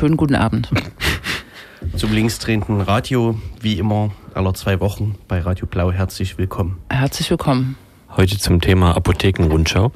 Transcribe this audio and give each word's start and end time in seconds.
Schönen 0.00 0.16
guten 0.16 0.34
Abend. 0.34 0.70
Zum 1.98 2.14
linksdrehenden 2.14 2.80
Radio, 2.80 3.38
wie 3.60 3.78
immer, 3.78 4.10
aller 4.32 4.54
zwei 4.54 4.80
Wochen 4.80 5.16
bei 5.28 5.40
Radio 5.40 5.66
Blau. 5.66 5.92
Herzlich 5.92 6.38
willkommen. 6.38 6.78
Herzlich 6.88 7.28
willkommen. 7.28 7.76
Heute 8.16 8.38
zum 8.38 8.62
Thema 8.62 8.96
Apothekenrundschau. 8.96 9.92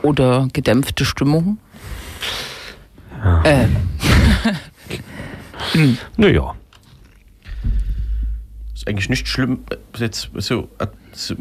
Oder 0.00 0.48
gedämpfte 0.50 1.04
Stimmung. 1.04 1.58
Ja. 3.22 3.42
Äh. 3.44 3.68
naja. 6.16 6.54
Ist 8.72 8.88
eigentlich 8.88 9.10
nicht 9.10 9.28
schlimm. 9.28 9.58
Jetzt 9.98 10.30
so, 10.38 10.68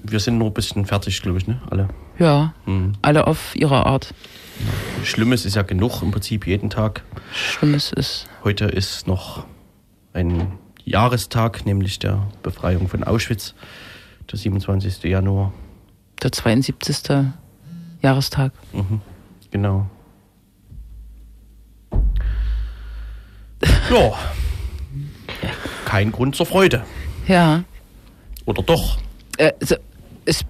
wir 0.03 0.19
sind 0.19 0.37
nur 0.37 0.47
ein 0.47 0.53
bisschen 0.53 0.85
fertig, 0.85 1.21
glaube 1.21 1.37
ich, 1.37 1.47
ne? 1.47 1.61
Alle. 1.69 1.87
Ja, 2.17 2.53
hm. 2.65 2.95
alle 3.01 3.27
auf 3.27 3.55
ihre 3.55 3.85
Art. 3.85 4.13
Schlimmes 5.03 5.45
ist 5.45 5.55
ja 5.55 5.61
genug 5.61 6.01
im 6.01 6.11
Prinzip 6.11 6.45
jeden 6.47 6.69
Tag. 6.69 7.03
Schlimmes 7.33 7.91
ist. 7.91 8.27
Heute 8.43 8.65
ist 8.65 9.07
noch 9.07 9.45
ein 10.13 10.57
Jahrestag, 10.83 11.65
nämlich 11.65 11.99
der 11.99 12.27
Befreiung 12.43 12.87
von 12.87 13.03
Auschwitz, 13.03 13.53
der 14.31 14.39
27. 14.39 15.03
Januar. 15.03 15.53
Der 16.21 16.31
72. 16.31 17.25
Jahrestag. 18.01 18.51
Mhm, 18.73 19.01
genau. 19.51 19.89
Ja. 23.89 24.13
Kein 25.85 26.11
Grund 26.11 26.35
zur 26.35 26.45
Freude. 26.45 26.85
Ja. 27.27 27.63
Oder 28.45 28.61
doch? 28.61 28.99
Äh, 29.37 29.51
so, 29.61 29.75
es, 30.25 30.45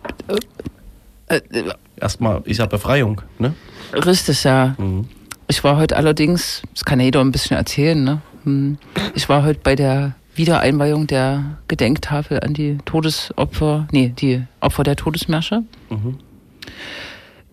äh, 1.28 1.38
äh, 1.38 1.74
Erstmal 2.00 2.42
ist 2.46 2.58
ja 2.58 2.66
Befreiung, 2.66 3.22
ne? 3.38 3.54
Richtig, 3.94 4.44
ja. 4.44 4.76
Mhm. 4.78 5.08
Ich 5.48 5.64
war 5.64 5.78
heute 5.78 5.98
allerdings, 5.98 6.62
das 6.74 6.86
kann 6.86 7.00
jeder 7.00 7.22
ein 7.22 7.32
bisschen 7.32 7.58
erzählen, 7.58 8.04
ne? 8.04 8.22
Hm. 8.44 8.78
Ich 9.16 9.28
war 9.30 9.44
heute 9.44 9.60
bei 9.64 9.76
der 9.76 10.16
Wiedereinweihung 10.36 11.08
der 11.08 11.58
Gedenktafel 11.68 12.40
an 12.40 12.54
die 12.54 12.78
Todesopfer, 12.86 13.88
nee, 13.92 14.14
die 14.18 14.44
Opfer 14.62 14.84
der 14.84 14.96
Todesmärsche. 14.96 15.64
Mhm. 15.90 16.18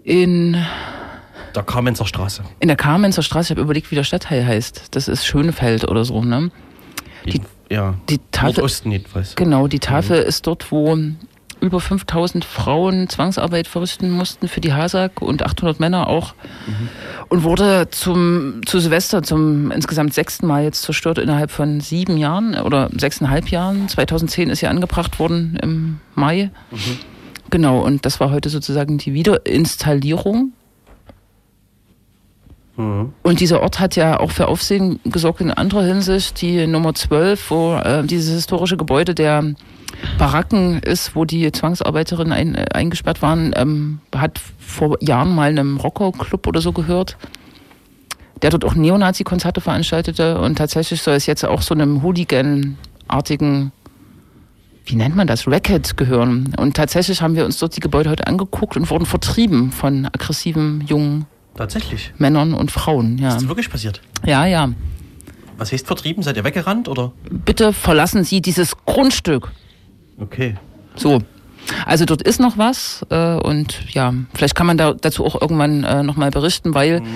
In 0.05 0.57
der 1.55 1.63
Kamenzer 1.63 2.07
Straße. 2.07 2.45
In 2.61 2.69
der 2.69 2.77
Kamenzer 2.77 3.23
Straße, 3.23 3.47
ich 3.47 3.51
habe 3.57 3.63
überlegt, 3.63 3.91
wie 3.91 3.97
der 3.97 4.05
Stadtteil 4.05 4.47
heißt. 4.47 4.95
Das 4.95 5.09
ist 5.09 5.27
Schönefeld 5.27 5.89
oder 5.89 6.05
so, 6.05 6.23
ne? 6.23 6.51
Die, 7.25 7.41
ja, 7.71 7.95
die 8.09 8.21
Tafel, 8.31 8.55
Nordosten 8.55 8.93
jedenfalls. 8.93 9.35
Genau, 9.35 9.67
die 9.67 9.81
Tafel 9.81 10.21
mhm. 10.21 10.29
ist 10.29 10.47
dort, 10.47 10.71
wo 10.71 10.97
über 11.61 11.81
5000 11.81 12.45
Frauen 12.45 13.09
Zwangsarbeit 13.09 13.67
verrichten 13.67 14.11
mussten 14.11 14.49
für 14.49 14.61
die 14.61 14.73
Hasag 14.73 15.23
und 15.23 15.43
800 15.43 15.81
Männer 15.81 16.09
auch. 16.09 16.35
Mhm. 16.67 16.89
Und 17.29 17.43
wurde 17.43 17.89
zum, 17.91 18.61
zu 18.67 18.79
Silvester 18.79 19.23
zum 19.23 19.71
insgesamt 19.71 20.15
sechsten 20.15 20.47
Mal 20.47 20.65
jetzt 20.65 20.83
zerstört 20.83 21.19
innerhalb 21.19 21.51
von 21.51 21.81
sieben 21.81 22.17
Jahren 22.17 22.55
oder 22.55 22.91
sechseinhalb 22.97 23.49
Jahren. 23.49 23.89
2010 23.89 24.51
ist 24.51 24.61
sie 24.61 24.67
angebracht 24.67 25.19
worden 25.19 25.59
im 25.63 26.01
Mai. 26.15 26.51
Mhm. 26.71 26.99
Genau, 27.51 27.81
und 27.81 28.05
das 28.05 28.21
war 28.21 28.31
heute 28.31 28.49
sozusagen 28.49 28.99
die 28.99 29.15
Wiederinstallierung. 29.15 30.53
Mhm. 32.77 33.13
Und 33.23 33.41
dieser 33.41 33.63
Ort 33.63 33.81
hat 33.81 33.97
ja 33.97 34.21
auch 34.21 34.31
für 34.31 34.49
Aufsehen 34.49 35.01
gesorgt 35.05 35.41
in 35.41 35.51
anderer 35.51 35.83
Hinsicht. 35.83 36.41
Die 36.43 36.67
Nummer 36.67 36.95
12, 36.95 37.51
wo 37.51 37.75
äh, 37.77 38.05
dieses 38.05 38.35
historische 38.35 38.77
Gebäude 38.77 39.15
der 39.15 39.55
Baracken 40.19 40.81
ist, 40.81 41.17
wo 41.17 41.25
die 41.25 41.51
Zwangsarbeiterinnen 41.51 42.33
ein, 42.33 42.55
äh, 42.55 42.67
eingesperrt 42.75 43.23
waren, 43.23 43.53
ähm, 43.57 44.01
hat 44.15 44.41
vor 44.59 44.97
Jahren 45.01 45.35
mal 45.35 45.49
einem 45.49 45.79
Rockerclub 45.79 46.47
oder 46.47 46.61
so 46.61 46.73
gehört, 46.73 47.17
der 48.43 48.51
dort 48.51 48.65
auch 48.65 48.75
Neonazi-Konzerte 48.75 49.61
veranstaltete 49.61 50.39
und 50.39 50.57
tatsächlich 50.57 51.01
soll 51.01 51.15
es 51.15 51.27
jetzt 51.27 51.45
auch 51.45 51.63
so 51.63 51.75
einem 51.75 52.03
Hooligan-artigen 52.03 53.73
wie 54.89 54.95
nennt 54.95 55.17
man 55.17 55.27
das, 55.27 55.49
Racket 55.49 55.97
gehören. 55.97 56.55
Und 56.57 56.77
tatsächlich 56.77 57.21
haben 57.21 57.35
wir 57.35 57.45
uns 57.45 57.59
dort 57.59 57.75
die 57.75 57.81
Gebäude 57.81 58.09
heute 58.09 58.29
angeguckt 58.29 58.77
und 58.77 58.89
wurden 58.89 59.05
vertrieben 59.05 59.73
von 59.73 60.07
aggressiven 60.07 60.85
jungen 60.87 61.27
Tatsächlich. 61.57 62.13
Männern 62.19 62.55
und 62.55 62.71
Frauen. 62.71 63.19
Ja. 63.19 63.29
Ist 63.29 63.37
das 63.37 63.49
wirklich 63.49 63.71
passiert? 63.71 64.01
Ja, 64.25 64.47
ja. 64.47 64.71
Was 65.57 65.73
heißt 65.73 65.87
vertrieben? 65.87 66.23
Seid 66.23 66.37
ihr 66.37 66.45
weggerannt 66.45 66.89
oder? 66.89 67.13
Bitte 67.31 67.73
verlassen 67.73 68.25
Sie 68.25 68.43
dieses 68.43 68.77
Grundstück. 68.85 69.51
Okay. 70.19 70.57
So. 70.95 71.23
Also 71.85 72.05
dort 72.05 72.23
ist 72.23 72.39
noch 72.39 72.59
was 72.59 73.05
äh, 73.11 73.35
und 73.35 73.93
ja, 73.93 74.15
vielleicht 74.35 74.55
kann 74.55 74.67
man 74.67 74.77
da 74.77 74.93
dazu 74.95 75.25
auch 75.25 75.41
irgendwann 75.41 75.83
äh, 75.83 76.03
nochmal 76.05 76.31
berichten, 76.31 76.75
weil 76.75 77.01
mhm. 77.01 77.07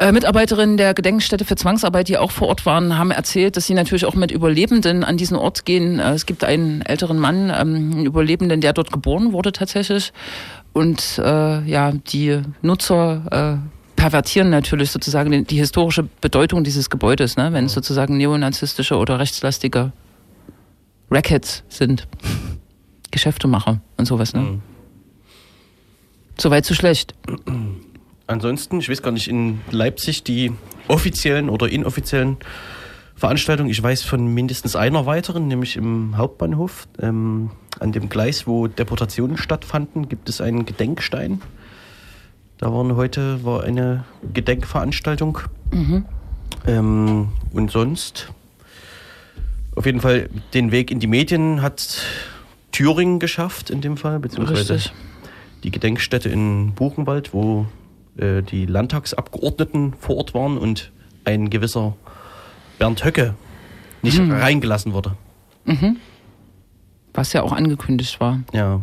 äh, 0.00 0.10
Mitarbeiterinnen 0.10 0.76
der 0.76 0.92
Gedenkstätte 0.92 1.44
für 1.44 1.54
Zwangsarbeit, 1.54 2.08
die 2.08 2.18
auch 2.18 2.32
vor 2.32 2.48
Ort 2.48 2.66
waren, 2.66 2.98
haben 2.98 3.12
erzählt, 3.12 3.56
dass 3.56 3.66
sie 3.66 3.74
natürlich 3.74 4.04
auch 4.04 4.14
mit 4.14 4.32
Überlebenden 4.32 5.04
an 5.04 5.16
diesen 5.16 5.36
Ort 5.36 5.64
gehen. 5.64 6.00
Äh, 6.00 6.14
es 6.14 6.26
gibt 6.26 6.42
einen 6.42 6.82
älteren 6.82 7.18
Mann, 7.18 7.50
ähm, 7.50 7.92
einen 7.92 8.06
Überlebenden, 8.06 8.60
der 8.60 8.72
dort 8.72 8.92
geboren 8.92 9.32
wurde 9.32 9.52
tatsächlich. 9.52 10.12
Und 10.76 11.16
äh, 11.16 11.62
ja, 11.62 11.90
die 11.90 12.42
Nutzer 12.60 13.62
äh, 13.64 13.98
pervertieren 13.98 14.50
natürlich 14.50 14.90
sozusagen 14.90 15.30
die, 15.30 15.42
die 15.42 15.56
historische 15.56 16.02
Bedeutung 16.20 16.64
dieses 16.64 16.90
Gebäudes, 16.90 17.38
ne? 17.38 17.50
wenn 17.54 17.64
es 17.64 17.72
sozusagen 17.72 18.18
neonazistische 18.18 18.98
oder 18.98 19.18
rechtslastige 19.18 19.92
Rackets 21.10 21.64
sind. 21.70 22.06
Geschäftemacher 23.10 23.80
und 23.96 24.04
sowas. 24.04 24.34
Ne? 24.34 24.40
Mhm. 24.40 24.62
Soweit 26.36 26.66
so 26.66 26.74
schlecht. 26.74 27.14
Ansonsten, 28.26 28.80
ich 28.80 28.90
weiß 28.90 29.00
gar 29.00 29.12
nicht, 29.12 29.28
in 29.28 29.62
Leipzig 29.70 30.24
die 30.24 30.52
offiziellen 30.88 31.48
oder 31.48 31.70
inoffiziellen 31.70 32.36
Veranstaltungen, 33.16 33.70
ich 33.70 33.82
weiß 33.82 34.02
von 34.02 34.26
mindestens 34.34 34.76
einer 34.76 35.06
weiteren, 35.06 35.48
nämlich 35.48 35.76
im 35.76 36.18
Hauptbahnhof. 36.18 36.86
Ähm, 37.00 37.50
an 37.80 37.92
dem 37.92 38.10
Gleis, 38.10 38.46
wo 38.46 38.66
Deportationen 38.66 39.38
stattfanden, 39.38 40.08
gibt 40.08 40.28
es 40.28 40.42
einen 40.42 40.66
Gedenkstein. 40.66 41.40
Da 42.58 42.72
waren 42.72 42.94
heute 42.94 43.42
war 43.42 43.64
eine 43.64 44.04
Gedenkveranstaltung. 44.34 45.38
Mhm. 45.72 46.04
Ähm, 46.66 47.28
und 47.52 47.70
sonst 47.70 48.32
auf 49.74 49.86
jeden 49.86 50.00
Fall 50.00 50.28
den 50.52 50.70
Weg 50.70 50.90
in 50.90 51.00
die 51.00 51.06
Medien 51.06 51.62
hat 51.62 52.02
Thüringen 52.72 53.18
geschafft 53.18 53.70
in 53.70 53.80
dem 53.80 53.96
Fall, 53.96 54.18
beziehungsweise 54.18 54.74
Richtig. 54.74 54.92
die 55.64 55.70
Gedenkstätte 55.70 56.28
in 56.28 56.74
Buchenwald, 56.74 57.32
wo 57.32 57.66
äh, 58.18 58.42
die 58.42 58.66
Landtagsabgeordneten 58.66 59.94
vor 59.98 60.16
Ort 60.16 60.34
waren 60.34 60.58
und 60.58 60.92
ein 61.24 61.50
gewisser 61.50 61.96
Bernd 62.78 63.04
Höcke 63.04 63.34
nicht 64.02 64.18
mhm. 64.18 64.32
reingelassen 64.32 64.92
wurde. 64.92 65.16
Mhm. 65.64 65.96
Was 67.12 67.32
ja 67.32 67.42
auch 67.42 67.52
angekündigt 67.52 68.20
war. 68.20 68.40
Ja. 68.52 68.80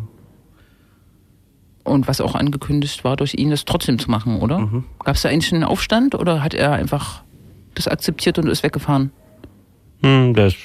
Und 1.83 2.07
was 2.07 2.21
auch 2.21 2.35
angekündigt 2.35 3.03
war, 3.03 3.15
durch 3.17 3.33
ihn 3.33 3.49
das 3.49 3.65
trotzdem 3.65 3.99
zu 3.99 4.09
machen, 4.09 4.39
oder? 4.39 4.59
Mhm. 4.59 4.85
Gab 5.03 5.15
es 5.15 5.21
da 5.21 5.29
eigentlich 5.29 5.53
einen 5.53 5.63
Aufstand 5.63 6.15
oder 6.15 6.41
hat 6.43 6.53
er 6.53 6.71
einfach 6.71 7.23
das 7.75 7.87
akzeptiert 7.87 8.37
und 8.37 8.47
ist 8.47 8.63
weggefahren? 8.63 9.11
Hm, 10.01 10.33
das 10.33 10.55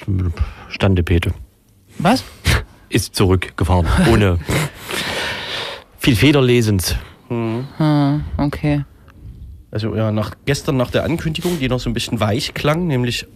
stand 0.69 1.03
Pete. 1.05 1.31
Was? 1.97 2.23
Ist 2.89 3.15
zurückgefahren, 3.15 3.85
ohne 4.11 4.39
viel 5.99 6.15
Federlesens. 6.15 6.95
Hm. 7.27 7.67
Ah, 7.77 8.19
okay. 8.37 8.83
Also 9.71 9.95
ja, 9.95 10.11
nach, 10.11 10.35
gestern 10.45 10.77
nach 10.77 10.91
der 10.91 11.03
Ankündigung, 11.03 11.59
die 11.59 11.67
noch 11.67 11.79
so 11.79 11.89
ein 11.89 11.93
bisschen 11.93 12.19
weich 12.19 12.53
klang, 12.53 12.87
nämlich 12.87 13.27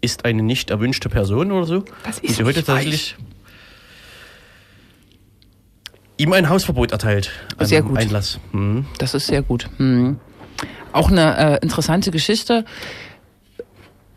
ist 0.00 0.24
eine 0.24 0.42
nicht 0.42 0.70
erwünschte 0.70 1.08
Person 1.08 1.52
oder 1.52 1.66
so. 1.66 1.84
Das 2.04 2.18
ist 2.18 2.36
sie 2.36 2.44
heute 2.44 2.62
tatsächlich 2.62 3.16
ihm 6.18 6.32
ein 6.32 6.48
Hausverbot 6.48 6.92
erteilt. 6.92 7.30
Sehr 7.60 7.82
gut. 7.82 7.98
Einlass. 7.98 8.40
Hm. 8.52 8.86
Das 8.98 9.14
ist 9.14 9.26
sehr 9.26 9.42
gut. 9.42 9.68
Hm. 9.76 10.18
Auch 10.92 11.10
eine 11.10 11.36
äh, 11.36 11.58
interessante 11.62 12.10
Geschichte. 12.10 12.64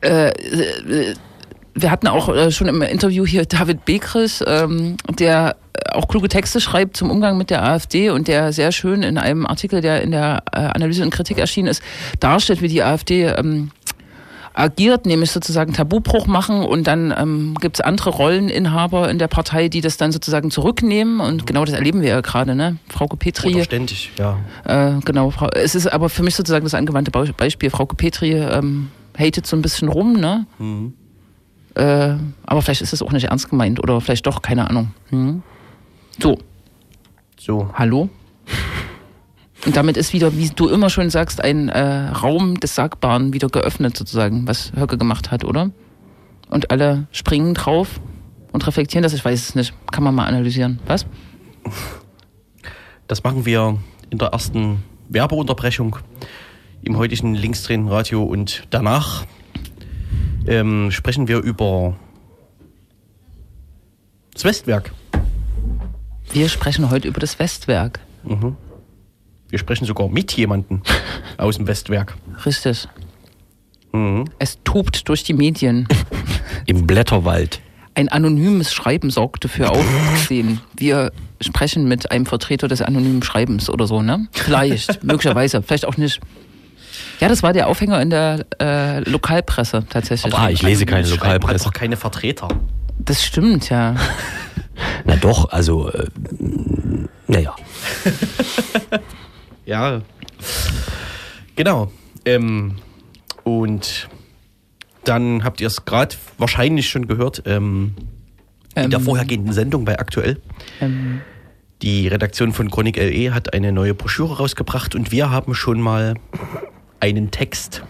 Äh, 0.01 0.29
äh, 0.29 1.15
wir 1.81 1.91
hatten 1.91 2.07
auch 2.07 2.29
äh, 2.29 2.51
schon 2.51 2.67
im 2.67 2.81
Interview 2.81 3.25
hier 3.25 3.45
David 3.45 3.85
Bekris, 3.85 4.43
ähm, 4.45 4.97
der 5.07 5.55
auch 5.93 6.07
kluge 6.07 6.27
Texte 6.27 6.59
schreibt 6.59 6.97
zum 6.97 7.09
Umgang 7.09 7.37
mit 7.37 7.49
der 7.49 7.63
AfD 7.63 8.09
und 8.09 8.27
der 8.27 8.53
sehr 8.53 8.71
schön 8.71 9.03
in 9.03 9.17
einem 9.17 9.45
Artikel, 9.45 9.81
der 9.81 10.01
in 10.01 10.11
der 10.11 10.43
äh, 10.51 10.59
Analyse 10.59 11.03
und 11.03 11.09
Kritik 11.09 11.37
erschienen 11.37 11.67
ist, 11.67 11.81
darstellt, 12.19 12.61
wie 12.61 12.67
die 12.67 12.83
AfD 12.83 13.25
ähm, 13.25 13.71
agiert, 14.53 15.05
nämlich 15.05 15.31
sozusagen 15.31 15.73
Tabubruch 15.73 16.27
machen 16.27 16.63
und 16.63 16.87
dann 16.87 17.13
ähm, 17.17 17.55
gibt 17.61 17.77
es 17.77 17.81
andere 17.81 18.09
Rolleninhaber 18.09 19.09
in 19.09 19.19
der 19.19 19.27
Partei, 19.27 19.69
die 19.69 19.81
das 19.81 19.97
dann 19.97 20.11
sozusagen 20.11 20.51
zurücknehmen 20.51 21.19
und 21.21 21.47
genau 21.47 21.63
das 21.65 21.75
erleben 21.75 22.01
wir 22.01 22.09
ja 22.09 22.21
gerade, 22.21 22.55
ne? 22.55 22.77
Frau 22.89 23.07
Petri. 23.07 23.63
Ständig, 23.63 24.11
ja. 24.17 24.37
Äh, 24.65 24.99
genau, 25.05 25.31
es 25.53 25.75
ist 25.75 25.87
aber 25.87 26.09
für 26.09 26.23
mich 26.23 26.35
sozusagen 26.35 26.65
das 26.65 26.73
angewandte 26.73 27.11
Beispiel. 27.11 27.69
Frau 27.69 27.85
Petri 27.85 28.33
ähm, 28.33 28.89
hatet 29.17 29.47
so 29.47 29.55
ein 29.55 29.61
bisschen 29.61 29.87
rum, 29.87 30.13
ne? 30.13 30.45
Mhm. 30.57 30.93
Äh, 31.75 32.15
aber 32.45 32.61
vielleicht 32.61 32.81
ist 32.81 32.93
es 32.93 33.01
auch 33.01 33.11
nicht 33.11 33.25
ernst 33.25 33.49
gemeint 33.49 33.81
oder 33.81 34.01
vielleicht 34.01 34.25
doch, 34.25 34.41
keine 34.41 34.69
Ahnung. 34.69 34.91
Hm. 35.09 35.43
So. 36.19 36.37
So. 37.37 37.69
Hallo? 37.73 38.09
Und 39.65 39.75
damit 39.75 39.97
ist 39.97 40.13
wieder, 40.13 40.35
wie 40.37 40.49
du 40.49 40.69
immer 40.69 40.89
schon 40.89 41.09
sagst, 41.09 41.43
ein 41.43 41.69
äh, 41.69 42.09
Raum 42.09 42.59
des 42.59 42.75
Sagbaren 42.75 43.33
wieder 43.33 43.49
geöffnet 43.49 43.97
sozusagen, 43.97 44.47
was 44.47 44.71
Höcke 44.75 44.97
gemacht 44.97 45.31
hat, 45.31 45.43
oder? 45.43 45.71
Und 46.49 46.71
alle 46.71 47.07
springen 47.11 47.53
drauf 47.53 47.99
und 48.51 48.65
reflektieren 48.65 49.03
das. 49.03 49.13
Ich 49.13 49.23
weiß 49.23 49.49
es 49.49 49.55
nicht. 49.55 49.73
Kann 49.91 50.03
man 50.03 50.15
mal 50.15 50.25
analysieren. 50.25 50.79
Was? 50.87 51.05
Das 53.07 53.23
machen 53.23 53.45
wir 53.45 53.77
in 54.09 54.17
der 54.17 54.29
ersten 54.29 54.83
Werbeunterbrechung 55.09 55.97
im 56.81 56.97
heutigen 56.97 57.35
Linkstränenradio 57.35 58.23
und 58.23 58.63
danach 58.69 59.25
ähm, 60.47 60.91
sprechen 60.91 61.27
wir 61.27 61.39
über 61.39 61.95
das 64.33 64.45
Westwerk. 64.45 64.91
Wir 66.31 66.49
sprechen 66.49 66.89
heute 66.89 67.07
über 67.07 67.19
das 67.19 67.39
Westwerk. 67.39 67.99
Mhm. 68.23 68.55
Wir 69.49 69.59
sprechen 69.59 69.85
sogar 69.85 70.09
mit 70.09 70.31
jemandem 70.33 70.81
aus 71.37 71.57
dem 71.57 71.67
Westwerk. 71.67 72.15
Richtig. 72.45 72.87
Mhm. 73.91 74.25
Es 74.37 74.59
tobt 74.63 75.09
durch 75.09 75.23
die 75.23 75.33
Medien. 75.33 75.87
Im 76.65 76.85
Blätterwald. 76.85 77.61
Ein 77.95 78.09
anonymes 78.09 78.71
Schreiben 78.71 79.09
sorgte 79.09 79.47
für 79.49 79.71
Aufsehen. 79.71 80.61
Wir 80.77 81.11
sprechen 81.41 81.87
mit 81.87 82.11
einem 82.11 82.25
Vertreter 82.25 82.67
des 82.67 82.81
anonymen 82.81 83.23
Schreibens 83.23 83.69
oder 83.69 83.87
so, 83.87 84.01
ne? 84.01 84.27
Vielleicht, 84.31 85.03
möglicherweise, 85.03 85.61
vielleicht 85.63 85.85
auch 85.85 85.97
nicht. 85.97 86.21
Ja, 87.19 87.27
das 87.27 87.43
war 87.43 87.51
der 87.53 87.67
Aufhänger 87.67 88.01
in 88.01 88.09
der 88.09 88.45
äh, 88.61 88.99
Lokalpresse 89.09 89.83
tatsächlich. 89.89 90.33
Aber 90.33 90.43
ah, 90.43 90.49
ich 90.49 90.61
lese 90.61 90.85
keine 90.85 91.07
Lokalpresse. 91.07 91.65
doch 91.65 91.73
keine 91.73 91.97
Vertreter. 91.97 92.47
Das 92.97 93.23
stimmt, 93.23 93.69
ja. 93.69 93.95
Na 95.05 95.15
doch, 95.17 95.49
also, 95.51 95.89
äh, 95.91 96.07
naja. 97.27 97.55
Ja. 99.65 100.01
Genau. 101.55 101.91
Ähm, 102.25 102.77
und 103.43 104.09
dann 105.03 105.43
habt 105.43 105.61
ihr 105.61 105.67
es 105.67 105.85
gerade 105.85 106.15
wahrscheinlich 106.39 106.89
schon 106.89 107.07
gehört 107.07 107.43
ähm, 107.45 107.93
in 108.75 108.89
der 108.89 108.99
Ähm. 108.99 109.05
vorhergehenden 109.05 109.53
Sendung 109.53 109.85
bei 109.85 109.99
Aktuell. 109.99 110.41
Ähm, 110.81 111.21
Die 111.83 112.07
Redaktion 112.07 112.51
von 112.51 112.71
Chronik 112.71 112.97
LE 112.97 113.31
hat 113.33 113.53
eine 113.53 113.71
neue 113.71 113.93
Broschüre 113.93 114.37
rausgebracht 114.37 114.95
und 114.95 115.11
wir 115.11 115.29
haben 115.29 115.53
schon 115.53 115.79
mal 115.79 116.15
einen 116.99 117.31
Text 117.31 117.83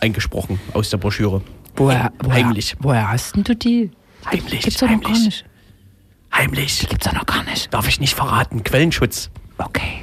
eingesprochen 0.00 0.60
aus 0.74 0.90
der 0.90 0.96
Broschüre. 0.98 1.42
woher, 1.76 2.12
woher, 2.20 2.34
Heimlich. 2.34 2.76
Woher 2.80 3.10
hast 3.10 3.36
denn 3.36 3.44
du 3.44 3.54
die? 3.56 3.90
Heimlich, 4.26 4.62
Gibt's 4.62 4.78
doch 4.80 4.88
noch 4.90 5.00
gar 5.00 5.12
heimlich. 5.12 5.24
nicht. 5.24 5.44
Heimlich. 6.34 6.86
Gibt's 6.88 7.06
doch 7.06 7.12
noch 7.14 7.26
gar 7.26 7.42
nicht. 7.44 7.72
Darf 7.72 7.88
ich 7.88 8.00
nicht 8.00 8.14
verraten. 8.14 8.62
Quellenschutz. 8.64 9.30
Okay. 9.58 10.02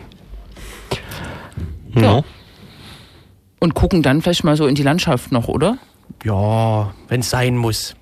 Ja. 1.96 2.24
Und 3.60 3.74
gucken 3.74 4.04
dann 4.04 4.22
vielleicht 4.22 4.44
mal 4.44 4.57
so 4.57 4.68
in 4.68 4.75
die 4.75 4.84
Landschaft 4.84 5.31
noch, 5.31 5.48
oder? 5.48 5.78
Ja, 6.24 6.94
wenn 7.07 7.22
es 7.22 7.30
sein 7.30 7.56
muss. 7.57 7.96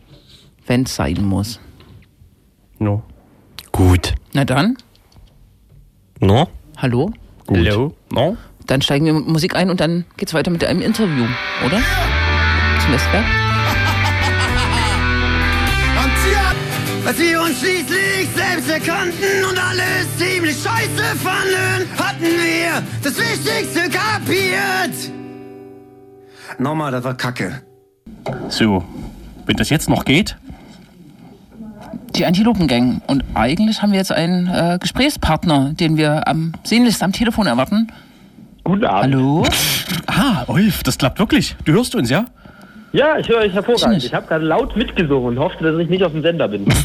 Wenn's 0.65 0.95
sein 0.95 1.23
muss. 1.23 1.59
No. 2.79 3.03
Gut. 3.71 4.13
Na 4.33 4.45
dann, 4.45 4.77
No? 6.19 6.47
hallo? 6.77 7.11
Gut. 7.45 7.57
Hello? 7.57 7.95
No? 8.11 8.37
Dann 8.67 8.81
steigen 8.81 9.05
wir 9.05 9.13
mit 9.13 9.27
Musik 9.27 9.55
ein 9.55 9.69
und 9.69 9.79
dann 9.79 10.05
geht's 10.17 10.33
weiter 10.33 10.51
mit 10.51 10.63
einem 10.63 10.81
Interview, 10.81 11.25
oder? 11.65 11.81
Zum 12.81 12.93
Westwerk? 12.93 13.25
Als 17.05 17.19
wir 17.19 17.41
uns 17.41 17.59
schließlich 17.59 18.29
selbst 18.33 18.69
erkannten 18.69 19.43
und 19.49 19.57
alles 19.57 20.07
ziemlich 20.17 20.55
scheiße 20.55 21.17
fanden, 21.17 21.89
hatten 21.97 22.23
wir 22.23 22.81
das 23.03 23.17
Wichtigste 23.17 23.89
kapiert. 23.89 25.11
Nochmal, 26.59 26.93
das 26.93 27.03
war 27.03 27.15
Kacke. 27.15 27.61
So, 28.47 28.85
wenn 29.45 29.57
das 29.57 29.69
jetzt 29.69 29.89
noch 29.89 30.05
geht. 30.05 30.37
Die 32.15 32.25
Antilopengang. 32.25 33.01
Und 33.07 33.25
eigentlich 33.33 33.81
haben 33.81 33.91
wir 33.91 33.99
jetzt 33.99 34.13
einen 34.13 34.47
äh, 34.47 34.77
Gesprächspartner, 34.79 35.73
den 35.73 35.97
wir 35.97 36.25
am 36.27 36.53
sehnlichst 36.63 37.03
am 37.03 37.11
Telefon 37.11 37.47
erwarten. 37.47 37.91
Guten 38.63 38.85
Abend. 38.85 39.13
Hallo? 39.15 39.45
Ah, 40.07 40.43
Ulf, 40.47 40.83
das 40.83 40.97
klappt 40.97 41.19
wirklich. 41.19 41.55
Du 41.65 41.73
hörst 41.73 41.95
uns, 41.95 42.09
ja? 42.09 42.25
Ja, 42.93 43.17
ich 43.17 43.27
höre 43.27 43.39
euch 43.39 43.53
hervorragend. 43.53 44.03
Ich- 44.03 44.13
habe 44.13 44.27
gerade 44.27 44.45
laut 44.45 44.77
mitgesungen 44.77 45.29
und 45.29 45.39
hoffte, 45.39 45.63
dass 45.63 45.79
ich 45.81 45.89
nicht 45.89 46.03
auf 46.03 46.11
dem 46.11 46.21
Sender 46.21 46.47
bin. 46.47 46.65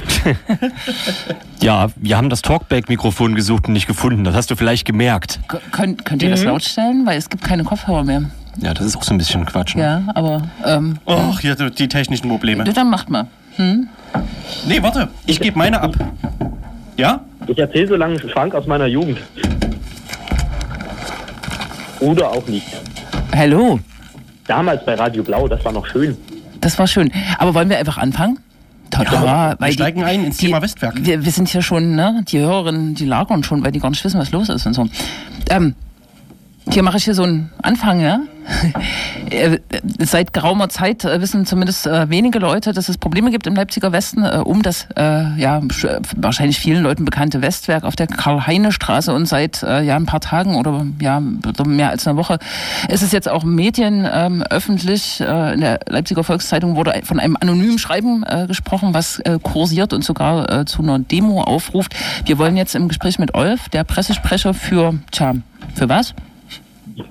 Ja, 1.60 1.88
wir 1.96 2.16
haben 2.16 2.30
das 2.30 2.40
Talkback-Mikrofon 2.42 3.34
gesucht 3.34 3.66
und 3.66 3.72
nicht 3.72 3.88
gefunden. 3.88 4.22
Das 4.25 4.34
hast 4.36 4.48
du 4.50 4.54
vielleicht 4.56 4.84
gemerkt. 4.86 5.40
K 5.48 5.58
könnt, 5.72 6.04
könnt 6.04 6.22
ihr 6.22 6.30
das 6.30 6.44
laut 6.44 6.62
stellen? 6.62 7.04
Weil 7.04 7.19
es 7.19 7.28
gibt 7.28 7.42
keine 7.44 7.64
Kopfhörer 7.64 8.04
mehr. 8.04 8.22
Ja, 8.58 8.74
das 8.74 8.86
ist 8.86 8.96
auch 8.96 9.02
so 9.02 9.12
ein 9.12 9.19
bisschen 9.19 9.44
Quatsch. 9.44 9.74
ne? 9.74 9.82
Ja, 9.82 10.02
aber 10.14 10.42
ähm, 10.64 10.98
Ach, 11.06 11.40
hier 11.40 11.56
die 11.56 11.70
die 11.72 11.88
technischen 11.88 12.28
Probleme. 12.28 12.62
dann 12.64 12.90
macht 12.90 13.10
mal. 13.10 13.26
Nee, 13.58 14.81
warte, 14.82 15.08
ich 15.26 15.40
gebe 15.40 15.58
meine 15.58 15.81
ab. 15.81 15.94
Ja? 16.96 17.20
Ich 17.48 17.58
erzähle 17.58 17.88
so 17.88 17.96
lange 17.96 18.19
Frank 18.20 18.54
aus 18.54 18.66
meiner 18.69 18.86
Jugend. 18.86 19.19
Oder 22.00 22.30
auch 22.30 22.46
nicht. 22.46 22.66
Hallo? 23.34 23.80
Damals 24.46 24.84
bei 24.84 24.94
Radio 24.94 25.22
Blau, 25.22 25.48
das 25.48 25.64
war 25.64 25.72
noch 25.72 25.86
schön. 25.86 26.16
Das 26.60 26.78
war 26.78 26.86
schön. 26.86 27.12
Aber 27.38 27.54
wollen 27.54 27.68
wir 27.68 27.78
einfach 27.78 27.98
anfangen? 27.98 28.38
Tada, 28.90 29.56
wir 29.58 29.72
steigen 29.72 30.02
ein 30.02 30.24
ins 30.24 30.38
Thema 30.38 30.62
Westwerk. 30.62 30.94
Wir, 31.04 31.24
wir 31.24 31.32
sind 31.32 31.48
hier 31.48 31.62
schon, 31.62 31.94
ne? 31.94 32.24
Die 32.26 32.38
Hörerinnen, 32.38 32.94
die 32.94 33.04
lagern 33.04 33.44
schon, 33.44 33.62
weil 33.62 33.70
die 33.70 33.80
gar 33.80 33.90
nicht 33.90 34.02
wissen, 34.02 34.18
was 34.18 34.32
los 34.32 34.48
ist 34.48 34.66
und 34.66 34.74
so. 34.74 34.88
Ähm, 35.50 35.74
hier 36.70 36.82
mache 36.82 36.96
ich 36.98 37.05
hier 37.05 37.15
so 37.15 37.22
einen 37.22 37.51
Anfang, 37.63 38.01
ja? 38.01 38.20
Äh, 39.31 39.58
Seit 39.98 40.32
geraumer 40.32 40.70
Zeit 40.70 41.05
äh, 41.05 41.20
wissen 41.20 41.44
zumindest 41.44 41.87
äh, 41.87 42.08
wenige 42.08 42.39
Leute, 42.39 42.72
dass 42.72 42.89
es 42.89 42.96
Probleme 42.96 43.31
gibt 43.31 43.46
im 43.46 43.55
Leipziger 43.55 43.93
Westen 43.93 44.25
um 44.25 44.63
das 44.63 44.87
ja 44.96 45.58
sch- 45.58 46.01
wahrscheinlich 46.17 46.58
vielen 46.58 46.82
Leuten 46.82 47.05
bekannte 47.05 47.43
Westwerk 47.43 47.84
auf 47.84 47.94
der 47.94 48.06
Karl-Heine-Straße 48.06 49.13
und 49.13 49.27
seit 49.27 49.60
ja 49.60 49.96
ein 49.96 50.06
paar 50.06 50.20
Tagen 50.20 50.55
oder 50.56 50.87
ja 50.98 51.20
mehr 51.67 51.91
als 51.91 52.06
einer 52.06 52.17
Woche 52.17 52.39
ist 52.89 53.03
es 53.03 53.13
jetzt 53.13 53.29
auch 53.29 53.44
Medien 53.44 54.08
ähm, 54.10 54.43
öffentlich 54.48 55.20
in 55.20 55.60
der 55.60 55.81
Leipziger 55.89 56.25
Volkszeitung 56.25 56.75
wurde 56.77 56.98
von 57.05 57.20
einem 57.20 57.37
anonymen 57.39 57.79
Schreiben 57.79 58.25
gesprochen, 58.46 58.94
was 58.94 59.20
kursiert 59.43 59.93
und 59.93 60.05
sogar 60.05 60.65
zu 60.65 60.81
einer 60.82 60.98
Demo 61.01 61.43
aufruft. 61.43 61.94
Wir 62.25 62.39
wollen 62.39 62.56
jetzt 62.56 62.75
im 62.75 62.89
Gespräch 62.89 63.19
mit 63.19 63.34
Olf, 63.34 63.69
der 63.69 63.84
Pressesprecher 63.84 64.55
für 64.55 64.94
tja, 65.10 65.34
für 65.75 65.89
was? 65.91 66.15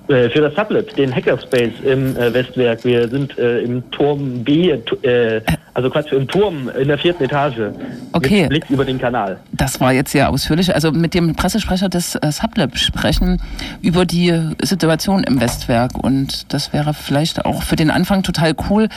Äh, 0.08 0.28
für 0.30 0.40
das 0.40 0.54
Sublab, 0.54 0.94
den 0.96 1.14
Hackerspace 1.14 1.80
im 1.84 2.16
äh, 2.16 2.32
Westwerk. 2.32 2.84
Wir 2.84 3.08
sind 3.08 3.38
äh, 3.38 3.60
im 3.60 3.90
Turm 3.90 4.44
B, 4.44 4.70
äh, 4.70 5.40
also 5.74 5.90
Quatsch, 5.90 6.12
im 6.12 6.26
Turm 6.26 6.70
in 6.78 6.88
der 6.88 6.98
vierten 6.98 7.24
Etage. 7.24 7.72
Okay. 8.12 8.42
Mit 8.42 8.48
Blick 8.48 8.70
über 8.70 8.84
den 8.84 8.98
Kanal. 8.98 9.38
Das 9.52 9.80
war 9.80 9.92
jetzt 9.92 10.12
sehr 10.12 10.30
ausführlich. 10.30 10.74
Also 10.74 10.92
mit 10.92 11.14
dem 11.14 11.34
Pressesprecher 11.36 11.88
des 11.88 12.14
äh, 12.16 12.32
Sublab 12.32 12.76
sprechen 12.76 13.40
über 13.80 14.04
die 14.04 14.34
Situation 14.62 15.24
im 15.24 15.40
Westwerk. 15.40 15.96
Und 16.02 16.52
das 16.52 16.72
wäre 16.72 16.94
vielleicht 16.94 17.44
auch 17.44 17.62
für 17.62 17.76
den 17.76 17.90
Anfang 17.90 18.22
total 18.22 18.54
cool, 18.68 18.88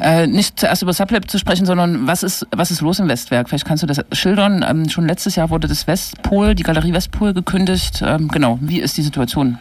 äh, 0.00 0.26
nicht 0.26 0.58
zuerst 0.60 0.82
über 0.82 0.92
Sublab 0.92 1.30
zu 1.30 1.38
sprechen, 1.38 1.66
sondern 1.66 2.06
was 2.06 2.22
ist, 2.22 2.46
was 2.54 2.70
ist 2.70 2.80
los 2.80 2.98
im 2.98 3.08
Westwerk? 3.08 3.48
Vielleicht 3.48 3.66
kannst 3.66 3.82
du 3.82 3.86
das 3.86 4.04
schildern. 4.12 4.64
Ähm, 4.68 4.88
schon 4.88 5.06
letztes 5.06 5.36
Jahr 5.36 5.50
wurde 5.50 5.68
das 5.68 5.86
Westpol, 5.86 6.54
die 6.54 6.62
Galerie 6.62 6.92
Westpol 6.92 7.32
gekündigt. 7.32 8.02
Ähm, 8.06 8.28
genau, 8.28 8.58
wie 8.60 8.80
ist 8.80 8.96
die 8.96 9.02
Situation? 9.02 9.58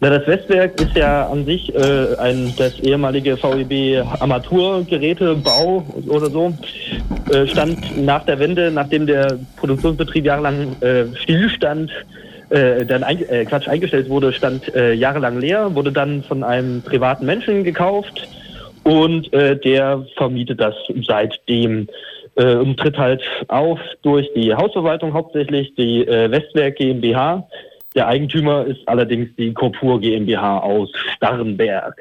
Na, 0.00 0.10
das 0.10 0.28
Westwerk 0.28 0.80
ist 0.80 0.96
ja 0.96 1.26
an 1.26 1.44
sich 1.44 1.74
äh, 1.74 2.14
ein 2.18 2.54
das 2.56 2.78
ehemalige 2.78 3.36
VEB 3.36 4.06
Armaturgerätebau 4.20 5.84
oder 6.06 6.30
so. 6.30 6.54
Äh, 7.32 7.48
stand 7.48 8.00
nach 8.04 8.24
der 8.24 8.38
Wende, 8.38 8.70
nachdem 8.70 9.08
der 9.08 9.40
Produktionsbetrieb 9.56 10.24
jahrelang 10.24 10.76
äh, 10.82 11.06
stillstand, 11.16 11.90
äh, 12.50 12.86
dann 12.86 13.02
ein, 13.02 13.28
äh, 13.28 13.44
Quatsch 13.44 13.66
eingestellt 13.66 14.08
wurde, 14.08 14.32
stand 14.32 14.72
äh, 14.72 14.92
jahrelang 14.92 15.40
leer, 15.40 15.74
wurde 15.74 15.90
dann 15.90 16.22
von 16.22 16.44
einem 16.44 16.80
privaten 16.80 17.26
Menschen 17.26 17.64
gekauft 17.64 18.28
und 18.84 19.32
äh, 19.32 19.56
der 19.56 20.06
vermietet 20.16 20.60
das 20.60 20.74
seitdem 21.06 21.88
äh, 22.36 22.54
und 22.54 22.78
tritt 22.78 22.96
halt 22.96 23.22
auf 23.48 23.80
durch 24.02 24.32
die 24.34 24.54
Hausverwaltung 24.54 25.12
hauptsächlich, 25.12 25.74
die 25.74 26.06
äh, 26.06 26.30
Westwerk 26.30 26.76
GmbH. 26.76 27.48
Der 27.94 28.06
Eigentümer 28.06 28.66
ist 28.66 28.86
allerdings 28.86 29.28
die 29.36 29.52
Corpur 29.52 30.00
GmbH 30.00 30.58
aus 30.58 30.90
Starrenberg. 31.16 31.96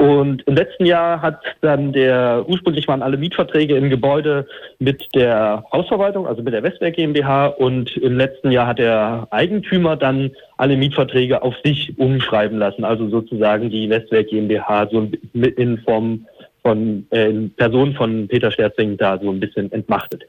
Und 0.00 0.42
im 0.46 0.54
letzten 0.54 0.86
Jahr 0.86 1.20
hat 1.20 1.42
dann 1.60 1.92
der, 1.92 2.46
ursprünglich 2.48 2.88
waren 2.88 3.02
alle 3.02 3.18
Mietverträge 3.18 3.76
im 3.76 3.90
Gebäude 3.90 4.46
mit 4.78 5.06
der 5.14 5.62
Hausverwaltung, 5.70 6.26
also 6.26 6.42
mit 6.42 6.54
der 6.54 6.62
Westwerk 6.62 6.94
GmbH 6.94 7.48
und 7.48 7.94
im 7.98 8.16
letzten 8.16 8.50
Jahr 8.50 8.68
hat 8.68 8.78
der 8.78 9.28
Eigentümer 9.30 9.96
dann 9.96 10.30
alle 10.56 10.78
Mietverträge 10.78 11.42
auf 11.42 11.54
sich 11.62 11.98
umschreiben 11.98 12.58
lassen, 12.58 12.82
also 12.82 13.10
sozusagen 13.10 13.68
die 13.68 13.90
Westwerk 13.90 14.28
GmbH 14.28 14.88
so 14.90 15.06
in 15.34 15.76
Form 15.80 16.26
von, 16.62 17.06
äh, 17.10 17.28
in 17.28 17.50
Person 17.50 17.92
von 17.92 18.26
Peter 18.26 18.50
Sterzing 18.50 18.96
da 18.96 19.18
so 19.18 19.30
ein 19.30 19.38
bisschen 19.38 19.70
entmachtet. 19.70 20.24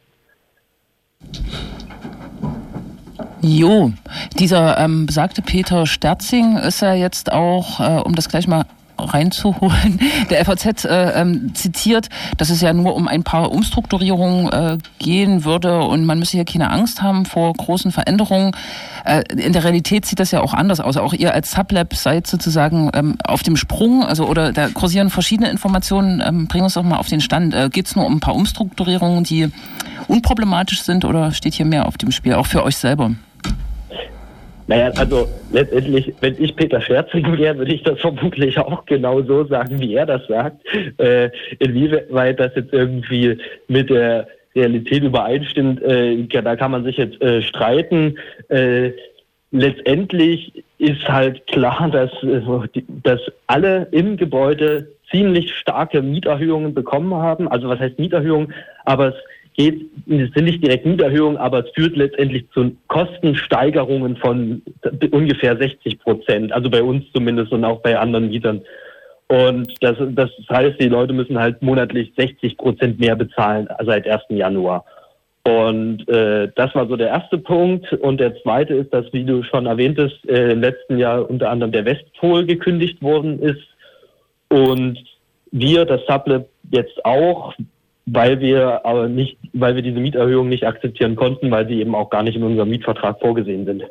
Jo, 3.42 3.92
dieser 4.38 4.78
ähm, 4.78 5.08
besagte 5.08 5.42
Peter 5.42 5.88
Sterzing 5.88 6.58
ist 6.58 6.82
ja 6.82 6.94
jetzt 6.94 7.32
auch, 7.32 7.80
äh, 7.80 8.02
um 8.02 8.14
das 8.14 8.30
gleich 8.30 8.48
mal 8.48 8.66
reinzuholen, 9.00 10.00
der 10.30 10.46
FAZ 10.46 10.86
äh, 10.86 11.12
ähm, 11.20 11.54
zitiert, 11.56 12.10
dass 12.38 12.50
es 12.50 12.62
ja 12.62 12.74
nur 12.74 12.96
um 12.96 13.08
ein 13.08 13.24
paar 13.24 13.52
Umstrukturierungen 13.52 14.52
äh, 14.52 14.78
gehen 15.00 15.44
würde 15.44 15.82
und 15.82 16.06
man 16.06 16.20
müsse 16.20 16.34
hier 16.38 16.46
keine 16.46 16.70
Angst 16.70 17.02
haben 17.02 17.26
vor 17.26 17.54
großen 17.54 17.92
Veränderungen. 17.92 18.52
Äh, 19.06 19.24
in 19.36 19.54
der 19.54 19.64
Realität 19.64 20.06
sieht 20.06 20.20
das 20.20 20.32
ja 20.32 20.42
auch 20.42 20.54
anders 20.54 20.80
aus. 20.80 20.98
Auch 20.98 21.14
ihr 21.14 21.34
als 21.34 21.52
Sublab 21.52 21.96
seid 21.96 22.28
sozusagen 22.28 22.92
ähm, 22.94 23.18
auf 23.24 23.44
dem 23.44 23.58
Sprung, 23.58 24.04
also 24.06 24.28
oder 24.28 24.52
da 24.52 24.70
kursieren 24.70 25.10
verschiedene 25.10 25.50
Informationen. 25.50 26.22
Ähm, 26.26 26.48
bringen 26.48 26.66
uns 26.66 26.76
doch 26.76 26.84
mal 26.84 26.98
auf 26.98 27.08
den 27.08 27.22
Stand. 27.22 27.54
Äh, 27.54 27.70
Geht 27.70 27.88
es 27.88 27.96
nur 27.96 28.06
um 28.06 28.18
ein 28.18 28.20
paar 28.20 28.36
Umstrukturierungen, 28.36 29.24
die 29.24 29.50
unproblematisch 30.08 30.84
sind 30.84 31.06
oder 31.06 31.32
steht 31.32 31.54
hier 31.54 31.66
mehr 31.66 31.88
auf 31.88 31.98
dem 31.98 32.12
Spiel, 32.12 32.34
auch 32.34 32.46
für 32.46 32.64
euch 32.64 32.78
selber? 32.78 33.12
Naja, 34.68 34.92
also 34.98 35.28
letztendlich, 35.52 36.14
wenn 36.22 36.42
ich 36.42 36.56
Peter 36.56 36.82
Scherzing 36.82 37.38
wäre, 37.38 37.58
würde 37.58 37.74
ich 37.74 37.84
das 37.84 38.00
vermutlich 38.00 38.58
auch 38.58 38.86
genau 38.86 39.22
so 39.22 39.46
sagen, 39.46 39.80
wie 39.80 39.96
er 39.96 40.06
das 40.06 40.26
sagt. 40.28 40.62
Äh, 40.98 41.30
inwieweit 41.60 42.40
das 42.40 42.56
jetzt 42.56 42.74
irgendwie 42.74 43.38
mit 43.68 43.90
der 43.90 44.28
Realität 44.56 45.04
übereinstimmt, 45.04 45.82
äh, 45.82 46.26
da 46.28 46.56
kann 46.56 46.72
man 46.72 46.84
sich 46.84 46.98
jetzt 46.98 47.22
äh, 47.22 47.42
streiten. 47.42 48.18
Äh, 48.50 48.92
letztendlich 49.52 50.64
ist 50.78 51.08
halt 51.08 51.46
klar, 51.48 51.90
dass, 51.90 52.12
äh, 52.24 52.42
dass 53.04 53.22
alle 53.48 53.88
im 53.92 54.18
Gebäude 54.18 54.88
ziemlich 55.10 55.54
starke 55.56 56.02
Mieterhöhungen 56.02 56.74
bekommen 56.74 57.14
haben. 57.14 57.48
Also 57.48 57.68
was 57.70 57.80
heißt 57.80 58.00
Mieterhöhungen? 58.00 58.54
Aber 58.86 59.10
es 59.10 59.16
geht, 59.56 59.82
sind 60.08 60.44
nicht 60.44 60.64
direkt 60.64 60.86
Mieterhöhungen, 60.86 61.38
aber 61.38 61.66
es 61.66 61.72
führt 61.76 61.96
letztendlich 61.96 62.46
zu 62.54 62.76
Kostensteigerungen 62.88 64.18
von 64.18 64.62
ungefähr 65.12 65.58
60 65.58 66.00
Prozent. 66.00 66.52
Also 66.52 66.70
bei 66.70 66.82
uns 66.82 67.06
zumindest 67.14 67.52
und 67.52 67.66
auch 67.66 67.82
bei 67.82 67.98
anderen 67.98 68.30
Mietern. 68.30 68.62
Und 69.28 69.74
das, 69.82 69.98
das 70.00 70.30
heißt, 70.50 70.80
die 70.82 70.90
Leute 70.90 71.14
müssen 71.14 71.40
halt 71.40 71.62
monatlich 71.62 72.12
60 72.18 72.58
Prozent 72.58 73.00
mehr 73.00 73.16
bezahlen 73.16 73.68
seit 73.86 74.08
1. 74.08 74.24
Januar. 74.30 74.84
Und 75.44 76.08
äh, 76.08 76.50
das 76.56 76.76
war 76.76 76.88
so 76.88 76.96
der 76.96 77.08
erste 77.08 77.38
Punkt. 77.38 77.92
Und 77.94 78.20
der 78.20 78.36
zweite 78.42 78.76
ist, 78.76 78.94
dass, 78.94 79.06
wie 79.14 79.24
du 79.24 79.42
schon 79.44 79.66
erwähntest, 79.66 80.18
äh, 80.28 80.52
im 80.52 80.62
letzten 80.62 80.98
Jahr 80.98 81.30
unter 81.30 81.50
anderem 81.50 81.72
der 81.72 81.86
Westpol 81.86 82.46
gekündigt 82.46 83.02
worden 83.02 83.40
ist. 83.40 83.62
Und 84.50 85.00
wir, 85.52 85.86
das 85.86 86.02
Sublab, 86.08 86.46
jetzt 86.72 87.04
auch, 87.06 87.54
weil 88.14 88.40
wir 88.42 88.86
aber 88.86 89.08
nicht, 89.08 89.38
weil 89.54 89.76
wir 89.76 89.82
diese 89.82 90.00
Mieterhöhung 90.00 90.50
nicht 90.50 90.66
akzeptieren 90.66 91.16
konnten, 91.16 91.50
weil 91.50 91.68
sie 91.68 91.80
eben 91.80 91.96
auch 91.96 92.10
gar 92.10 92.24
nicht 92.24 92.36
in 92.36 92.44
unserem 92.44 92.70
Mietvertrag 92.70 93.20
vorgesehen 93.20 93.66
sind. 93.66 93.84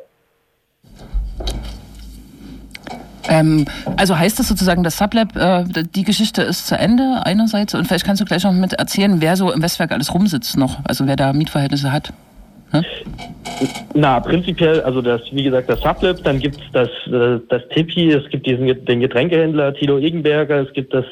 Ähm, 3.29 3.65
also 3.97 4.17
heißt 4.17 4.37
das 4.39 4.47
sozusagen, 4.47 4.83
das 4.83 4.97
Sublab, 4.97 5.35
äh, 5.35 5.63
die 5.95 6.03
Geschichte 6.03 6.41
ist 6.41 6.67
zu 6.67 6.77
Ende 6.77 7.21
einerseits 7.23 7.73
und 7.73 7.85
vielleicht 7.87 8.05
kannst 8.05 8.21
du 8.21 8.25
gleich 8.25 8.43
noch 8.43 8.51
mit 8.51 8.73
erzählen, 8.73 9.21
wer 9.21 9.35
so 9.35 9.51
im 9.51 9.61
Westwerk 9.61 9.91
alles 9.91 10.13
rumsitzt 10.13 10.57
noch, 10.57 10.79
also 10.83 11.07
wer 11.07 11.15
da 11.15 11.33
Mietverhältnisse 11.33 11.91
hat. 11.91 12.13
Hm? 12.71 12.83
Na, 13.93 14.19
prinzipiell, 14.19 14.81
also 14.81 15.01
das, 15.01 15.21
wie 15.31 15.43
gesagt, 15.43 15.69
das 15.69 15.81
Sublab, 15.81 16.23
dann 16.23 16.39
gibt's 16.39 16.61
das, 16.73 16.89
äh, 17.07 17.39
das 17.49 17.67
Tipi, 17.69 18.11
es 18.11 18.27
gibt 18.29 18.45
diesen, 18.45 18.67
den 18.85 18.99
Getränkehändler 18.99 19.73
Tilo 19.73 19.97
Egenberger, 19.97 20.61
es 20.61 20.73
gibt 20.73 20.93
das 20.93 21.05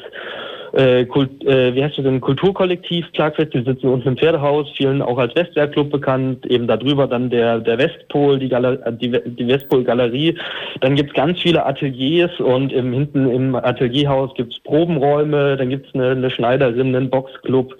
äh, 0.72 1.04
Kult, 1.04 1.44
äh, 1.44 1.74
wie 1.74 1.82
heißt 1.82 1.98
das 1.98 2.04
denn, 2.04 2.20
Kulturkollektiv 2.20 3.10
Klagfest, 3.12 3.54
die 3.54 3.62
sitzen 3.62 3.88
unten 3.88 4.08
im 4.08 4.16
Pferdehaus, 4.16 4.68
vielen 4.76 5.02
auch 5.02 5.18
als 5.18 5.34
Westwerkclub 5.34 5.90
bekannt, 5.90 6.46
eben 6.46 6.66
darüber 6.66 7.06
dann 7.06 7.30
der, 7.30 7.58
der 7.58 7.78
Westpol, 7.78 8.38
die, 8.38 8.48
Galer 8.48 8.76
die, 8.92 9.10
die 9.10 9.48
Westpol-Galerie. 9.48 10.38
Dann 10.80 10.96
gibt's 10.96 11.14
ganz 11.14 11.40
viele 11.40 11.64
Ateliers 11.66 12.38
und 12.40 12.72
im, 12.72 12.92
hinten 12.92 13.30
im 13.30 13.54
Atelierhaus 13.54 14.34
gibt's 14.34 14.58
Probenräume, 14.60 15.56
dann 15.56 15.70
gibt's 15.70 15.94
eine, 15.94 16.10
eine 16.10 16.30
Schneiderin, 16.30 16.94
einen 16.94 17.10
Boxclub, 17.10 17.74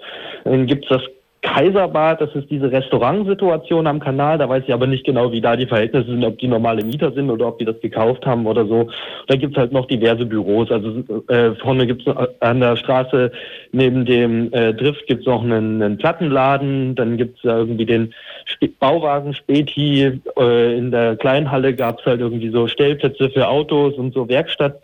dann 0.44 0.66
gibt's 0.66 0.88
das 0.88 1.02
Kaiserbad, 1.42 2.20
das 2.20 2.34
ist 2.34 2.50
diese 2.50 2.70
Restaurantsituation 2.70 3.86
am 3.86 3.98
Kanal, 3.98 4.36
da 4.36 4.48
weiß 4.48 4.64
ich 4.66 4.74
aber 4.74 4.86
nicht 4.86 5.06
genau, 5.06 5.32
wie 5.32 5.40
da 5.40 5.56
die 5.56 5.66
Verhältnisse 5.66 6.10
sind, 6.10 6.22
ob 6.22 6.38
die 6.38 6.48
normale 6.48 6.84
Mieter 6.84 7.12
sind 7.12 7.30
oder 7.30 7.48
ob 7.48 7.58
die 7.58 7.64
das 7.64 7.80
gekauft 7.80 8.26
haben 8.26 8.46
oder 8.46 8.66
so. 8.66 8.90
Da 9.26 9.36
gibt's 9.36 9.56
halt 9.56 9.72
noch 9.72 9.86
diverse 9.86 10.26
Büros. 10.26 10.70
Also 10.70 11.02
äh, 11.28 11.52
vorne 11.54 11.86
gibt's 11.86 12.04
an 12.40 12.60
der 12.60 12.76
Straße 12.76 13.32
neben 13.72 14.04
dem 14.04 14.52
äh, 14.52 14.74
Drift 14.74 15.06
gibt's 15.06 15.24
noch 15.24 15.42
einen, 15.42 15.82
einen 15.82 15.96
Plattenladen, 15.96 16.94
dann 16.94 17.16
gibt's 17.16 17.40
da 17.42 17.58
irgendwie 17.58 17.86
den 17.86 18.12
Sp 18.44 18.68
Bauwagen 18.78 19.32
Späti, 19.32 20.20
äh, 20.38 20.76
in 20.76 20.90
der 20.90 21.16
Kleinhalle 21.16 21.74
gab's 21.74 22.04
halt 22.04 22.20
irgendwie 22.20 22.50
so 22.50 22.66
Stellplätze 22.66 23.30
für 23.30 23.48
Autos 23.48 23.94
und 23.94 24.12
so 24.12 24.28
Werkstatt. 24.28 24.80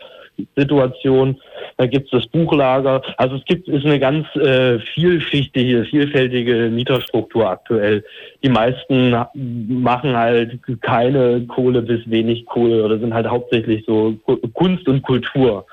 Situation. 0.55 1.37
Da 1.77 1.85
gibt 1.85 2.05
es 2.05 2.11
das 2.11 2.27
Buchlager. 2.27 3.01
Also 3.17 3.35
es 3.35 3.45
gibt 3.45 3.67
ist 3.67 3.85
eine 3.85 3.99
ganz 3.99 4.27
äh, 4.35 4.79
vielschichtige, 4.79 5.85
vielfältige 5.85 6.69
Mieterstruktur 6.69 7.49
aktuell. 7.49 8.03
Die 8.43 8.49
meisten 8.49 9.15
machen 9.33 10.15
halt 10.15 10.59
keine 10.81 11.45
Kohle 11.47 11.81
bis 11.81 12.09
wenig 12.09 12.45
Kohle 12.45 12.83
oder 12.83 12.99
sind 12.99 13.13
halt 13.13 13.27
hauptsächlich 13.27 13.83
so 13.85 14.15
Kunst 14.53 14.87
und 14.87 15.01
Kultur. 15.03 15.65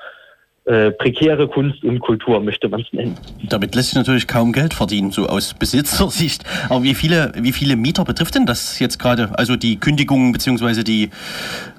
Äh, 0.67 0.89
prekäre 0.93 1.47
Kunst 1.47 1.83
und 1.83 1.99
Kultur 1.99 2.39
möchte 2.39 2.67
man 2.67 2.81
es 2.81 2.91
nennen. 2.91 3.15
Damit 3.49 3.75
lässt 3.75 3.89
sich 3.89 3.97
natürlich 3.97 4.25
kaum 4.25 4.51
Geld 4.51 4.73
verdienen, 4.73 5.11
so 5.11 5.27
aus 5.27 5.53
Besitzersicht. 5.53 6.43
Aber 6.69 6.81
wie 6.81 6.95
viele, 6.95 7.33
wie 7.35 7.51
viele 7.51 7.75
Mieter 7.75 8.03
betrifft 8.03 8.33
denn 8.33 8.47
das 8.47 8.79
jetzt 8.79 8.97
gerade? 8.97 9.29
Also 9.37 9.57
die 9.57 9.79
Kündigungen 9.79 10.31
beziehungsweise 10.31 10.83
die 10.83 11.11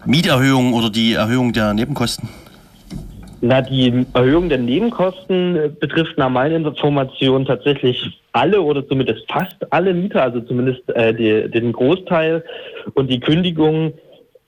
Mieterhöhung 0.04 0.72
oder 0.72 0.88
die 0.88 1.14
Erhöhung 1.14 1.52
der 1.52 1.74
Nebenkosten? 1.74 2.28
Na, 3.42 3.60
die 3.60 4.06
Erhöhung 4.14 4.48
der 4.48 4.58
Nebenkosten 4.58 5.56
äh, 5.56 5.68
betrifft 5.68 6.16
nach 6.16 6.30
meiner 6.30 6.56
Information 6.56 7.44
tatsächlich 7.44 8.20
alle 8.32 8.60
oder 8.60 8.86
zumindest 8.86 9.30
fast 9.30 9.56
alle 9.70 9.92
Mieter, 9.92 10.22
also 10.22 10.40
zumindest 10.40 10.88
äh, 10.94 11.12
die, 11.14 11.50
den 11.50 11.72
Großteil. 11.72 12.42
Und 12.94 13.10
die 13.10 13.20
Kündigung 13.20 13.92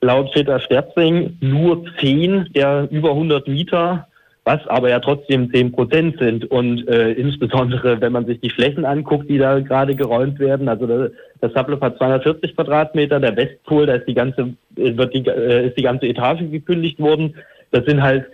laut 0.01 0.33
Peter 0.33 0.59
Sterzing 0.61 1.37
nur 1.41 1.85
zehn 2.01 2.49
der 2.55 2.89
über 2.91 3.11
100 3.11 3.47
Mieter, 3.47 4.07
was 4.45 4.67
aber 4.69 4.89
ja 4.89 5.01
trotzdem 5.01 5.53
zehn 5.53 5.71
Prozent 5.71 6.19
sind. 6.19 6.51
Und 6.51 6.89
äh, 6.89 7.13
insbesondere, 7.13 8.01
wenn 8.01 8.13
man 8.13 8.25
sich 8.25 8.41
die 8.41 8.51
Flächen 8.51 8.87
anguckt, 8.87 9.29
die 9.29 9.39
da 9.39 9.61
gerade 9.61 9.95
geräumt 9.95 10.39
werden, 10.39 10.69
also 10.69 10.87
der, 10.87 11.11
das 11.43 11.53
Sublab 11.53 11.83
hat 11.83 11.99
240 11.99 12.57
Quadratmeter, 12.57 13.21
der 13.21 13.37
Westpol, 13.37 13.85
da 13.85 13.95
ist 13.95 14.09
die 14.09 14.15
ganze, 14.15 14.55
wird 14.77 15.15
die, 15.15 15.27
äh, 15.27 15.69
ist 15.69 15.77
die 15.77 15.83
ganze 15.83 16.07
Etage 16.07 16.41
gekündigt 16.51 16.99
worden. 16.99 17.35
Das 17.71 17.85
sind 17.85 18.03
halt 18.03 18.25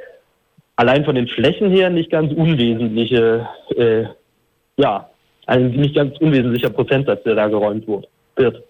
allein 0.77 1.05
von 1.05 1.15
den 1.15 1.29
Flächen 1.29 1.71
her 1.71 1.91
nicht 1.91 2.11
ganz 2.11 2.33
unwesentliche, 2.33 3.49
äh, 3.77 4.05
ja, 4.77 5.09
ein 5.47 5.71
nicht 5.71 5.95
ganz 5.95 6.17
unwesentlicher 6.19 6.71
Prozentsatz, 6.71 7.23
der 7.25 7.35
da 7.35 7.49
geräumt 7.49 7.87
wird. 8.37 8.63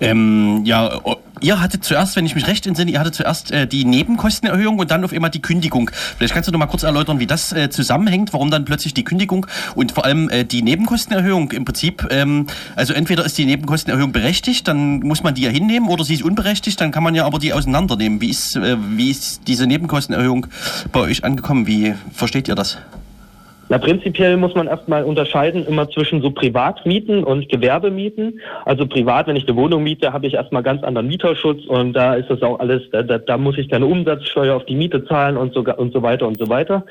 Ähm, 0.00 0.62
ja, 0.64 1.00
ihr 1.44 1.60
hattet 1.60 1.84
zuerst, 1.84 2.16
wenn 2.16 2.24
ich 2.24 2.34
mich 2.34 2.46
recht 2.46 2.66
entsinne, 2.66 2.90
ihr 2.90 2.98
hattet 2.98 3.14
zuerst 3.14 3.50
äh, 3.50 3.66
die 3.66 3.84
Nebenkostenerhöhung 3.84 4.78
und 4.78 4.90
dann 4.90 5.04
auf 5.04 5.12
einmal 5.12 5.30
die 5.30 5.42
Kündigung. 5.42 5.90
Vielleicht 6.16 6.32
kannst 6.32 6.48
du 6.48 6.52
noch 6.52 6.58
mal 6.58 6.66
kurz 6.66 6.82
erläutern, 6.82 7.20
wie 7.20 7.26
das 7.26 7.52
äh, 7.52 7.68
zusammenhängt, 7.68 8.32
warum 8.32 8.50
dann 8.50 8.64
plötzlich 8.64 8.94
die 8.94 9.04
Kündigung 9.04 9.46
und 9.74 9.92
vor 9.92 10.04
allem 10.04 10.30
äh, 10.30 10.44
die 10.44 10.62
Nebenkostenerhöhung 10.62 11.52
im 11.52 11.64
Prinzip, 11.64 12.08
ähm, 12.10 12.46
also 12.76 12.94
entweder 12.94 13.24
ist 13.24 13.36
die 13.36 13.44
Nebenkostenerhöhung 13.44 14.12
berechtigt, 14.12 14.66
dann 14.66 15.00
muss 15.00 15.22
man 15.22 15.34
die 15.34 15.42
ja 15.42 15.50
hinnehmen, 15.50 15.88
oder 15.88 16.02
sie 16.04 16.14
ist 16.14 16.22
unberechtigt, 16.22 16.80
dann 16.80 16.90
kann 16.90 17.02
man 17.02 17.14
ja 17.14 17.26
aber 17.26 17.38
die 17.38 17.52
auseinandernehmen. 17.52 18.20
Wie 18.22 18.30
ist, 18.30 18.56
äh, 18.56 18.76
wie 18.96 19.10
ist 19.10 19.42
diese 19.46 19.66
Nebenkostenerhöhung 19.66 20.46
bei 20.92 21.00
euch 21.00 21.24
angekommen? 21.24 21.66
Wie 21.66 21.94
versteht 22.12 22.48
ihr 22.48 22.54
das? 22.54 22.78
Na, 23.68 23.78
prinzipiell 23.78 24.36
muss 24.36 24.54
man 24.54 24.66
erstmal 24.66 25.04
unterscheiden 25.04 25.66
immer 25.66 25.88
zwischen 25.88 26.20
so 26.20 26.30
Privatmieten 26.30 27.24
und 27.24 27.48
Gewerbemieten. 27.48 28.40
Also 28.66 28.86
privat, 28.86 29.26
wenn 29.26 29.36
ich 29.36 29.48
eine 29.48 29.56
Wohnung 29.56 29.82
miete, 29.82 30.12
habe 30.12 30.26
ich 30.26 30.34
erstmal 30.34 30.62
ganz 30.62 30.82
anderen 30.82 31.08
Mieterschutz 31.08 31.64
und 31.66 31.94
da 31.94 32.14
ist 32.14 32.28
das 32.28 32.42
auch 32.42 32.60
alles, 32.60 32.82
da, 32.92 33.02
da, 33.02 33.18
da 33.18 33.38
muss 33.38 33.56
ich 33.56 33.68
keine 33.70 33.86
Umsatzsteuer 33.86 34.54
auf 34.54 34.66
die 34.66 34.74
Miete 34.76 35.04
zahlen 35.06 35.36
und 35.36 35.54
so, 35.54 35.60
und 35.60 35.92
so 35.92 36.02
weiter 36.02 36.26
und 36.26 36.38
so 36.38 36.48
weiter. 36.48 36.84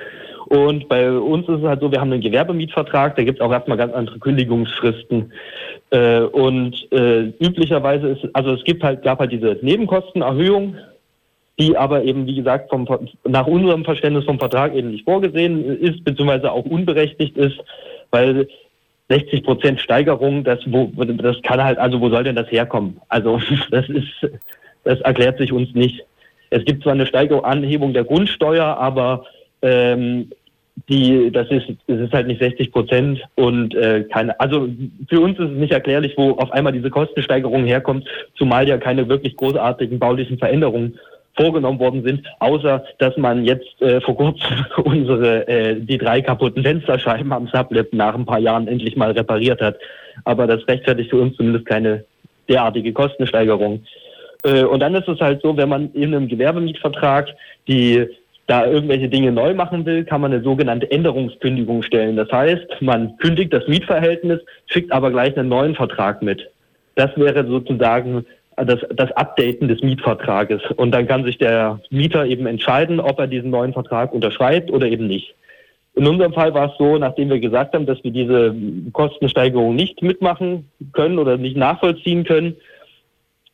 Und 0.48 0.90
bei 0.90 1.12
uns 1.12 1.48
ist 1.48 1.60
es 1.60 1.64
halt 1.64 1.82
so, 1.82 1.92
wir 1.92 2.02
haben 2.02 2.12
einen 2.12 2.22
Gewerbemietvertrag, 2.22 3.16
da 3.16 3.24
gibt 3.24 3.40
es 3.40 3.46
auch 3.46 3.52
erstmal 3.52 3.78
ganz 3.78 3.94
andere 3.94 4.20
Kündigungsfristen. 4.20 5.32
Äh, 5.92 6.22
und 6.22 6.92
äh, 6.92 7.32
üblicherweise 7.40 8.10
ist, 8.10 8.28
also 8.34 8.54
es 8.54 8.64
gibt 8.64 8.84
halt, 8.84 9.04
gab 9.04 9.20
halt 9.20 9.32
diese 9.32 9.58
Nebenkostenerhöhung, 9.62 10.76
die 11.60 11.78
aber 11.78 12.04
eben, 12.04 12.26
wie 12.26 12.36
gesagt, 12.36 12.70
vom, 12.70 12.88
nach 13.26 13.48
unserem 13.48 13.86
Verständnis 13.86 14.26
vom 14.26 14.40
Vertrag 14.40 14.74
eben 14.74 14.92
nicht 14.92 15.06
vorgesehen 15.06 15.64
ist, 15.80 16.04
beziehungsweise 16.04 16.52
auch 16.52 16.66
unberechtigt 16.66 17.38
ist, 17.38 17.58
weil 18.12 18.48
60 19.10 19.44
Prozent 19.44 19.80
Steigerung, 19.80 20.44
das, 20.44 20.60
wo, 20.66 20.92
das 20.96 21.42
kann 21.44 21.64
halt, 21.64 21.78
also 21.78 22.02
wo 22.02 22.10
soll 22.10 22.24
denn 22.24 22.36
das 22.36 22.50
herkommen? 22.52 23.00
Also 23.10 23.40
das 23.72 23.88
ist, 23.90 24.08
das 24.84 25.00
erklärt 25.02 25.38
sich 25.38 25.52
uns 25.52 25.74
nicht. 25.76 26.04
Es 26.50 26.66
gibt 26.66 26.84
zwar 26.84 26.94
eine 26.94 27.06
Steigerung, 27.06 27.46
Anhebung 27.46 27.94
der 27.94 28.04
Grundsteuer, 28.04 28.66
aber 28.66 29.26
ähm, 29.62 30.30
die, 30.90 31.32
das 31.32 31.50
ist, 31.52 31.68
das 31.88 32.00
ist 32.00 32.14
halt 32.14 32.28
nicht 32.28 32.42
60 32.42 32.72
Prozent 32.72 33.22
und 33.36 33.76
äh, 33.76 34.04
keine, 34.12 34.40
also 34.40 34.68
für 35.08 35.20
uns 35.20 35.38
ist 35.38 35.52
es 35.52 35.58
nicht 35.58 35.72
erklärlich, 35.72 36.14
wo 36.18 36.32
auf 36.32 36.52
einmal 36.52 36.74
diese 36.74 36.90
Kostensteigerung 36.90 37.66
herkommt, 37.66 38.08
zumal 38.36 38.68
ja 38.68 38.78
keine 38.78 39.08
wirklich 39.08 39.36
großartigen 39.36 40.00
baulichen 40.00 40.40
Veränderungen 40.40 41.00
vorgenommen 41.36 41.80
worden 41.80 42.04
sind, 42.04 42.26
außer 42.40 42.84
dass 43.00 43.18
man 43.18 43.46
jetzt 43.46 43.82
äh, 43.82 44.00
vor 44.02 44.16
kurzem 44.16 44.66
unsere 44.84 45.48
äh, 45.48 45.76
die 45.80 45.98
drei 45.98 46.22
kaputten 46.22 46.64
Fensterscheiben 46.64 47.32
am 47.32 47.48
Sublab 47.48 47.88
nach 47.92 48.16
ein 48.16 48.26
paar 48.26 48.40
Jahren 48.40 48.68
endlich 48.68 48.96
mal 48.96 49.12
repariert 49.12 49.62
hat. 49.62 49.78
Aber 50.26 50.48
das 50.48 50.68
rechtfertigt 50.68 51.10
für 51.10 51.22
uns 51.22 51.36
zumindest 51.36 51.66
keine 51.66 52.06
derartige 52.48 52.94
Kostensteigerung. 52.94 53.84
Äh, 54.44 54.64
und 54.64 54.80
dann 54.80 54.96
ist 54.96 55.08
es 55.08 55.20
halt 55.20 55.42
so, 55.42 55.58
wenn 55.58 55.70
man 55.70 55.92
in 55.94 56.14
einem 56.14 56.28
Gewerbemietvertrag 56.28 57.30
die 57.68 58.08
da 58.48 58.66
irgendwelche 58.66 59.08
Dinge 59.08 59.32
neu 59.32 59.54
machen 59.54 59.86
will, 59.86 60.04
kann 60.04 60.22
man 60.22 60.34
eine 60.34 60.44
sogenannte 60.44 60.90
Änderungskündigung 60.92 61.82
stellen. 61.82 62.18
Das 62.18 62.30
heißt, 62.30 62.82
man 62.82 63.18
kündigt 63.18 63.54
das 63.54 63.68
Mietverhältnis, 63.68 64.42
schickt 64.66 64.92
aber 64.92 65.12
gleich 65.12 65.38
einen 65.38 65.50
neuen 65.50 65.76
Vertrag 65.76 66.22
mit. 66.22 66.50
Das 66.96 67.10
wäre 67.16 67.48
sozusagen 67.48 68.26
das, 68.56 68.80
das 68.96 69.12
Updaten 69.14 69.68
des 69.68 69.82
Mietvertrages. 69.82 70.62
Und 70.76 70.92
dann 70.92 71.08
kann 71.08 71.24
sich 71.24 71.38
der 71.38 71.80
Mieter 71.90 72.26
eben 72.26 72.46
entscheiden, 72.46 73.00
ob 73.00 73.20
er 73.20 73.28
diesen 73.28 73.50
neuen 73.50 73.74
Vertrag 73.74 74.14
unterschreibt 74.14 74.72
oder 74.72 74.88
eben 74.88 75.08
nicht. 75.08 75.36
In 75.96 76.08
unserem 76.08 76.34
Fall 76.34 76.54
war 76.54 76.72
es 76.72 76.78
so, 76.78 76.98
nachdem 76.98 77.30
wir 77.30 77.40
gesagt 77.40 77.74
haben, 77.74 77.86
dass 77.86 78.04
wir 78.04 78.12
diese 78.12 78.56
Kostensteigerung 78.94 79.76
nicht 79.76 80.02
mitmachen 80.02 80.70
können 80.92 81.20
oder 81.20 81.38
nicht 81.38 81.56
nachvollziehen 81.56 82.24
können, 82.24 82.56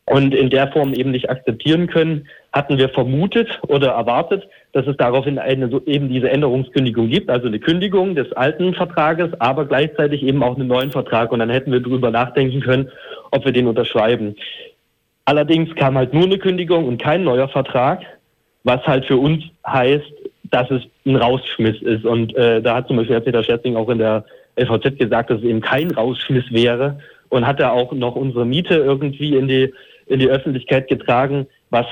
und 0.09 0.33
in 0.33 0.49
der 0.49 0.71
Form 0.71 0.93
eben 0.93 1.11
nicht 1.11 1.29
akzeptieren 1.29 1.85
können, 1.85 2.27
hatten 2.51 2.79
wir 2.79 2.89
vermutet 2.89 3.59
oder 3.67 3.89
erwartet, 3.89 4.47
dass 4.71 4.87
es 4.87 4.97
daraufhin 4.97 5.37
eine, 5.37 5.69
eben 5.85 6.09
diese 6.09 6.31
Änderungskündigung 6.31 7.09
gibt, 7.09 7.29
also 7.29 7.45
eine 7.45 7.59
Kündigung 7.59 8.15
des 8.15 8.31
alten 8.33 8.73
Vertrages, 8.73 9.29
aber 9.39 9.65
gleichzeitig 9.65 10.23
eben 10.23 10.41
auch 10.41 10.55
einen 10.55 10.67
neuen 10.67 10.91
Vertrag. 10.91 11.31
Und 11.31 11.39
dann 11.39 11.51
hätten 11.51 11.71
wir 11.71 11.79
darüber 11.79 12.09
nachdenken 12.09 12.59
können, 12.61 12.89
ob 13.29 13.45
wir 13.45 13.51
den 13.51 13.67
unterschreiben. 13.67 14.35
Allerdings 15.29 15.75
kam 15.75 15.95
halt 15.95 16.11
nur 16.11 16.23
eine 16.23 16.39
Kündigung 16.39 16.87
und 16.87 16.99
kein 16.99 17.23
neuer 17.23 17.47
Vertrag, 17.47 18.01
was 18.63 18.81
halt 18.87 19.05
für 19.05 19.17
uns 19.17 19.43
heißt, 19.63 20.11
dass 20.45 20.71
es 20.71 20.81
ein 21.05 21.17
Rausschmiss 21.17 21.79
ist. 21.83 22.03
Und 22.03 22.35
äh, 22.35 22.63
da 22.63 22.77
hat 22.77 22.87
zum 22.87 22.97
Beispiel 22.97 23.13
Herr 23.13 23.21
Peter 23.21 23.43
Scherzing 23.43 23.75
auch 23.75 23.89
in 23.89 23.99
der 23.99 24.25
LVZ 24.55 24.97
gesagt, 24.97 25.29
dass 25.29 25.37
es 25.37 25.43
eben 25.43 25.61
kein 25.61 25.91
Rausschmiss 25.91 26.51
wäre 26.51 26.99
und 27.29 27.45
hat 27.45 27.59
er 27.59 27.73
auch 27.73 27.91
noch 27.91 28.15
unsere 28.15 28.43
Miete 28.43 28.73
irgendwie 28.73 29.35
in 29.35 29.47
die 29.47 29.71
in 30.07 30.17
die 30.17 30.29
Öffentlichkeit 30.29 30.87
getragen, 30.87 31.45
was 31.69 31.85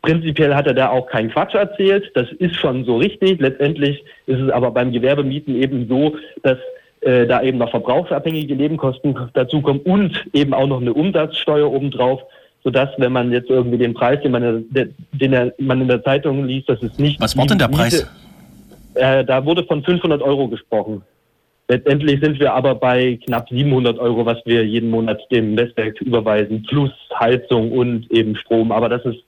prinzipiell 0.00 0.54
hat 0.54 0.66
er 0.66 0.72
da 0.72 0.88
auch 0.88 1.06
keinen 1.06 1.30
Quatsch 1.30 1.52
erzählt. 1.52 2.10
Das 2.14 2.32
ist 2.38 2.56
schon 2.56 2.86
so 2.86 2.96
richtig. 2.96 3.40
Letztendlich 3.40 4.02
ist 4.24 4.40
es 4.40 4.50
aber 4.50 4.70
beim 4.70 4.90
Gewerbemieten 4.90 5.54
eben 5.54 5.86
so, 5.86 6.16
dass 6.42 6.56
äh, 7.02 7.26
da 7.26 7.42
eben 7.42 7.58
noch 7.58 7.72
verbrauchsabhängige 7.72 8.56
Nebenkosten 8.56 9.18
dazukommen 9.34 9.82
und 9.82 10.24
eben 10.32 10.54
auch 10.54 10.66
noch 10.66 10.80
eine 10.80 10.94
Umsatzsteuer 10.94 11.70
obendrauf, 11.70 12.22
sodass, 12.62 12.90
wenn 12.98 13.12
man 13.12 13.32
jetzt 13.32 13.50
irgendwie 13.50 13.78
den 13.78 13.94
Preis, 13.94 14.20
den 14.22 14.32
man, 14.32 14.64
den 14.70 15.52
man 15.58 15.80
in 15.80 15.88
der 15.88 16.02
Zeitung 16.02 16.44
liest, 16.44 16.68
das 16.68 16.82
ist 16.82 16.98
nicht. 16.98 17.20
Was 17.20 17.36
war 17.36 17.46
denn 17.46 17.58
der 17.58 17.68
Preis? 17.68 18.06
äh, 18.94 19.24
da 19.24 19.44
wurde 19.44 19.64
von 19.64 19.82
500 19.82 20.22
Euro 20.22 20.48
gesprochen. 20.48 21.02
Letztendlich 21.68 22.20
sind 22.20 22.40
wir 22.40 22.52
aber 22.52 22.74
bei 22.74 23.18
knapp 23.24 23.48
700 23.48 23.98
Euro, 23.98 24.26
was 24.26 24.38
wir 24.44 24.66
jeden 24.66 24.90
Monat 24.90 25.20
dem 25.30 25.56
Westwerk 25.56 26.00
überweisen, 26.00 26.64
plus 26.68 26.90
Heizung 27.18 27.70
und 27.70 28.10
eben 28.10 28.34
Strom. 28.34 28.72
Aber 28.72 28.88
das 28.88 29.04
ist, 29.04 29.22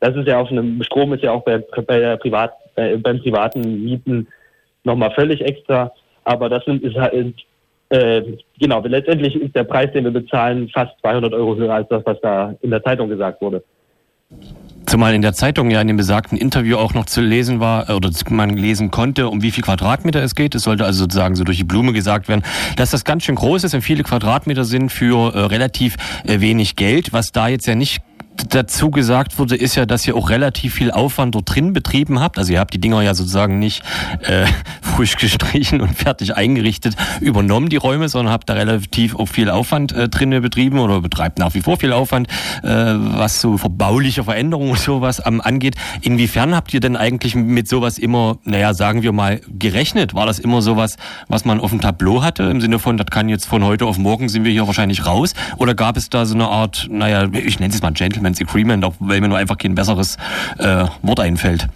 das 0.00 0.16
ist 0.16 0.26
ja 0.26 0.40
auf 0.40 0.50
einem, 0.50 0.82
Strom 0.82 1.12
ist 1.12 1.22
ja 1.22 1.30
auch 1.30 1.44
bei, 1.44 1.58
bei 1.58 2.00
der 2.00 2.16
Privat, 2.16 2.52
äh, 2.74 2.96
beim 2.96 3.20
privaten 3.20 3.84
Mieten 3.84 4.26
nochmal 4.82 5.12
völlig 5.12 5.40
extra. 5.40 5.92
Aber 6.24 6.48
das 6.48 6.64
sind, 6.64 6.82
ist 6.82 6.96
halt, 6.96 7.34
äh, 7.90 8.22
genau, 8.58 8.82
letztendlich 8.84 9.34
ist 9.36 9.54
der 9.54 9.64
Preis, 9.64 9.92
den 9.92 10.04
wir 10.04 10.10
bezahlen, 10.10 10.68
fast 10.68 10.92
200 11.00 11.32
Euro 11.32 11.56
höher 11.56 11.74
als 11.74 11.88
das, 11.88 12.02
was 12.04 12.20
da 12.20 12.54
in 12.60 12.70
der 12.70 12.82
Zeitung 12.82 13.08
gesagt 13.08 13.40
wurde. 13.40 13.62
Zumal 14.86 15.14
in 15.14 15.22
der 15.22 15.32
Zeitung 15.32 15.70
ja 15.70 15.80
in 15.80 15.88
dem 15.88 15.96
besagten 15.96 16.36
Interview 16.36 16.76
auch 16.76 16.92
noch 16.92 17.06
zu 17.06 17.20
lesen 17.20 17.58
war 17.58 17.88
oder 17.94 18.10
man 18.30 18.50
lesen 18.50 18.90
konnte, 18.90 19.28
um 19.28 19.42
wie 19.42 19.50
viel 19.50 19.64
Quadratmeter 19.64 20.22
es 20.22 20.34
geht. 20.34 20.54
Es 20.54 20.62
sollte 20.62 20.84
also 20.84 21.04
sozusagen 21.04 21.36
so 21.36 21.44
durch 21.44 21.56
die 21.56 21.64
Blume 21.64 21.92
gesagt 21.92 22.28
werden, 22.28 22.42
dass 22.76 22.90
das 22.90 23.04
ganz 23.04 23.24
schön 23.24 23.34
groß 23.34 23.64
ist 23.64 23.74
und 23.74 23.80
viele 23.80 24.02
Quadratmeter 24.02 24.64
sind 24.64 24.90
für 24.90 25.34
äh, 25.34 25.38
relativ 25.46 25.96
äh, 26.26 26.40
wenig 26.40 26.76
Geld, 26.76 27.12
was 27.12 27.32
da 27.32 27.48
jetzt 27.48 27.66
ja 27.66 27.74
nicht 27.74 28.02
dazu 28.50 28.90
gesagt 28.90 29.38
wurde, 29.38 29.56
ist 29.56 29.74
ja, 29.74 29.86
dass 29.86 30.06
ihr 30.06 30.16
auch 30.16 30.30
relativ 30.30 30.74
viel 30.74 30.90
Aufwand 30.90 31.34
dort 31.34 31.54
drin 31.54 31.72
betrieben 31.72 32.20
habt. 32.20 32.38
Also 32.38 32.52
ihr 32.52 32.60
habt 32.60 32.74
die 32.74 32.80
Dinger 32.80 33.00
ja 33.02 33.14
sozusagen 33.14 33.58
nicht 33.58 33.82
äh, 34.22 34.46
frisch 34.82 35.16
gestrichen 35.16 35.80
und 35.80 35.96
fertig 35.96 36.36
eingerichtet 36.36 36.94
übernommen, 37.20 37.68
die 37.68 37.76
Räume, 37.76 38.08
sondern 38.08 38.32
habt 38.32 38.48
da 38.48 38.54
relativ 38.54 39.16
auch 39.16 39.26
viel 39.26 39.50
Aufwand 39.50 39.92
äh, 39.92 40.08
drin 40.08 40.30
betrieben 40.42 40.78
oder 40.78 41.00
betreibt 41.00 41.38
nach 41.38 41.54
wie 41.54 41.60
vor 41.60 41.76
viel 41.76 41.92
Aufwand, 41.92 42.28
äh, 42.62 42.68
was 42.68 43.40
so 43.40 43.56
verbauliche 43.56 44.24
Veränderungen 44.24 44.72
und 44.72 44.80
sowas 44.80 45.22
ähm, 45.24 45.40
angeht. 45.40 45.76
Inwiefern 46.02 46.54
habt 46.54 46.74
ihr 46.74 46.80
denn 46.80 46.96
eigentlich 46.96 47.34
mit 47.34 47.68
sowas 47.68 47.98
immer, 47.98 48.38
naja, 48.44 48.74
sagen 48.74 49.02
wir 49.02 49.12
mal, 49.12 49.40
gerechnet? 49.48 50.14
War 50.14 50.26
das 50.26 50.38
immer 50.38 50.62
sowas, 50.62 50.96
was 51.28 51.44
man 51.44 51.60
auf 51.60 51.70
dem 51.70 51.80
Tableau 51.80 52.22
hatte, 52.22 52.44
im 52.44 52.60
Sinne 52.60 52.78
von, 52.78 52.96
das 52.96 53.06
kann 53.06 53.28
jetzt 53.28 53.46
von 53.46 53.64
heute 53.64 53.86
auf 53.86 53.98
morgen 53.98 54.28
sind 54.28 54.44
wir 54.44 54.52
hier 54.52 54.66
wahrscheinlich 54.66 55.06
raus? 55.06 55.34
Oder 55.56 55.74
gab 55.74 55.96
es 55.96 56.10
da 56.10 56.26
so 56.26 56.34
eine 56.34 56.48
Art, 56.48 56.88
naja, 56.90 57.28
ich 57.32 57.60
nenne 57.60 57.72
es 57.72 57.82
mal 57.82 57.92
Gentleman 57.92 58.23
Gentleman's 58.24 58.40
Agreement, 58.40 58.84
auch 58.84 58.94
weil 59.00 59.20
mir 59.20 59.28
nur 59.28 59.38
einfach 59.38 59.58
kein 59.58 59.74
besseres 59.74 60.16
äh, 60.58 60.86
Wort 61.02 61.20
einfällt. 61.20 61.68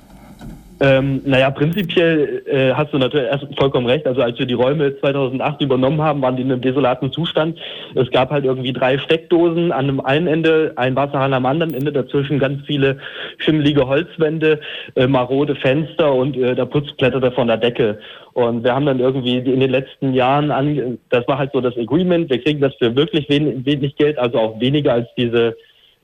Ähm, 0.80 1.22
naja, 1.24 1.50
prinzipiell 1.50 2.44
äh, 2.46 2.72
hast 2.72 2.92
du 2.92 2.98
natürlich 2.98 3.28
vollkommen 3.58 3.86
recht. 3.86 4.06
Also 4.06 4.22
als 4.22 4.38
wir 4.38 4.46
die 4.46 4.54
Räume 4.54 4.96
2008 5.00 5.60
übernommen 5.62 6.00
haben, 6.00 6.22
waren 6.22 6.36
die 6.36 6.42
in 6.42 6.52
einem 6.52 6.60
desolaten 6.60 7.10
Zustand. 7.10 7.58
Es 7.96 8.08
gab 8.12 8.30
halt 8.30 8.44
irgendwie 8.44 8.72
drei 8.72 8.96
Steckdosen 8.96 9.72
an 9.72 9.88
einem 9.88 10.00
einen 10.00 10.28
Ende, 10.28 10.72
ein 10.76 10.94
Wasserhahn 10.94 11.34
am 11.34 11.46
anderen 11.46 11.74
Ende, 11.74 11.90
dazwischen 11.90 12.38
ganz 12.38 12.64
viele 12.64 12.98
schimmelige 13.38 13.88
Holzwände, 13.88 14.60
äh, 14.94 15.08
marode 15.08 15.56
Fenster 15.56 16.14
und 16.14 16.36
äh, 16.36 16.54
der 16.54 16.66
Putz 16.66 16.96
kletterte 16.96 17.32
von 17.32 17.48
der 17.48 17.56
Decke. 17.56 17.98
Und 18.34 18.62
wir 18.62 18.72
haben 18.72 18.86
dann 18.86 19.00
irgendwie 19.00 19.38
in 19.38 19.58
den 19.58 19.70
letzten 19.70 20.14
Jahren, 20.14 20.52
an, 20.52 20.98
das 21.10 21.26
war 21.26 21.38
halt 21.38 21.50
so 21.52 21.60
das 21.60 21.76
Agreement, 21.76 22.30
wir 22.30 22.40
kriegen 22.40 22.60
das 22.60 22.72
für 22.76 22.94
wirklich 22.94 23.28
wenig, 23.28 23.66
wenig 23.66 23.96
Geld, 23.96 24.16
also 24.16 24.38
auch 24.38 24.60
weniger 24.60 24.92
als 24.92 25.08
diese 25.16 25.56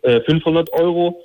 500 0.04 0.68
äh, 0.68 0.82
Euro, 0.82 1.22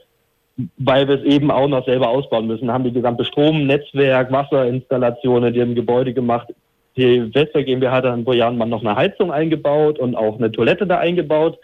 weil 0.77 1.07
wir 1.07 1.15
es 1.15 1.23
eben 1.23 1.51
auch 1.51 1.67
noch 1.67 1.85
selber 1.85 2.09
ausbauen 2.09 2.47
müssen. 2.47 2.71
Haben 2.71 2.83
die 2.83 2.93
gesamte 2.93 3.25
Strom, 3.25 3.65
Netzwerk, 3.65 4.31
Wasserinstallationen, 4.31 5.53
die 5.53 5.59
im 5.59 5.75
Gebäude 5.75 6.13
gemacht. 6.13 6.47
Die 6.97 7.33
Westwerk 7.33 7.65
GmbH 7.65 7.91
hat 7.91 8.05
dann 8.05 8.23
vor 8.25 8.35
Jahren 8.35 8.57
mal 8.57 8.65
noch 8.65 8.81
eine 8.81 8.95
Heizung 8.95 9.31
eingebaut 9.31 9.99
und 9.99 10.15
auch 10.15 10.37
eine 10.37 10.51
Toilette 10.51 10.85
da 10.85 10.97
eingebaut. 10.97 11.57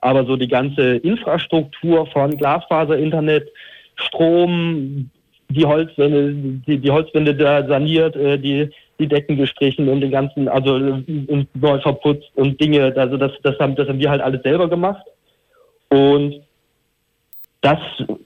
Aber 0.00 0.24
so 0.24 0.36
die 0.36 0.48
ganze 0.48 0.96
Infrastruktur 0.96 2.06
von 2.08 2.36
Glasfaser, 2.36 2.98
Internet, 2.98 3.48
Strom, 3.94 5.10
die 5.48 5.64
Holzwände, 5.64 6.34
die, 6.66 6.78
die 6.78 6.90
Holzwände 6.90 7.34
da 7.34 7.66
saniert, 7.66 8.16
äh, 8.16 8.38
die, 8.38 8.70
die 8.98 9.06
Decken 9.06 9.36
gestrichen 9.36 9.88
und 9.88 10.00
den 10.00 10.10
ganzen, 10.10 10.48
also 10.48 10.78
neu 10.78 11.78
verputzt 11.80 12.30
und 12.34 12.60
Dinge. 12.60 12.92
Also 12.96 13.16
das, 13.16 13.32
das 13.42 13.58
haben, 13.58 13.76
das 13.76 13.88
haben 13.88 13.98
wir 13.98 14.10
halt 14.10 14.22
alles 14.22 14.42
selber 14.42 14.68
gemacht. 14.68 15.04
Und 15.88 16.40
dass 17.62 17.80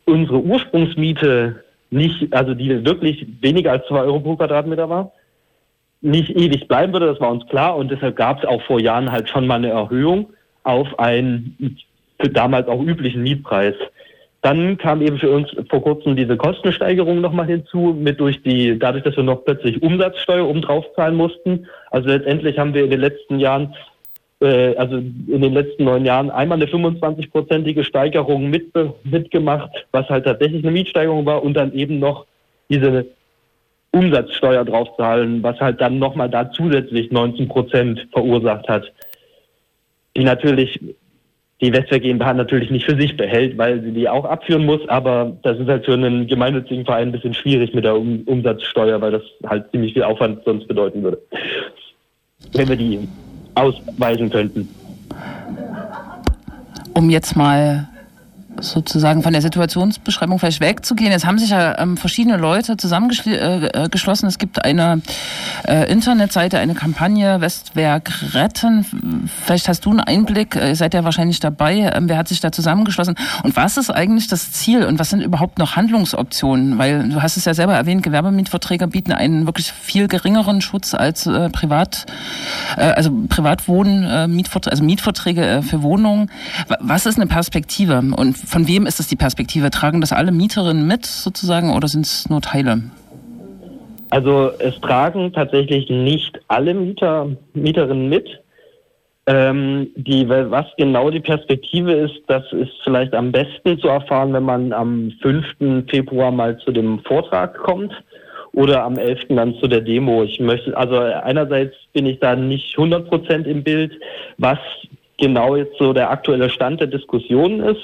unsere 0.07 0.41
Ursprungsmiete 0.41 1.63
nicht, 1.91 2.33
also 2.35 2.55
die 2.55 2.85
wirklich 2.85 3.27
weniger 3.41 3.73
als 3.73 3.87
zwei 3.87 4.01
Euro 4.01 4.21
pro 4.21 4.37
Quadratmeter 4.37 4.89
war, 4.89 5.13
nicht 6.01 6.31
ewig 6.31 6.67
bleiben 6.69 6.93
würde, 6.93 7.07
das 7.07 7.21
war 7.21 7.31
uns 7.31 7.47
klar 7.47 7.77
und 7.77 7.91
deshalb 7.91 8.17
gab 8.17 8.39
es 8.39 8.49
auch 8.49 8.63
vor 8.63 8.81
Jahren 8.81 9.13
halt 9.13 9.29
schon 9.29 9.47
mal 9.47 9.57
eine 9.57 9.71
Erhöhung 9.71 10.31
auf 10.63 10.99
einen 10.99 11.79
für 12.21 12.29
damals 12.29 12.67
auch 12.69 12.83
üblichen 12.83 13.23
Mietpreis. 13.23 13.75
Dann 14.43 14.79
kam 14.79 15.03
eben 15.03 15.19
für 15.19 15.31
uns 15.31 15.49
vor 15.69 15.83
kurzem 15.83 16.17
diese 16.17 16.37
Kostensteigerung 16.37 17.21
nochmal 17.21 17.47
hinzu, 17.47 17.97
mit 17.99 18.21
durch 18.21 18.43
die, 18.43 18.79
dadurch, 18.79 19.05
dass 19.05 19.17
wir 19.17 19.25
noch 19.25 19.45
plötzlich 19.45 19.83
Umsatzsteuer 19.83 20.47
oben 20.47 20.63
drauf 20.63 20.85
zahlen 20.95 21.17
mussten. 21.17 21.67
Also 21.91 22.09
letztendlich 22.09 22.59
haben 22.59 22.73
wir 22.73 22.85
in 22.85 22.91
den 22.91 23.01
letzten 23.01 23.39
Jahren 23.41 23.75
äh, 24.41 24.75
also 24.77 24.97
in 24.97 25.41
den 25.41 25.53
letzten 25.53 25.85
neun 25.85 26.05
Jahren 26.05 26.31
einmal 26.31 26.61
eine 26.61 26.71
25-prozentige 26.71 27.85
Steigerung 27.85 28.51
mit, 28.51 28.73
mitgemacht, 29.05 29.71
was 29.93 30.09
halt 30.09 30.25
tatsächlich 30.25 30.63
eine 30.63 30.73
Mietsteigerung 30.73 31.25
war 31.27 31.43
und 31.43 31.55
dann 31.55 31.73
eben 31.73 31.99
noch 31.99 32.27
diese 32.69 33.07
Umsatzsteuer 33.93 34.65
draufzahlen, 34.65 35.43
was 35.43 35.59
halt 35.61 35.81
dann 35.81 35.99
nochmal 35.99 36.29
da 36.29 36.51
zusätzlich 36.51 37.11
19 37.11 37.49
Prozent 37.49 38.07
verursacht 38.13 38.69
hat, 38.69 38.93
die 40.17 40.25
natürlich 40.25 40.79
die 41.63 41.73
Westwehr 41.73 42.01
GmbH 42.01 42.35
natürlich 42.35 42.71
nicht 42.71 42.85
für 42.85 43.01
sich 43.01 43.17
behält, 43.17 43.57
weil 43.57 43.81
sie 43.81 43.93
die 43.93 44.09
auch 44.09 44.27
abführen 44.27 44.67
muss, 44.67 44.87
aber 44.89 45.39
das 45.43 45.59
ist 45.59 45.69
halt 45.69 45.87
für 45.87 45.95
einen 45.95 46.27
gemeinnützigen 46.27 46.85
Verein 46.85 47.09
ein 47.09 47.13
bisschen 47.13 47.33
schwierig 47.33 47.73
mit 47.73 47.85
der 47.85 47.97
um 47.97 48.23
Umsatzsteuer, 48.27 49.01
weil 49.01 49.13
das 49.13 49.23
halt 49.47 49.71
ziemlich 49.71 49.95
viel 49.95 50.03
Aufwand 50.03 50.45
sonst 50.45 50.69
bedeuten 50.69 51.03
würde. 51.03 51.23
Wenn 52.53 52.69
wir 52.69 52.77
die 52.77 53.09
ausweisen 53.57 54.31
könnten. 54.31 54.69
Um 56.95 57.11
jetzt 57.11 57.37
mal 57.37 57.89
sozusagen 58.61 59.23
von 59.23 59.33
der 59.33 59.43
Situationsbeschreibung 59.43 60.39
vielleicht 60.39 60.61
wegzugehen. 60.61 61.13
Es 61.13 61.25
haben 61.25 61.39
sich 61.39 61.51
ja 61.51 61.79
ähm, 61.79 61.97
verschiedene 61.97 62.37
Leute 62.37 62.77
zusammengeschlossen. 62.77 64.27
Äh, 64.27 64.29
es 64.29 64.39
gibt 64.39 64.65
eine 64.65 65.03
äh, 65.67 65.91
Internetseite, 65.91 66.59
eine 66.59 66.75
Kampagne 66.75 67.41
Westwerk 67.41 68.35
retten. 68.35 69.29
Vielleicht 69.45 69.69
hast 69.69 69.85
du 69.85 69.91
einen 69.91 70.01
Einblick, 70.01 70.57
äh, 70.57 70.75
seid 70.75 70.95
ja 70.95 71.05
wahrscheinlich 71.05 71.41
dabei. 71.41 71.91
Ähm, 71.95 72.09
wer 72.09 72.19
hat 72.19 72.29
sich 72.29 72.41
da 72.41 72.53
zusammengeschlossen? 72.53 73.17
Und 73.43 73.57
was 73.57 73.77
ist 73.77 73.91
eigentlich 73.91 74.29
das 74.29 74.53
Ziel 74.53 74.85
und 74.85 74.99
was 74.99 75.11
sind 75.11 75.23
überhaupt 75.23 75.59
noch 75.59 75.77
Handlungsoptionen? 75.77 76.79
Weil 76.79 77.09
du 77.09 77.23
hast 77.23 77.37
es 77.37 77.45
ja 77.45 77.55
selber 77.55 77.75
erwähnt, 77.75 78.03
Gewerbemietverträge 78.03 78.87
bieten 78.87 79.13
einen 79.13 79.47
wirklich 79.47 79.73
viel 79.73 80.09
geringeren 80.09 80.61
Schutz 80.61 80.95
als 80.95 81.27
äh, 81.27 81.51
Privat, 81.51 82.07
äh, 82.77 82.83
also 82.83 83.11
Privatwohnen, 83.29 84.05
äh, 84.05 84.29
Mietverträge, 84.29 84.73
also 84.73 84.85
Mietverträge 84.85 85.47
äh, 85.47 85.63
für 85.63 85.83
Wohnungen. 85.83 86.31
Was 86.81 87.07
ist 87.07 87.17
eine 87.17 87.27
Perspektive? 87.27 87.99
Und 87.99 88.37
von 88.47 88.69
wem 88.69 88.87
ist 88.87 88.99
das 88.99 89.09
die 89.09 89.17
Perspektive? 89.17 89.71
Tragen 89.71 90.01
das 90.01 90.13
alle 90.13 90.33
Mieterinnen 90.33 90.87
mit 90.87 91.05
sozusagen 91.05 91.75
oder 91.75 91.89
sind 91.89 92.07
es 92.07 92.31
nur 92.31 92.41
Teile? 92.41 92.83
Also 94.11 94.51
es 94.61 94.81
tragen 94.81 95.33
tatsächlich 95.33 95.91
nicht 95.91 96.41
alle 96.49 96.75
Mieter, 96.75 97.29
Mieterinnen 97.55 98.09
mit. 98.09 98.41
Ähm, 99.29 99.89
die, 99.97 100.29
was 100.29 100.67
genau 100.79 101.11
die 101.11 101.21
Perspektive 101.21 101.93
ist, 101.93 102.15
das 102.29 102.45
ist 102.53 102.71
vielleicht 102.85 103.13
am 103.13 103.33
besten 103.33 103.79
zu 103.81 103.89
erfahren, 103.89 104.33
wenn 104.33 104.45
man 104.45 104.73
am 104.73 105.13
5. 105.21 105.89
Februar 105.91 106.31
mal 106.31 106.57
zu 106.59 106.71
dem 106.71 107.01
Vortrag 107.01 107.59
kommt 107.59 107.93
oder 108.53 108.85
am 108.85 108.97
11. 108.97 109.27
dann 109.31 109.57
zu 109.57 109.67
der 109.67 109.81
Demo. 109.81 110.23
Ich 110.23 110.39
möchte, 110.39 110.77
also 110.77 110.97
einerseits 110.99 111.75
bin 111.93 112.07
ich 112.07 112.21
da 112.21 112.37
nicht 112.37 112.79
100 112.79 113.09
Prozent 113.09 113.49
im 113.49 113.65
Bild, 113.65 113.93
was 114.39 114.59
genau 115.19 115.57
jetzt 115.57 115.77
so 115.79 115.93
der 115.93 116.11
aktuelle 116.11 116.49
Stand 116.49 116.81
der 116.81 116.87
Diskussion 116.87 117.61
ist. 117.61 117.83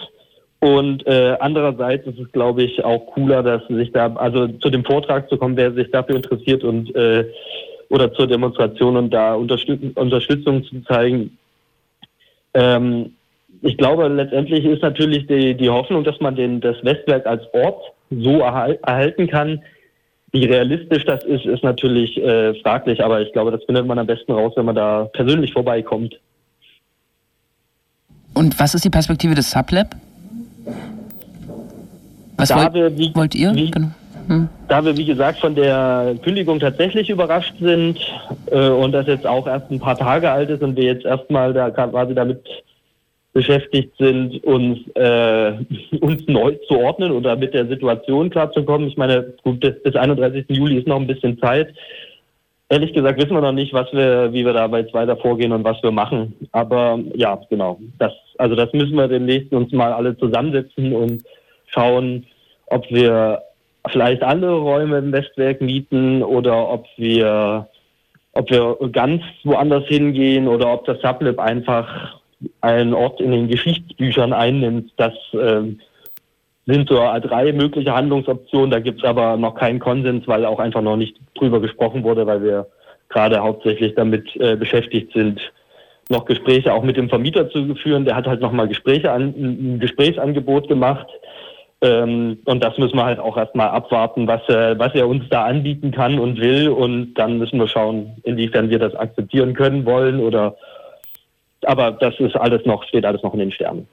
Und 0.62 1.04
äh, 1.08 1.36
andererseits 1.40 2.06
ist 2.06 2.20
es, 2.20 2.30
glaube 2.30 2.62
ich, 2.62 2.84
auch 2.84 3.06
cooler, 3.06 3.42
dass 3.42 3.66
sich 3.66 3.90
da, 3.90 4.14
also 4.14 4.46
zu 4.46 4.70
dem 4.70 4.84
Vortrag 4.84 5.28
zu 5.28 5.36
kommen, 5.36 5.56
wer 5.56 5.72
sich 5.72 5.90
dafür 5.90 6.14
interessiert 6.14 6.62
und 6.62 6.94
äh, 6.94 7.24
oder 7.88 8.12
zur 8.12 8.28
Demonstration 8.28 8.96
und 8.96 9.10
da 9.10 9.34
Unterstüt 9.34 9.96
Unterstützung 9.96 10.62
zu 10.62 10.80
zeigen. 10.82 11.36
Ähm, 12.54 13.14
ich 13.60 13.76
glaube, 13.76 14.06
letztendlich 14.06 14.64
ist 14.64 14.82
natürlich 14.82 15.26
die, 15.26 15.56
die 15.56 15.68
Hoffnung, 15.68 16.04
dass 16.04 16.20
man 16.20 16.36
den, 16.36 16.60
das 16.60 16.76
Westwerk 16.84 17.26
als 17.26 17.42
Ort 17.52 17.82
so 18.10 18.38
erhal 18.38 18.78
erhalten 18.86 19.26
kann. 19.26 19.62
Wie 20.30 20.44
realistisch 20.44 21.04
das 21.04 21.24
ist, 21.24 21.44
ist 21.44 21.64
natürlich 21.64 22.16
äh, 22.18 22.54
fraglich, 22.62 23.02
aber 23.02 23.20
ich 23.20 23.32
glaube, 23.32 23.50
das 23.50 23.64
findet 23.64 23.84
man 23.84 23.98
am 23.98 24.06
besten 24.06 24.30
raus, 24.30 24.52
wenn 24.54 24.66
man 24.66 24.76
da 24.76 25.06
persönlich 25.12 25.52
vorbeikommt. 25.52 26.20
Und 28.32 28.60
was 28.60 28.76
ist 28.76 28.84
die 28.84 28.90
Perspektive 28.90 29.34
des 29.34 29.50
Sublab? 29.50 29.96
Was 32.36 32.48
da 32.48 32.56
wollt, 32.56 32.74
wir, 32.74 32.98
wie, 32.98 33.14
wollt 33.14 33.34
ihr? 33.34 33.54
Wie, 33.54 33.70
genau. 33.70 33.88
hm. 34.26 34.48
Da 34.68 34.84
wir, 34.84 34.96
wie 34.96 35.04
gesagt, 35.04 35.38
von 35.40 35.54
der 35.54 36.16
Kündigung 36.22 36.58
tatsächlich 36.60 37.10
überrascht 37.10 37.54
sind 37.60 37.98
äh, 38.46 38.68
und 38.68 38.92
das 38.92 39.06
jetzt 39.06 39.26
auch 39.26 39.46
erst 39.46 39.70
ein 39.70 39.80
paar 39.80 39.96
Tage 39.96 40.30
alt 40.30 40.50
ist 40.50 40.62
und 40.62 40.76
wir 40.76 40.84
jetzt 40.84 41.04
erstmal 41.04 41.52
da 41.52 41.70
quasi 41.70 42.14
damit 42.14 42.40
beschäftigt 43.32 43.94
sind, 43.98 44.42
uns, 44.44 44.78
äh, 44.94 45.52
uns 46.00 46.26
neu 46.26 46.56
zu 46.68 46.78
ordnen 46.78 47.12
oder 47.12 47.36
mit 47.36 47.54
der 47.54 47.66
Situation 47.66 48.30
klarzukommen. 48.30 48.88
Ich 48.88 48.96
meine, 48.96 49.34
gut, 49.42 49.60
bis, 49.60 49.82
bis 49.82 49.96
31. 49.96 50.46
Juli 50.48 50.78
ist 50.78 50.86
noch 50.86 51.00
ein 51.00 51.06
bisschen 51.06 51.38
Zeit. 51.38 51.74
Ehrlich 52.68 52.94
gesagt 52.94 53.20
wissen 53.20 53.34
wir 53.34 53.42
noch 53.42 53.52
nicht, 53.52 53.74
was 53.74 53.92
wir, 53.92 54.32
wie 54.32 54.46
wir 54.46 54.54
da 54.54 54.66
jetzt 54.78 54.94
weiter 54.94 55.16
vorgehen 55.16 55.52
und 55.52 55.64
was 55.64 55.82
wir 55.82 55.90
machen. 55.90 56.34
Aber 56.52 56.98
ja, 57.14 57.38
genau. 57.50 57.78
Das, 57.98 58.12
also 58.42 58.56
das 58.56 58.72
müssen 58.72 58.96
wir 58.96 59.06
demnächst 59.06 59.52
uns 59.52 59.70
mal 59.70 59.92
alle 59.92 60.18
zusammensetzen 60.18 60.92
und 60.92 61.22
schauen, 61.66 62.26
ob 62.66 62.90
wir 62.90 63.40
vielleicht 63.88 64.24
andere 64.24 64.58
Räume 64.58 64.98
im 64.98 65.12
Westwerk 65.12 65.60
mieten 65.60 66.24
oder 66.24 66.68
ob 66.68 66.84
wir, 66.96 67.68
ob 68.32 68.50
wir 68.50 68.76
ganz 68.90 69.22
woanders 69.44 69.84
hingehen 69.86 70.48
oder 70.48 70.72
ob 70.72 70.84
das 70.86 71.00
Sublab 71.00 71.38
einfach 71.38 72.18
einen 72.62 72.94
Ort 72.94 73.20
in 73.20 73.30
den 73.30 73.46
Geschichtsbüchern 73.46 74.32
einnimmt. 74.32 74.92
Das 74.96 75.14
äh, 75.34 75.62
sind 76.66 76.88
so 76.88 76.96
drei 76.96 77.52
mögliche 77.52 77.94
Handlungsoptionen. 77.94 78.72
Da 78.72 78.80
gibt 78.80 79.04
es 79.04 79.08
aber 79.08 79.36
noch 79.36 79.54
keinen 79.54 79.78
Konsens, 79.78 80.26
weil 80.26 80.44
auch 80.44 80.58
einfach 80.58 80.82
noch 80.82 80.96
nicht 80.96 81.16
drüber 81.36 81.60
gesprochen 81.60 82.02
wurde, 82.02 82.26
weil 82.26 82.42
wir 82.42 82.66
gerade 83.08 83.38
hauptsächlich 83.38 83.94
damit 83.94 84.34
äh, 84.34 84.56
beschäftigt 84.56 85.12
sind, 85.12 85.40
noch 86.12 86.24
Gespräche 86.26 86.72
auch 86.72 86.84
mit 86.84 86.96
dem 86.96 87.08
Vermieter 87.08 87.50
zu 87.50 87.74
führen. 87.74 88.04
Der 88.04 88.14
hat 88.14 88.26
halt 88.26 88.40
nochmal 88.40 88.68
Gespräche 88.68 89.10
an, 89.10 89.34
ein 89.36 89.78
Gesprächsangebot 89.80 90.68
gemacht. 90.68 91.08
Ähm, 91.80 92.38
und 92.44 92.62
das 92.62 92.78
müssen 92.78 92.96
wir 92.96 93.04
halt 93.04 93.18
auch 93.18 93.36
erstmal 93.36 93.68
abwarten, 93.70 94.28
was, 94.28 94.48
äh, 94.48 94.78
was 94.78 94.94
er 94.94 95.08
uns 95.08 95.24
da 95.30 95.46
anbieten 95.46 95.90
kann 95.90 96.20
und 96.20 96.40
will. 96.40 96.68
Und 96.68 97.14
dann 97.14 97.38
müssen 97.38 97.58
wir 97.58 97.66
schauen, 97.66 98.12
inwiefern 98.22 98.70
wir 98.70 98.78
das 98.78 98.94
akzeptieren 98.94 99.54
können 99.54 99.84
wollen 99.84 100.20
oder 100.20 100.56
aber 101.64 101.92
das 101.92 102.18
ist 102.18 102.36
alles 102.36 102.64
noch, 102.66 102.82
steht 102.84 103.04
alles 103.04 103.22
noch 103.22 103.34
in 103.34 103.40
den 103.40 103.52
Sternen. 103.52 103.86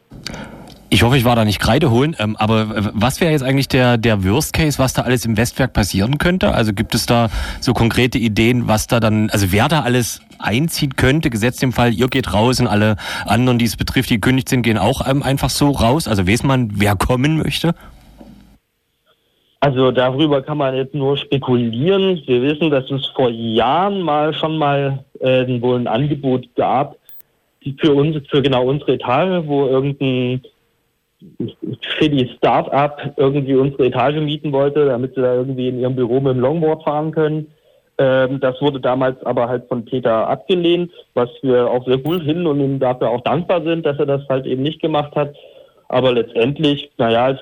Ich 0.91 1.03
hoffe, 1.03 1.17
ich 1.17 1.23
war 1.23 1.35
da 1.35 1.45
nicht 1.45 1.59
Kreide 1.59 1.91
holen, 1.91 2.15
ähm, 2.17 2.35
aber 2.35 2.91
was 2.93 3.21
wäre 3.21 3.31
jetzt 3.31 3.43
eigentlich 3.43 3.67
der, 3.67 3.99
der 3.99 4.23
Worst 4.23 4.53
Case, 4.53 4.79
was 4.79 4.93
da 4.93 5.03
alles 5.03 5.23
im 5.23 5.37
Westwerk 5.37 5.71
passieren 5.71 6.17
könnte? 6.17 6.51
Also 6.55 6.73
gibt 6.73 6.95
es 6.95 7.05
da 7.05 7.29
so 7.59 7.73
konkrete 7.73 8.17
Ideen, 8.17 8.67
was 8.67 8.87
da 8.87 8.99
dann, 8.99 9.29
also 9.29 9.51
wer 9.51 9.67
da 9.67 9.81
alles 9.81 10.21
einziehen 10.39 10.95
könnte, 10.95 11.29
gesetzt 11.29 11.61
im 11.61 11.73
Fall, 11.73 11.93
ihr 11.93 12.07
geht 12.07 12.33
raus 12.33 12.59
und 12.59 12.65
alle 12.65 12.95
anderen, 13.27 13.59
die 13.59 13.65
es 13.65 13.77
betrifft, 13.77 14.09
die 14.09 14.15
gekündigt 14.15 14.49
sind, 14.49 14.63
gehen 14.63 14.79
auch 14.79 15.07
ähm, 15.07 15.21
einfach 15.21 15.51
so 15.51 15.69
raus? 15.69 16.07
Also 16.07 16.27
weiß 16.27 16.41
man, 16.41 16.71
wer 16.73 16.95
kommen 16.95 17.37
möchte? 17.37 17.75
Also 19.59 19.91
darüber 19.91 20.41
kann 20.41 20.57
man 20.57 20.75
jetzt 20.75 20.95
nur 20.95 21.17
spekulieren. 21.17 22.19
Wir 22.25 22.41
wissen, 22.41 22.71
dass 22.71 22.89
es 22.89 23.05
vor 23.15 23.29
Jahren 23.29 24.01
mal 24.01 24.33
schon 24.33 24.57
mal 24.57 25.03
äh, 25.19 25.45
wohl 25.61 25.77
ein 25.77 25.87
Angebot 25.87 26.47
gab, 26.55 26.95
für 27.77 27.93
uns, 27.93 28.17
für 28.29 28.41
genau 28.41 28.65
unsere 28.65 28.93
Etage, 28.93 29.45
wo 29.45 29.67
irgendein 29.67 30.41
für 31.97 32.09
die 32.09 32.29
Start-up 32.37 33.13
irgendwie 33.17 33.55
unsere 33.55 33.87
Etage 33.87 34.21
mieten 34.21 34.51
wollte, 34.51 34.85
damit 34.85 35.15
sie 35.15 35.21
da 35.21 35.35
irgendwie 35.35 35.67
in 35.67 35.79
ihrem 35.79 35.95
Büro 35.95 36.19
mit 36.21 36.33
dem 36.33 36.39
Longboard 36.39 36.83
fahren 36.83 37.11
können. 37.11 37.47
Ähm, 37.97 38.39
das 38.39 38.61
wurde 38.61 38.79
damals 38.79 39.21
aber 39.25 39.49
halt 39.49 39.67
von 39.67 39.83
Peter 39.83 40.27
abgelehnt, 40.27 40.91
was 41.13 41.29
wir 41.41 41.69
auch 41.69 41.85
sehr 41.85 41.99
cool 42.05 42.23
finden 42.23 42.47
und 42.47 42.61
ihm 42.61 42.79
dafür 42.79 43.09
auch 43.09 43.21
dankbar 43.21 43.61
sind, 43.63 43.85
dass 43.85 43.99
er 43.99 44.05
das 44.05 44.27
halt 44.29 44.45
eben 44.45 44.63
nicht 44.63 44.81
gemacht 44.81 45.15
hat. 45.15 45.35
Aber 45.89 46.13
letztendlich, 46.13 46.91
naja, 46.97 47.25
als 47.25 47.39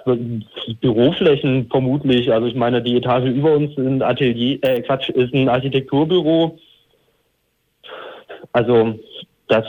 Büroflächen 0.81 1.67
vermutlich, 1.69 2.31
also 2.31 2.47
ich 2.47 2.55
meine, 2.55 2.81
die 2.81 2.95
Etage 2.95 3.25
über 3.25 3.53
uns 3.53 3.71
ist 3.71 3.77
ein 3.77 4.01
Atelier, 4.01 4.57
äh, 4.61 4.81
Quatsch, 4.81 5.09
ist 5.09 5.33
ein 5.33 5.49
Architekturbüro. 5.49 6.57
Also 8.53 8.97
das 9.47 9.65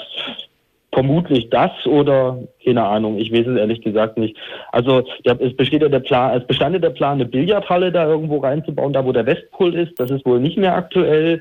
vermutlich 0.98 1.48
das 1.48 1.70
oder 1.86 2.38
keine 2.64 2.84
Ahnung, 2.84 3.18
ich 3.18 3.32
weiß 3.32 3.46
es 3.46 3.56
ehrlich 3.56 3.82
gesagt 3.82 4.18
nicht. 4.18 4.36
Also 4.72 5.04
der, 5.24 5.40
es 5.40 5.54
besteht 5.56 5.82
ja 5.82 5.88
der 5.88 6.00
Plan, 6.00 6.36
es 6.36 6.44
bestand 6.44 6.72
ja 6.72 6.80
der 6.80 6.90
Plan, 6.90 7.20
eine 7.20 7.24
Billardhalle 7.24 7.92
da 7.92 8.08
irgendwo 8.08 8.38
reinzubauen, 8.38 8.92
da 8.92 9.04
wo 9.04 9.12
der 9.12 9.24
Westpol 9.24 9.76
ist. 9.76 9.92
Das 10.00 10.10
ist 10.10 10.26
wohl 10.26 10.40
nicht 10.40 10.58
mehr 10.58 10.74
aktuell. 10.74 11.40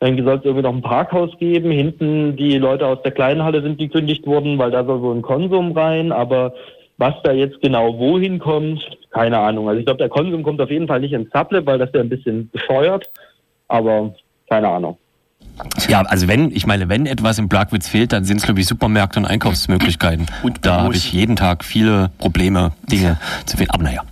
Dann 0.00 0.22
soll 0.22 0.36
es 0.36 0.44
irgendwie 0.44 0.62
noch 0.62 0.74
ein 0.74 0.82
Parkhaus 0.82 1.30
geben. 1.38 1.70
Hinten 1.70 2.36
die 2.36 2.58
Leute 2.58 2.86
aus 2.86 3.00
der 3.02 3.12
kleinen 3.12 3.42
Halle 3.42 3.62
sind 3.62 3.78
gekündigt 3.78 4.26
worden, 4.26 4.58
weil 4.58 4.72
da 4.72 4.84
soll 4.84 5.00
wohl 5.00 5.16
ein 5.16 5.22
Konsum 5.22 5.72
rein. 5.72 6.12
Aber 6.12 6.52
was 6.98 7.14
da 7.24 7.32
jetzt 7.32 7.62
genau 7.62 7.98
wohin 7.98 8.38
kommt, 8.38 8.86
keine 9.10 9.38
Ahnung. 9.38 9.70
Also 9.70 9.78
ich 9.78 9.86
glaube, 9.86 9.98
der 9.98 10.10
Konsum 10.10 10.42
kommt 10.42 10.60
auf 10.60 10.70
jeden 10.70 10.86
Fall 10.86 11.00
nicht 11.00 11.14
ins 11.14 11.30
Sublab, 11.32 11.64
weil 11.64 11.78
das 11.78 11.90
ja 11.94 12.00
ein 12.02 12.10
bisschen 12.10 12.50
bescheuert. 12.50 13.10
Aber 13.68 14.14
keine 14.50 14.68
Ahnung. 14.68 14.98
Ja, 15.88 16.02
also 16.02 16.28
wenn, 16.28 16.50
ich 16.50 16.66
meine, 16.66 16.88
wenn 16.88 17.06
etwas 17.06 17.38
im 17.38 17.48
Plagwitz 17.48 17.88
fehlt, 17.88 18.12
dann 18.12 18.24
sind 18.24 18.38
es, 18.38 18.44
glaube 18.44 18.60
ich, 18.60 18.66
Supermärkte 18.66 19.18
und 19.18 19.26
Einkaufsmöglichkeiten. 19.26 20.26
Und 20.42 20.64
da 20.64 20.82
habe 20.82 20.94
ich 20.94 21.12
jeden 21.12 21.36
Tag 21.36 21.64
viele 21.64 22.10
Probleme, 22.18 22.72
Dinge 22.90 23.18
zu 23.46 23.56
finden. 23.56 23.72
Aber 23.72 23.84
naja. 23.84 24.02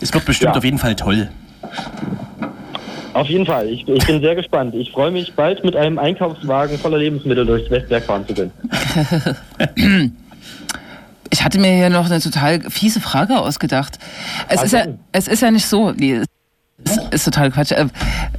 Es 0.00 0.12
wird 0.12 0.24
bestimmt 0.24 0.52
ja. 0.52 0.58
auf 0.58 0.64
jeden 0.64 0.78
Fall 0.78 0.94
toll. 0.94 1.28
Auf 3.14 3.28
jeden 3.28 3.46
Fall. 3.46 3.66
Ich, 3.68 3.88
ich, 3.88 4.06
bin 4.06 4.20
sehr 4.20 4.34
gespannt. 4.34 4.74
Ich 4.74 4.90
freue 4.90 5.10
mich, 5.10 5.32
bald 5.34 5.64
mit 5.64 5.74
einem 5.74 5.98
Einkaufswagen 5.98 6.78
voller 6.78 6.98
Lebensmittel 6.98 7.46
durchs 7.46 7.70
Westwerk 7.70 8.04
fahren 8.04 8.26
zu 8.26 8.34
können. 8.34 10.12
Ich 11.30 11.42
hatte 11.44 11.58
mir 11.58 11.74
hier 11.74 11.90
noch 11.90 12.06
eine 12.06 12.20
total 12.20 12.60
fiese 12.70 13.00
Frage 13.00 13.38
ausgedacht. 13.38 13.98
Es, 14.48 14.62
ist 14.62 14.72
ja, 14.72 14.86
es 15.12 15.26
ist 15.28 15.42
ja 15.42 15.50
nicht 15.50 15.66
so, 15.66 15.90
nee, 15.90 16.22
ist 17.10 17.24
total 17.24 17.50
Quatsch. 17.50 17.72
Äh, 17.72 17.86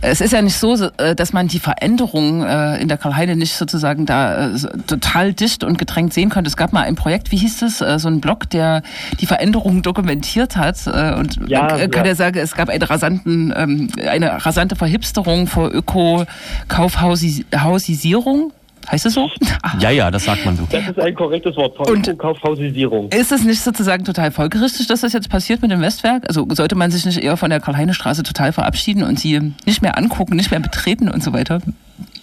es 0.02 0.22
ist 0.22 0.32
ja 0.32 0.42
nicht 0.42 0.58
so, 0.58 0.76
äh, 0.98 1.16
dass 1.16 1.34
man 1.34 1.48
die 1.48 1.60
Veränderungen 1.60 2.44
äh, 2.44 2.78
in 2.78 2.88
der 2.88 2.98
Karl-Heide 2.98 3.36
nicht 3.36 3.56
sozusagen 3.56 4.06
da 4.06 4.52
total 4.86 5.34
dicht 5.34 5.64
und 5.64 5.78
gedrängt 5.78 6.14
sehen 6.14 6.30
konnte. 6.30 6.48
Es 6.48 6.58
gab 6.58 6.74
mal 6.74 6.84
ein 6.84 6.96
Projekt, 6.96 7.32
wie 7.32 7.38
hieß 7.38 7.62
es, 7.64 7.80
so 7.80 8.08
ein 8.08 8.22
Blog, 8.22 8.50
der 8.50 8.84
die 9.20 9.26
Veränderungen 9.26 9.82
dokumentiert 9.82 10.56
hat. 10.56 10.88
Und 10.88 11.40
ja, 11.48 11.64
man 11.64 11.92
kann 11.92 12.06
ja. 12.06 12.12
ja 12.12 12.16
sagen, 12.16 12.40
es 12.40 12.54
gab 12.54 12.70
eine, 12.70 12.90
rasanten, 12.90 13.54
ähm, 13.56 13.90
eine 14.08 14.46
rasante 14.46 14.76
Verhipsterung 14.76 15.48
vor 15.48 15.74
Öko-Kaufhausisierung 15.74 18.54
Heißt 18.92 19.06
es 19.06 19.14
so? 19.14 19.30
Ja, 19.80 19.90
ja, 19.92 20.10
das 20.10 20.24
sagt 20.26 20.46
man 20.46 20.56
so. 20.56 20.66
Das 20.72 20.88
ist 20.88 21.00
ein 21.00 21.14
korrektes 21.14 21.56
Wort. 21.58 21.78
Und- 21.90 22.18
Kaufhausisierung. 22.18 23.10
Ist 23.12 23.32
es 23.32 23.44
nicht 23.44 23.62
sozusagen 23.62 24.04
total 24.06 24.32
folgerichtig, 24.32 24.88
dass 24.88 25.02
das 25.02 25.14
jetzt 25.14 25.30
passiert 25.30 25.62
mit 25.62 25.72
dem 25.72 25.82
Westwerk? 25.82 26.24
Also 26.28 26.48
sollte 26.52 26.76
man 26.76 26.90
sich 26.90 27.06
nicht 27.06 27.22
eher 27.22 27.36
von 27.38 27.50
der 27.50 27.60
Karl-Heine-Straße 27.60 28.24
total 28.24 28.54
verabschieden 28.54 29.04
und 29.04 29.20
sie 29.20 29.40
nicht 29.66 29.82
mehr 29.82 29.98
angucken, 29.98 30.36
nicht 30.36 30.52
mehr 30.52 30.60
betreten 30.62 31.10
und 31.10 31.22
so 31.24 31.34
weiter? 31.34 31.62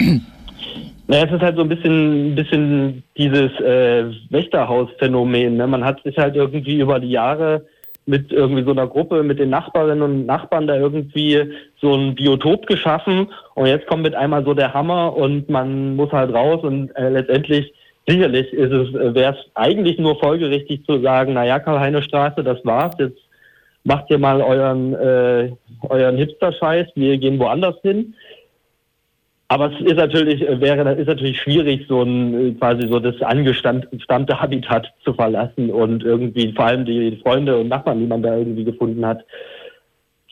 Naja, 1.07 1.27
es 1.27 1.33
ist 1.33 1.43
halt 1.43 1.57
so 1.57 1.63
ein 1.63 1.69
bisschen, 1.69 2.35
bisschen 2.35 3.03
dieses 3.19 3.51
äh, 3.61 4.07
Wächterhaus-Phänomen. 4.31 5.59
Ne? 5.59 5.67
Man 5.67 5.85
hat 5.85 6.03
sich 6.03 6.17
halt 6.17 6.35
irgendwie 6.35 6.81
über 6.81 6.99
die 6.99 7.11
Jahre 7.11 7.67
mit 8.07 8.33
irgendwie 8.33 8.65
so 8.65 8.71
einer 8.71 8.87
Gruppe, 8.87 9.23
mit 9.23 9.39
den 9.39 9.51
Nachbarinnen 9.51 10.03
und 10.03 10.27
Nachbarn 10.27 10.67
da 10.67 10.77
irgendwie 10.77 11.55
so 11.81 11.95
ein 11.95 12.15
Biotop 12.15 12.67
geschaffen. 12.67 13.29
Und 13.55 13.67
jetzt 13.67 13.87
kommt 13.87 14.03
mit 14.03 14.15
einmal 14.15 14.45
so 14.45 14.55
der 14.55 14.75
Hammer 14.75 15.17
und 15.17 15.49
man 15.49 15.97
muss 15.97 16.13
halt 16.13 16.35
raus. 16.35 16.63
Und 16.63 16.91
äh, 16.97 17.09
letztendlich 17.09 17.73
sicherlich 18.07 18.53
ist 18.53 18.73
es, 18.73 18.95
äh, 18.95 19.15
wäre 19.15 19.35
es 19.35 19.51
eigentlich 19.55 19.99
nur 19.99 20.19
folgerichtig 20.19 20.85
zu 20.85 21.01
sagen, 21.01 21.33
naja, 21.33 21.59
Karl-Heine-Straße, 21.59 22.45
das 22.45 22.65
war's, 22.65 22.95
jetzt 22.99 23.19
macht 23.85 24.11
ihr 24.11 24.19
mal 24.19 24.41
euren, 24.41 24.95
äh, 24.95 25.53
euren 25.89 26.17
Hipster-Scheiß, 26.17 26.89
wir 26.95 27.19
gehen 27.19 27.39
woanders 27.39 27.77
hin. 27.83 28.15
Aber 29.55 29.71
es 29.73 29.81
ist 29.87 29.95
natürlich, 29.95 30.43
äh, 30.43 30.61
wäre, 30.61 30.95
ist 30.95 31.07
natürlich 31.07 31.41
schwierig, 31.41 31.87
so 31.89 32.03
ein, 32.03 32.35
äh, 32.35 32.51
quasi 32.55 32.89
so 32.89 32.99
das 32.99 33.23
angestammte 33.23 34.41
Habitat 34.41 34.93
zu 35.05 35.15
verlassen 35.15 35.71
und 35.71 36.03
irgendwie 36.03 36.53
vor 36.55 36.65
allem 36.65 36.85
die 36.85 37.21
Freunde 37.23 37.57
und 37.57 37.69
Nachbarn, 37.69 38.01
die 38.01 38.07
man 38.07 38.21
da 38.21 38.37
irgendwie 38.37 38.65
gefunden 38.65 39.07
hat, 39.07 39.25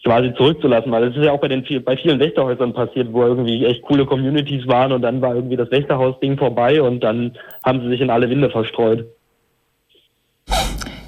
quasi 0.04 0.34
zurückzulassen, 0.34 0.90
weil 0.90 1.06
das 1.06 1.16
ist 1.16 1.24
ja 1.24 1.30
auch 1.30 1.40
bei 1.40 1.46
den 1.46 1.64
bei 1.84 1.96
vielen 1.96 2.18
Wächterhäusern 2.18 2.72
passiert, 2.72 3.12
wo 3.12 3.22
irgendwie 3.22 3.64
echt 3.64 3.82
coole 3.82 4.06
Communities 4.06 4.66
waren 4.66 4.90
und 4.90 5.02
dann 5.02 5.22
war 5.22 5.36
irgendwie 5.36 5.56
das 5.56 5.70
Wächterhaus-Ding 5.70 6.36
vorbei 6.36 6.82
und 6.82 6.98
dann 6.98 7.38
haben 7.64 7.80
sie 7.82 7.90
sich 7.90 8.00
in 8.00 8.10
alle 8.10 8.28
Winde 8.28 8.50
verstreut. 8.50 9.06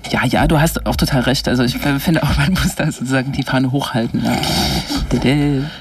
Ja, 0.08 0.20
ja, 0.24 0.46
du 0.46 0.60
hast 0.60 0.86
auch 0.86 0.94
total 0.94 1.22
recht. 1.22 1.48
Also 1.48 1.64
ich 1.64 1.78
finde 1.78 2.22
auch, 2.22 2.38
man 2.38 2.50
muss 2.50 2.76
da 2.76 2.88
sozusagen 2.92 3.32
die 3.32 3.42
Fahne 3.42 3.72
hochhalten. 3.72 4.22
Ja. 4.24 4.38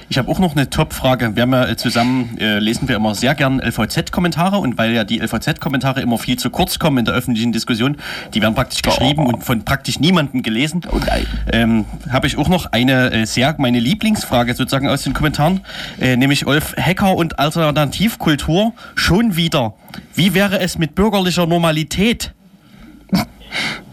Ich 0.10 0.18
habe 0.18 0.30
auch 0.30 0.40
noch 0.40 0.56
eine 0.56 0.70
Top-Frage. 0.70 1.36
Wir 1.36 1.44
haben 1.44 1.54
ja 1.54 1.68
äh, 1.68 1.76
zusammen, 1.78 2.38
äh, 2.40 2.60
lesen 2.60 2.88
wir 2.88 2.96
immer 2.96 3.16
sehr 3.16 3.36
gern 3.36 3.60
LVZ-Kommentare 3.60 4.58
und 4.58 4.78
weil 4.78 4.94
ja 4.94 5.04
die 5.04 5.20
LVZ-Kommentare 5.20 6.02
immer 6.02 6.18
viel 6.18 6.38
zu 6.38 6.50
kurz 6.50 6.80
kommen 6.80 7.00
in 7.00 7.06
der 7.06 7.14
öffentlichen 7.14 7.52
Diskussion, 7.52 7.98
die 8.34 8.42
werden 8.42 8.56
praktisch 8.56 8.82
geschrieben 8.82 9.26
und 9.26 9.44
von 9.44 9.64
praktisch 9.64 10.00
niemandem 10.00 10.44
gelesen. 10.44 10.82
Oh 10.92 11.00
nein. 11.06 11.26
Ähm, 11.52 11.86
habe 12.12 12.28
ich 12.28 12.38
auch 12.38 12.50
noch 12.50 12.72
eine 12.72 13.12
äh, 13.12 13.26
sehr, 13.26 13.56
meine 13.58 13.80
Lieblingsfrage 13.80 14.54
sozusagen 14.54 14.88
aus 14.90 15.04
den 15.04 15.14
Kommentaren, 15.14 15.62
äh, 16.00 16.16
nämlich 16.16 16.46
Olf 16.46 16.76
Hacker 16.78 17.16
und 17.16 17.40
Alternativkultur 17.40 18.74
schon 18.96 19.36
wieder. 19.36 19.74
Wie 20.16 20.34
wäre 20.34 20.60
es 20.60 20.78
mit 20.78 20.96
bürgerlicher 20.96 21.46
Normalität? 21.46 22.34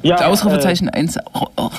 Ja, 0.03 0.27
Ausrufezeichen 0.27 0.89
1. 0.89 1.19
Oh, 1.35 1.47
oh, 1.57 1.71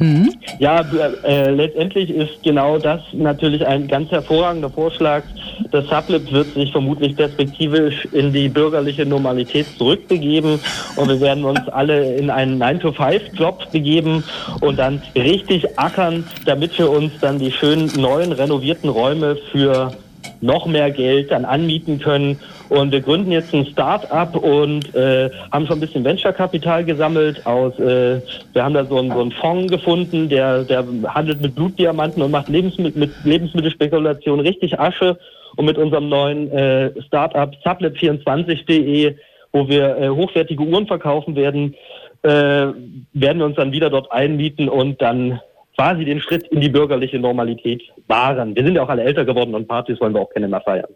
oh, 0.00 0.04
oh. 0.04 0.06
Äh, 0.06 0.30
ja, 0.58 0.84
äh, 1.24 1.50
letztendlich 1.50 2.10
ist 2.10 2.42
genau 2.42 2.78
das 2.78 3.00
natürlich 3.12 3.66
ein 3.66 3.88
ganz 3.88 4.10
hervorragender 4.10 4.70
Vorschlag. 4.70 5.22
Das 5.70 5.86
Sublib 5.86 6.32
wird 6.32 6.54
sich 6.54 6.72
vermutlich 6.72 7.16
perspektivisch 7.16 8.06
in 8.12 8.32
die 8.32 8.48
bürgerliche 8.48 9.06
Normalität 9.06 9.66
zurückbegeben 9.78 10.58
und 10.96 11.08
wir 11.08 11.20
werden 11.20 11.44
uns 11.44 11.60
alle 11.68 12.14
in 12.16 12.30
einen 12.30 12.60
9-to-5-Job 12.62 13.70
begeben 13.70 14.24
und 14.60 14.78
dann 14.78 15.02
richtig 15.14 15.78
ackern, 15.78 16.24
damit 16.46 16.78
wir 16.78 16.90
uns 16.90 17.12
dann 17.20 17.38
die 17.38 17.52
schönen 17.52 17.90
neuen 17.96 18.32
renovierten 18.32 18.88
Räume 18.88 19.36
für 19.52 19.92
noch 20.40 20.66
mehr 20.66 20.90
Geld 20.90 21.30
dann 21.30 21.44
anmieten 21.44 21.98
können. 21.98 22.38
Und 22.68 22.92
wir 22.92 23.00
gründen 23.00 23.32
jetzt 23.32 23.52
ein 23.52 23.66
Start-up 23.66 24.36
und 24.36 24.94
äh, 24.94 25.28
haben 25.50 25.66
schon 25.66 25.78
ein 25.78 25.80
bisschen 25.80 26.04
Venture-Kapital 26.04 26.84
gesammelt. 26.84 27.44
Aus, 27.44 27.78
äh, 27.80 28.20
wir 28.52 28.64
haben 28.64 28.74
da 28.74 28.84
so 28.84 28.98
einen, 28.98 29.10
so 29.10 29.20
einen 29.20 29.32
Fonds 29.32 29.72
gefunden, 29.72 30.28
der, 30.28 30.62
der 30.64 30.84
handelt 31.08 31.40
mit 31.40 31.56
Blutdiamanten 31.56 32.22
und 32.22 32.30
macht 32.30 32.48
Lebensmittel, 32.48 33.00
mit 33.00 33.10
Lebensmittelspekulation 33.24 34.40
richtig 34.40 34.78
Asche. 34.78 35.18
Und 35.56 35.64
mit 35.64 35.78
unserem 35.78 36.08
neuen 36.08 36.50
äh, 36.52 36.92
Start-up 37.02 37.56
sublab24.de, 37.64 39.16
wo 39.52 39.68
wir 39.68 39.96
äh, 39.96 40.08
hochwertige 40.08 40.62
Uhren 40.62 40.86
verkaufen 40.86 41.34
werden, 41.34 41.74
äh, 42.22 42.28
werden 42.28 43.38
wir 43.38 43.46
uns 43.46 43.56
dann 43.56 43.72
wieder 43.72 43.90
dort 43.90 44.12
einmieten 44.12 44.68
und 44.68 45.02
dann 45.02 45.40
quasi 45.80 46.04
den 46.04 46.20
Schritt 46.20 46.46
in 46.48 46.60
die 46.60 46.68
bürgerliche 46.68 47.18
Normalität 47.18 47.80
wahren. 48.06 48.54
Wir 48.54 48.64
sind 48.64 48.74
ja 48.74 48.82
auch 48.82 48.90
alle 48.90 49.02
älter 49.02 49.24
geworden 49.24 49.54
und 49.54 49.66
Partys 49.66 49.98
wollen 49.98 50.12
wir 50.12 50.20
auch 50.20 50.28
keine 50.28 50.46
mehr 50.46 50.60
feiern. 50.60 50.90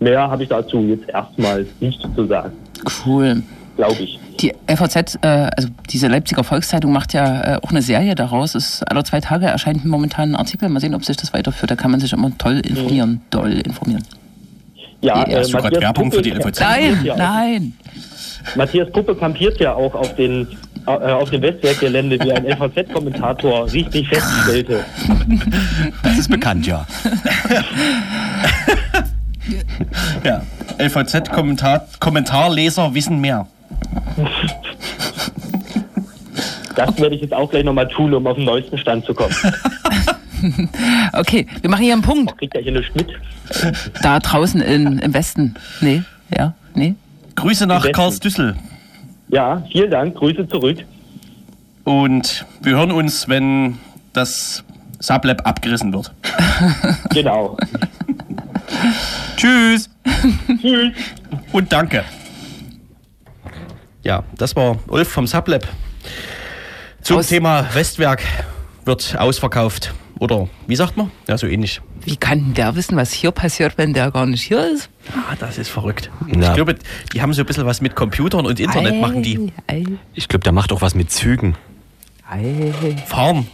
Mehr 0.00 0.28
habe 0.30 0.42
ich 0.42 0.48
dazu 0.48 0.80
jetzt 0.80 1.08
erstmal 1.08 1.64
nicht 1.80 2.00
zu 2.14 2.26
sagen, 2.26 2.52
Cool. 3.06 3.42
glaube 3.76 4.02
ich. 4.02 4.18
Die 4.40 4.52
FAZ, 4.66 5.18
äh, 5.22 5.48
also 5.56 5.68
diese 5.88 6.08
Leipziger 6.08 6.44
Volkszeitung 6.44 6.92
macht 6.92 7.14
ja 7.14 7.54
äh, 7.54 7.58
auch 7.62 7.70
eine 7.70 7.80
Serie 7.80 8.14
daraus. 8.14 8.54
Es 8.54 8.82
alle 8.82 9.02
zwei 9.04 9.20
Tage 9.20 9.46
erscheint 9.46 9.86
momentan 9.86 10.32
ein 10.32 10.36
Artikel. 10.36 10.68
Mal 10.68 10.80
sehen, 10.80 10.94
ob 10.94 11.04
sich 11.06 11.16
das 11.16 11.32
weiterführt. 11.32 11.70
Da 11.70 11.76
kann 11.76 11.90
man 11.90 12.00
sich 12.00 12.12
immer 12.12 12.30
toll 12.36 12.60
informieren. 12.60 13.22
Doll 13.30 13.52
informieren. 13.52 14.02
Ja, 15.00 15.26
Ja, 15.28 15.38
hast 15.38 15.52
du 15.52 15.58
gerade 15.58 15.80
Werbung 15.80 16.10
für 16.12 16.22
die 16.22 16.30
LVZ? 16.32 16.60
Nein, 16.60 17.00
Ja. 17.04 17.16
nein. 17.16 17.72
Matthias 18.54 18.90
Puppe 18.92 19.14
kampiert 19.14 19.58
ja 19.60 19.74
auch 19.74 19.94
auf, 19.94 20.14
den, 20.14 20.46
äh, 20.86 20.90
auf 20.90 21.30
dem 21.30 21.42
Westwerkgelände, 21.42 22.18
wie 22.20 22.32
ein 22.32 22.46
LVZ-Kommentator 22.46 23.70
richtig 23.72 24.08
feststellte. 24.08 24.84
Das 26.02 26.16
ist 26.18 26.30
bekannt, 26.30 26.66
ja. 26.66 26.86
Ja. 30.24 30.42
LVZ-Kommentarleser 30.78 32.94
wissen 32.94 33.20
mehr. 33.20 33.46
Das 36.76 36.96
werde 36.98 37.14
ich 37.16 37.22
jetzt 37.22 37.32
auch 37.34 37.50
gleich 37.50 37.64
nochmal 37.64 37.88
tun, 37.88 38.12
um 38.14 38.24
auf 38.26 38.36
den 38.36 38.44
neuesten 38.44 38.76
Stand 38.78 39.04
zu 39.06 39.14
kommen. 39.14 39.34
Okay, 41.12 41.46
wir 41.60 41.70
machen 41.70 41.84
hier 41.84 41.92
einen 41.94 42.02
Punkt. 42.02 42.36
Kriegt 42.38 42.54
er 42.54 42.62
hier 42.62 42.72
nichts 42.72 42.94
mit? 42.94 43.08
Da 44.02 44.18
draußen 44.18 44.60
in, 44.60 44.98
im 44.98 45.14
Westen. 45.14 45.54
Nee, 45.80 46.02
ja, 46.36 46.54
nee. 46.74 46.94
Grüße 47.36 47.66
nach 47.66 47.82
Besten. 47.82 47.92
Karlsdüssel. 47.94 48.56
Ja, 49.28 49.62
vielen 49.72 49.90
Dank. 49.90 50.14
Grüße 50.16 50.46
zurück. 50.48 50.78
Und 51.84 52.44
wir 52.62 52.76
hören 52.76 52.90
uns, 52.92 53.28
wenn 53.28 53.78
das 54.12 54.64
Sublab 54.98 55.46
abgerissen 55.46 55.92
wird. 55.92 56.12
Genau. 57.10 57.56
Tschüss 59.36 59.88
Tschüss. 60.60 60.92
und 61.52 61.72
danke. 61.72 62.04
Ja, 64.02 64.22
das 64.36 64.54
war 64.56 64.76
Ulf 64.88 65.08
vom 65.08 65.26
Sublab. 65.26 65.66
Zum 67.02 67.18
Aus- 67.18 67.28
Thema 67.28 67.66
Westwerk 67.74 68.22
wird 68.84 69.16
ausverkauft. 69.18 69.92
Oder 70.18 70.48
wie 70.66 70.76
sagt 70.76 70.96
man? 70.96 71.10
Ja, 71.28 71.36
so 71.36 71.46
ähnlich. 71.46 71.80
Wie 72.04 72.16
kann 72.16 72.38
denn 72.38 72.54
der 72.54 72.74
wissen, 72.74 72.96
was 72.96 73.12
hier 73.12 73.30
passiert, 73.32 73.76
wenn 73.76 73.92
der 73.92 74.10
gar 74.10 74.24
nicht 74.26 74.42
hier 74.44 74.66
ist? 74.72 74.88
Ah, 75.14 75.34
das 75.38 75.58
ist 75.58 75.68
verrückt. 75.68 76.10
Ja. 76.34 76.48
Ich 76.48 76.54
glaube, 76.54 76.76
die 77.12 77.20
haben 77.20 77.32
so 77.34 77.42
ein 77.42 77.46
bisschen 77.46 77.66
was 77.66 77.80
mit 77.82 77.94
Computern 77.94 78.46
und 78.46 78.58
Internet 78.58 78.94
Ei, 78.94 79.00
machen 79.00 79.22
die. 79.22 79.52
Ei, 79.66 79.84
Ich 80.14 80.28
glaube, 80.28 80.42
der 80.44 80.52
macht 80.52 80.72
auch 80.72 80.80
was 80.80 80.94
mit 80.94 81.10
Zügen. 81.10 81.54
ei. 82.30 82.72
Fahren. 83.06 83.46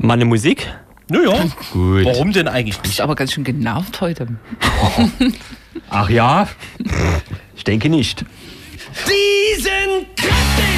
Mal 0.00 0.12
eine 0.14 0.24
Musik? 0.26 0.66
Naja, 1.10 1.46
Gut. 1.72 2.04
warum 2.04 2.32
denn 2.32 2.46
eigentlich 2.48 2.76
Bist 2.78 2.92
nicht? 2.96 3.00
aber 3.00 3.14
ganz 3.14 3.32
schön 3.32 3.44
genervt 3.44 4.02
heute. 4.02 4.28
Ach 5.88 6.10
ja? 6.10 6.46
Ich 7.56 7.64
denke 7.64 7.88
nicht. 7.88 8.24
Die 9.06 9.62
sind 9.62 10.06
kräftig, 10.16 10.77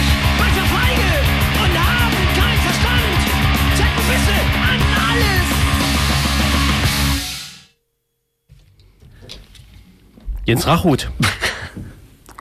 Jens 10.51 10.67
Rachut. 10.67 11.09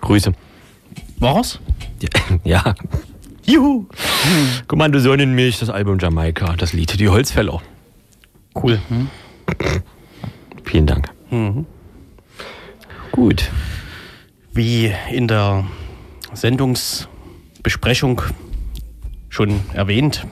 Grüße. 0.02 0.32
War's? 1.20 1.60
Ja. 2.44 2.74
Juhu. 3.46 3.86
Kommando 4.66 4.98
Sonnenmilch, 4.98 5.60
das 5.60 5.70
Album 5.70 6.00
Jamaika, 6.00 6.56
das 6.56 6.74
Lied 6.74 7.00
Die 7.00 7.08
Holzfäller. 7.08 7.62
Cool. 8.56 8.82
Vielen 10.64 10.88
Dank. 10.88 11.12
Gut. 13.12 13.52
Wie 14.54 14.92
in 15.12 15.28
der 15.28 15.68
Sendungsbesprechung 16.34 18.24
schon 19.30 19.60
erwähnt 19.74 20.26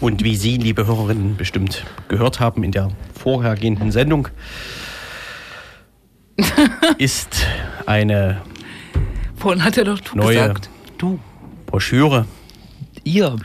und 0.00 0.24
wie 0.24 0.34
Sie, 0.34 0.56
liebe 0.56 0.84
Hörerinnen, 0.84 1.36
bestimmt 1.36 1.84
gehört 2.08 2.40
haben 2.40 2.64
in 2.64 2.72
der 2.72 2.90
vorhergehenden 3.14 3.92
Sendung, 3.92 4.26
ist 6.98 7.46
eine 7.86 8.42
Vorhin 9.40 9.64
hat 9.64 9.78
er 9.78 9.84
doch 9.84 10.00
du 10.00 10.16
neue 10.18 10.34
gesagt. 10.34 10.68
Du. 10.98 11.18
Broschüre 11.64 12.26
Ihr. 13.04 13.36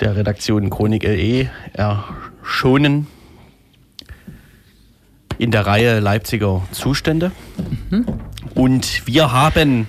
der 0.00 0.16
Redaktion 0.16 0.68
Chronik 0.68 1.04
LE 1.04 1.50
erschonen 1.72 3.06
in 5.38 5.50
der 5.50 5.66
Reihe 5.66 6.00
Leipziger 6.00 6.62
Zustände. 6.72 7.32
Und 8.54 9.06
wir 9.06 9.32
haben 9.32 9.86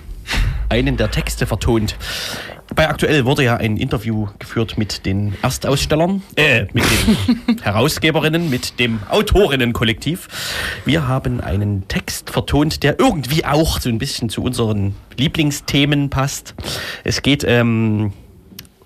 einen 0.70 0.96
der 0.96 1.12
Texte 1.12 1.46
vertont. 1.46 1.98
Bei 2.76 2.88
Aktuell 2.88 3.26
wurde 3.26 3.44
ja 3.44 3.58
ein 3.58 3.78
Interview 3.78 4.28
geführt 4.38 4.78
mit 4.78 5.06
den 5.06 5.36
Erstausstellern, 5.42 6.22
äh, 6.36 6.66
mit 6.74 6.84
den 6.86 7.60
Herausgeberinnen, 7.62 8.50
mit 8.50 8.80
dem 8.80 9.00
Autorinnenkollektiv. 9.10 10.28
Wir 10.86 11.08
haben 11.08 11.42
einen 11.42 11.88
Text 11.88 12.30
vertont, 12.30 12.84
der 12.84 13.00
irgendwie 13.00 13.44
auch 13.44 13.80
so 13.80 13.90
ein 13.90 13.98
bisschen 13.98 14.30
zu 14.30 14.44
unseren 14.44 14.96
Lieblingsthemen 15.18 16.10
passt. 16.10 16.54
Es 17.04 17.22
geht 17.22 17.44
ähm, 17.46 18.14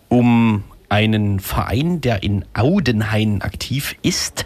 um 0.08 0.64
einen 0.90 1.40
Verein, 1.40 2.02
der 2.02 2.24
in 2.24 2.46
Audenhain 2.54 3.42
aktiv 3.42 3.96
ist. 4.02 4.46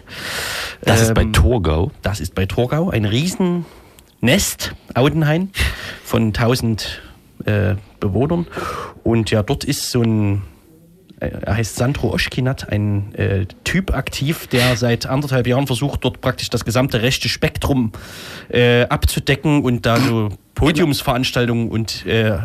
Das 0.82 1.00
ist 1.00 1.14
bei 1.14 1.22
Ähm, 1.22 1.32
Torgau. 1.32 1.90
Das 2.02 2.20
ist 2.20 2.34
bei 2.34 2.46
Torgau 2.46 2.90
ein 2.90 3.04
Riesennest, 3.04 4.74
Audenhain, 4.94 5.50
von 6.04 6.28
1000 6.28 7.02
äh, 7.48 7.74
Bewohnern. 8.00 8.46
Und 9.04 9.30
ja, 9.30 9.42
dort 9.42 9.64
ist 9.64 9.90
so 9.90 10.02
ein, 10.02 10.42
er 11.20 11.56
heißt 11.56 11.76
Sandro 11.76 12.12
Oschkinat, 12.12 12.68
ein 12.70 13.14
äh, 13.14 13.46
Typ 13.64 13.92
aktiv, 13.94 14.46
der 14.46 14.76
seit 14.76 15.06
anderthalb 15.06 15.46
Jahren 15.46 15.66
versucht, 15.66 16.04
dort 16.04 16.20
praktisch 16.20 16.50
das 16.50 16.64
gesamte 16.64 17.02
rechte 17.02 17.28
Spektrum 17.28 17.92
äh, 18.50 18.82
abzudecken 18.84 19.64
und 19.64 19.84
da 19.86 19.96
so 19.98 20.28
Podiumsveranstaltungen 20.54 21.68
und 21.70 22.06
äh, 22.06 22.38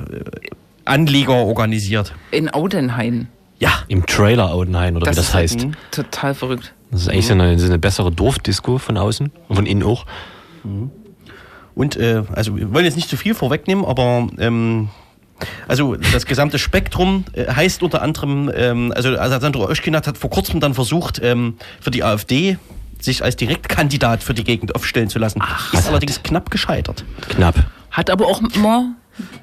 Anleger 0.85 1.35
organisiert. 1.35 2.13
In 2.31 2.49
Audenhain. 2.49 3.27
Ja, 3.59 3.71
Im 3.87 4.05
Trailer 4.05 4.51
Audenhain 4.53 4.97
oder 4.97 5.05
wie 5.05 5.15
das 5.15 5.19
ist- 5.27 5.33
heißt. 5.33 5.65
mhm. 5.65 5.73
Total 5.91 6.33
verrückt. 6.33 6.73
Das 6.91 7.01
ist 7.01 7.09
eigentlich 7.09 7.27
so 7.27 7.33
eine, 7.33 7.57
so 7.57 7.65
eine 7.65 7.79
bessere 7.79 8.11
Dorfdisco 8.11 8.77
von 8.77 8.97
außen 8.97 9.31
und 9.47 9.55
von 9.55 9.65
innen 9.65 9.83
auch. 9.83 10.05
Und 11.75 11.95
äh, 11.97 12.23
also 12.33 12.55
wir 12.55 12.73
wollen 12.73 12.85
jetzt 12.85 12.95
nicht 12.95 13.09
zu 13.09 13.17
viel 13.17 13.33
vorwegnehmen, 13.33 13.83
aber 13.85 14.27
ähm, 14.37 14.89
also 15.67 15.95
das 15.95 16.25
gesamte 16.25 16.59
Spektrum 16.59 17.25
äh, 17.33 17.47
heißt 17.51 17.81
unter 17.83 18.01
anderem, 18.01 18.51
ähm, 18.53 18.93
also 18.95 19.15
Sandro 19.15 19.65
Oschkinat 19.65 20.07
hat 20.07 20.17
vor 20.17 20.29
kurzem 20.29 20.59
dann 20.59 20.73
versucht, 20.73 21.19
ähm, 21.23 21.55
für 21.81 21.91
die 21.91 22.03
AfD 22.03 22.57
sich 22.99 23.23
als 23.23 23.35
Direktkandidat 23.35 24.23
für 24.23 24.33
die 24.33 24.43
Gegend 24.43 24.75
aufstellen 24.75 25.09
zu 25.09 25.19
lassen. 25.19 25.39
Ach, 25.43 25.73
ist 25.73 25.87
allerdings 25.87 26.23
knapp 26.23 26.49
gescheitert. 26.51 27.03
Knapp. 27.29 27.55
Hat 27.91 28.09
aber 28.09 28.27
auch 28.27 28.41
immer 28.55 28.93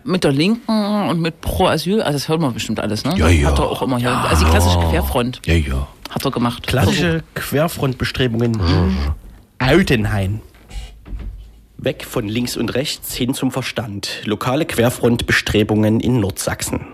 mit 0.03 0.25
der 0.25 0.33
Linken 0.33 0.71
und 1.09 1.21
mit 1.21 1.41
Pro 1.41 1.67
Asyl, 1.67 2.01
also 2.01 2.15
das 2.15 2.29
hört 2.29 2.41
man 2.41 2.55
bestimmt 2.55 2.81
alles, 2.81 3.05
ne? 3.05 3.15
Ja, 3.17 3.29
ja. 3.29 3.49
Hat 3.49 3.59
er 3.59 3.69
auch 3.69 3.83
immer 3.83 3.99
hier. 3.99 4.11
Also 4.11 4.45
die 4.45 4.51
klassische 4.51 4.79
Querfront 4.79 5.41
Ja, 5.45 5.55
ja. 5.55 5.87
hat 6.11 6.25
er 6.25 6.31
gemacht. 6.31 6.67
Klassische 6.67 7.23
Querfrontbestrebungen 7.35 8.55
in 8.55 8.97
Altenhain. 9.59 10.41
Weg 11.83 12.05
von 12.05 12.29
links 12.29 12.59
und 12.59 12.75
rechts 12.75 13.15
hin 13.15 13.33
zum 13.33 13.51
Verstand. 13.51 14.21
Lokale 14.27 14.67
Querfrontbestrebungen 14.67 16.01
in 16.01 16.21
Nordsachsen. 16.21 16.85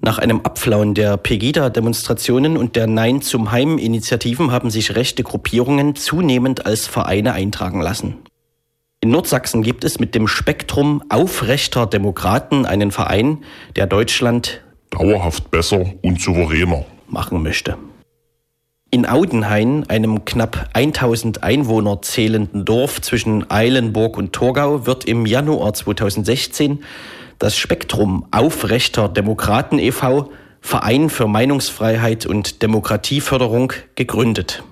Nach 0.00 0.18
einem 0.18 0.42
Abflauen 0.42 0.94
der 0.94 1.16
Pegida-Demonstrationen 1.16 2.56
und 2.56 2.76
der 2.76 2.86
Nein 2.86 3.20
zum 3.20 3.50
Heim-Initiativen 3.50 4.52
haben 4.52 4.70
sich 4.70 4.94
rechte 4.94 5.24
Gruppierungen 5.24 5.96
zunehmend 5.96 6.66
als 6.66 6.86
Vereine 6.86 7.32
eintragen 7.32 7.80
lassen. 7.80 8.18
In 9.00 9.10
Nordsachsen 9.10 9.62
gibt 9.62 9.82
es 9.82 9.98
mit 9.98 10.14
dem 10.14 10.28
Spektrum 10.28 11.02
aufrechter 11.08 11.86
Demokraten 11.86 12.64
einen 12.64 12.92
Verein, 12.92 13.44
der 13.74 13.86
Deutschland 13.86 14.62
dauerhaft 14.90 15.50
besser 15.50 15.84
und 16.02 16.20
souveräner. 16.20 16.84
machen 17.08 17.42
möchte. 17.42 17.76
In 18.94 19.06
Audenhain, 19.06 19.84
einem 19.90 20.24
knapp 20.24 20.70
1000 20.72 21.42
Einwohner 21.42 22.00
zählenden 22.02 22.64
Dorf 22.64 23.00
zwischen 23.00 23.50
Eilenburg 23.50 24.16
und 24.16 24.32
Torgau, 24.32 24.86
wird 24.86 25.04
im 25.04 25.26
Januar 25.26 25.74
2016 25.74 26.84
das 27.40 27.56
Spektrum 27.56 28.28
Aufrechter 28.30 29.08
Demokraten 29.08 29.80
e.V. 29.80 30.30
Verein 30.60 31.10
für 31.10 31.26
Meinungsfreiheit 31.26 32.24
und 32.24 32.62
Demokratieförderung 32.62 33.72
gegründet. 33.96 34.62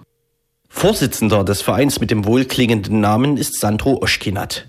Vorsitzender 0.68 1.42
des 1.42 1.61
Vereins 1.61 1.98
mit 1.98 2.12
dem 2.12 2.24
wohlklingenden 2.24 3.00
Namen 3.00 3.37
ist 3.37 3.58
Sandro 3.58 4.00
Oschkinat. 4.00 4.68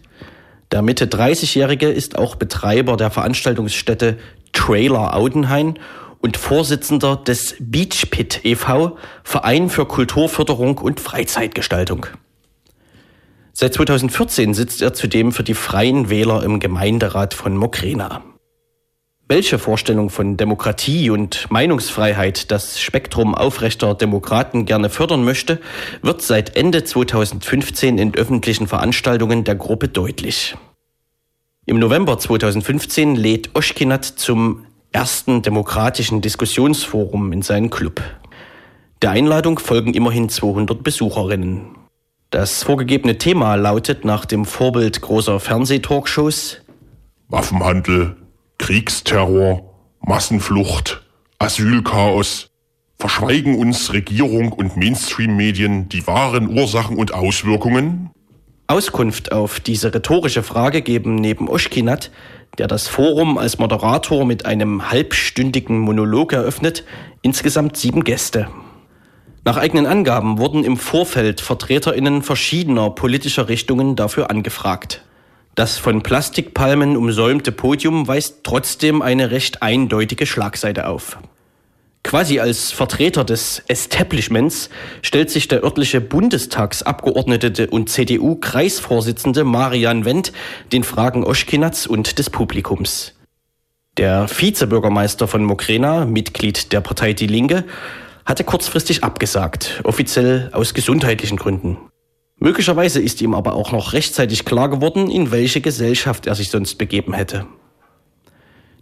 Der 0.71 0.81
Mitte 0.81 1.05
30-Jährige 1.05 1.89
ist 1.89 2.17
auch 2.17 2.37
Betreiber 2.37 2.97
der 2.97 3.11
Veranstaltungsstätte 3.11 4.17
Trailer 4.51 5.15
Audenhain 5.15 5.77
und 6.23 6.37
Vorsitzender 6.37 7.17
des 7.17 7.55
Beach 7.59 8.09
Pit 8.09 8.39
e.V., 8.45 8.97
Verein 9.23 9.69
für 9.69 9.85
Kulturförderung 9.85 10.77
und 10.77 11.01
Freizeitgestaltung. 11.01 12.05
Seit 13.51 13.73
2014 13.73 14.53
sitzt 14.53 14.81
er 14.81 14.93
zudem 14.93 15.33
für 15.33 15.43
die 15.43 15.53
Freien 15.53 16.09
Wähler 16.09 16.41
im 16.43 16.61
Gemeinderat 16.61 17.33
von 17.33 17.57
Mokrena. 17.57 18.23
Welche 19.27 19.59
Vorstellung 19.59 20.09
von 20.09 20.37
Demokratie 20.37 21.09
und 21.09 21.51
Meinungsfreiheit 21.51 22.51
das 22.51 22.79
Spektrum 22.79 23.35
aufrechter 23.35 23.93
Demokraten 23.93 24.65
gerne 24.65 24.89
fördern 24.89 25.25
möchte, 25.25 25.59
wird 26.01 26.21
seit 26.21 26.55
Ende 26.55 26.85
2015 26.85 27.97
in 27.97 28.15
öffentlichen 28.15 28.67
Veranstaltungen 28.67 29.43
der 29.43 29.55
Gruppe 29.55 29.89
deutlich. 29.89 30.55
Im 31.65 31.79
November 31.79 32.17
2015 32.17 33.15
lädt 33.15 33.55
Oschkinat 33.55 34.05
zum 34.05 34.65
ersten 34.93 35.41
demokratischen 35.41 36.21
Diskussionsforum 36.21 37.33
in 37.33 37.41
seinen 37.41 37.69
Club. 37.69 38.01
Der 39.01 39.11
Einladung 39.11 39.59
folgen 39.59 39.93
immerhin 39.93 40.29
200 40.29 40.83
Besucherinnen. 40.83 41.75
Das 42.29 42.63
vorgegebene 42.63 43.17
Thema 43.17 43.55
lautet 43.55 44.05
nach 44.05 44.25
dem 44.25 44.45
Vorbild 44.45 45.01
großer 45.01 45.39
Fernsehtalkshows 45.39 46.61
Waffenhandel, 47.27 48.15
Kriegsterror, 48.59 49.73
Massenflucht, 49.99 51.03
Asylchaos. 51.39 52.49
Verschweigen 52.95 53.57
uns 53.57 53.91
Regierung 53.91 54.53
und 54.53 54.77
Mainstream-Medien 54.77 55.89
die 55.89 56.05
wahren 56.05 56.47
Ursachen 56.47 56.97
und 56.97 57.13
Auswirkungen? 57.13 58.11
Auskunft 58.67 59.31
auf 59.31 59.59
diese 59.59 59.93
rhetorische 59.93 60.43
Frage 60.43 60.81
geben 60.81 61.15
neben 61.15 61.49
Oschkinat, 61.49 62.11
der 62.57 62.67
das 62.67 62.87
Forum 62.87 63.37
als 63.37 63.57
Moderator 63.57 64.25
mit 64.25 64.45
einem 64.45 64.91
halbstündigen 64.91 65.79
Monolog 65.79 66.33
eröffnet, 66.33 66.83
insgesamt 67.21 67.77
sieben 67.77 68.03
Gäste. 68.03 68.47
Nach 69.45 69.57
eigenen 69.57 69.85
Angaben 69.85 70.37
wurden 70.37 70.63
im 70.63 70.77
Vorfeld 70.77 71.41
VertreterInnen 71.41 72.21
verschiedener 72.21 72.89
politischer 72.91 73.49
Richtungen 73.49 73.95
dafür 73.95 74.29
angefragt. 74.29 75.03
Das 75.55 75.77
von 75.77 76.01
Plastikpalmen 76.01 76.95
umsäumte 76.97 77.51
Podium 77.51 78.07
weist 78.07 78.43
trotzdem 78.43 79.01
eine 79.01 79.31
recht 79.31 79.61
eindeutige 79.61 80.25
Schlagseite 80.25 80.87
auf. 80.87 81.17
Quasi 82.03 82.39
als 82.39 82.71
Vertreter 82.71 83.23
des 83.23 83.63
Establishments 83.67 84.69
stellt 85.01 85.29
sich 85.31 85.47
der 85.47 85.63
örtliche 85.63 86.01
Bundestagsabgeordnete 86.01 87.67
und 87.67 87.89
CDU-Kreisvorsitzende 87.89 89.45
Marian 89.45 90.05
Wendt 90.05 90.33
den 90.71 90.83
Fragen 90.83 91.23
Oschkinats 91.23 91.87
und 91.87 92.19
des 92.19 92.29
Publikums. 92.29 93.13
Der 93.97 94.27
Vizebürgermeister 94.27 95.27
von 95.27 95.43
Mokrena, 95.43 96.05
Mitglied 96.05 96.73
der 96.73 96.81
Partei 96.81 97.13
Die 97.13 97.27
Linke, 97.27 97.63
hatte 98.25 98.43
kurzfristig 98.43 99.03
abgesagt, 99.03 99.81
offiziell 99.83 100.49
aus 100.53 100.73
gesundheitlichen 100.73 101.37
Gründen. 101.37 101.77
Möglicherweise 102.37 103.01
ist 103.01 103.21
ihm 103.21 103.33
aber 103.33 103.53
auch 103.53 103.71
noch 103.71 103.93
rechtzeitig 103.93 104.45
klar 104.45 104.69
geworden, 104.69 105.09
in 105.09 105.31
welche 105.31 105.61
Gesellschaft 105.61 106.27
er 106.27 106.35
sich 106.35 106.49
sonst 106.49 106.75
begeben 106.75 107.13
hätte. 107.13 107.45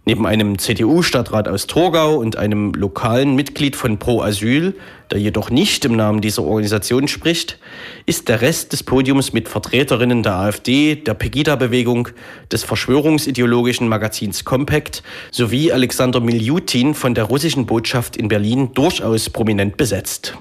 Neben 0.04 0.26
einem 0.26 0.58
CDU-Stadtrat 0.58 1.46
aus 1.46 1.68
Torgau 1.68 2.16
und 2.16 2.36
einem 2.36 2.72
lokalen 2.72 3.36
Mitglied 3.36 3.76
von 3.76 3.98
Pro 4.00 4.20
Asyl, 4.20 4.74
der 5.12 5.20
jedoch 5.20 5.48
nicht 5.48 5.84
im 5.84 5.94
Namen 5.94 6.20
dieser 6.20 6.42
Organisation 6.42 7.06
spricht, 7.06 7.60
ist 8.04 8.28
der 8.28 8.40
Rest 8.40 8.72
des 8.72 8.82
Podiums 8.82 9.32
mit 9.32 9.48
Vertreterinnen 9.48 10.24
der 10.24 10.34
AfD, 10.34 10.96
der 10.96 11.14
Pegida-Bewegung, 11.14 12.08
des 12.50 12.64
verschwörungsideologischen 12.64 13.86
Magazins 13.86 14.44
Compact 14.44 15.04
sowie 15.30 15.70
Alexander 15.70 16.18
Miljutin 16.18 16.94
von 16.94 17.14
der 17.14 17.24
russischen 17.24 17.66
Botschaft 17.66 18.16
in 18.16 18.26
Berlin 18.26 18.74
durchaus 18.74 19.30
prominent 19.30 19.76
besetzt. 19.76 20.36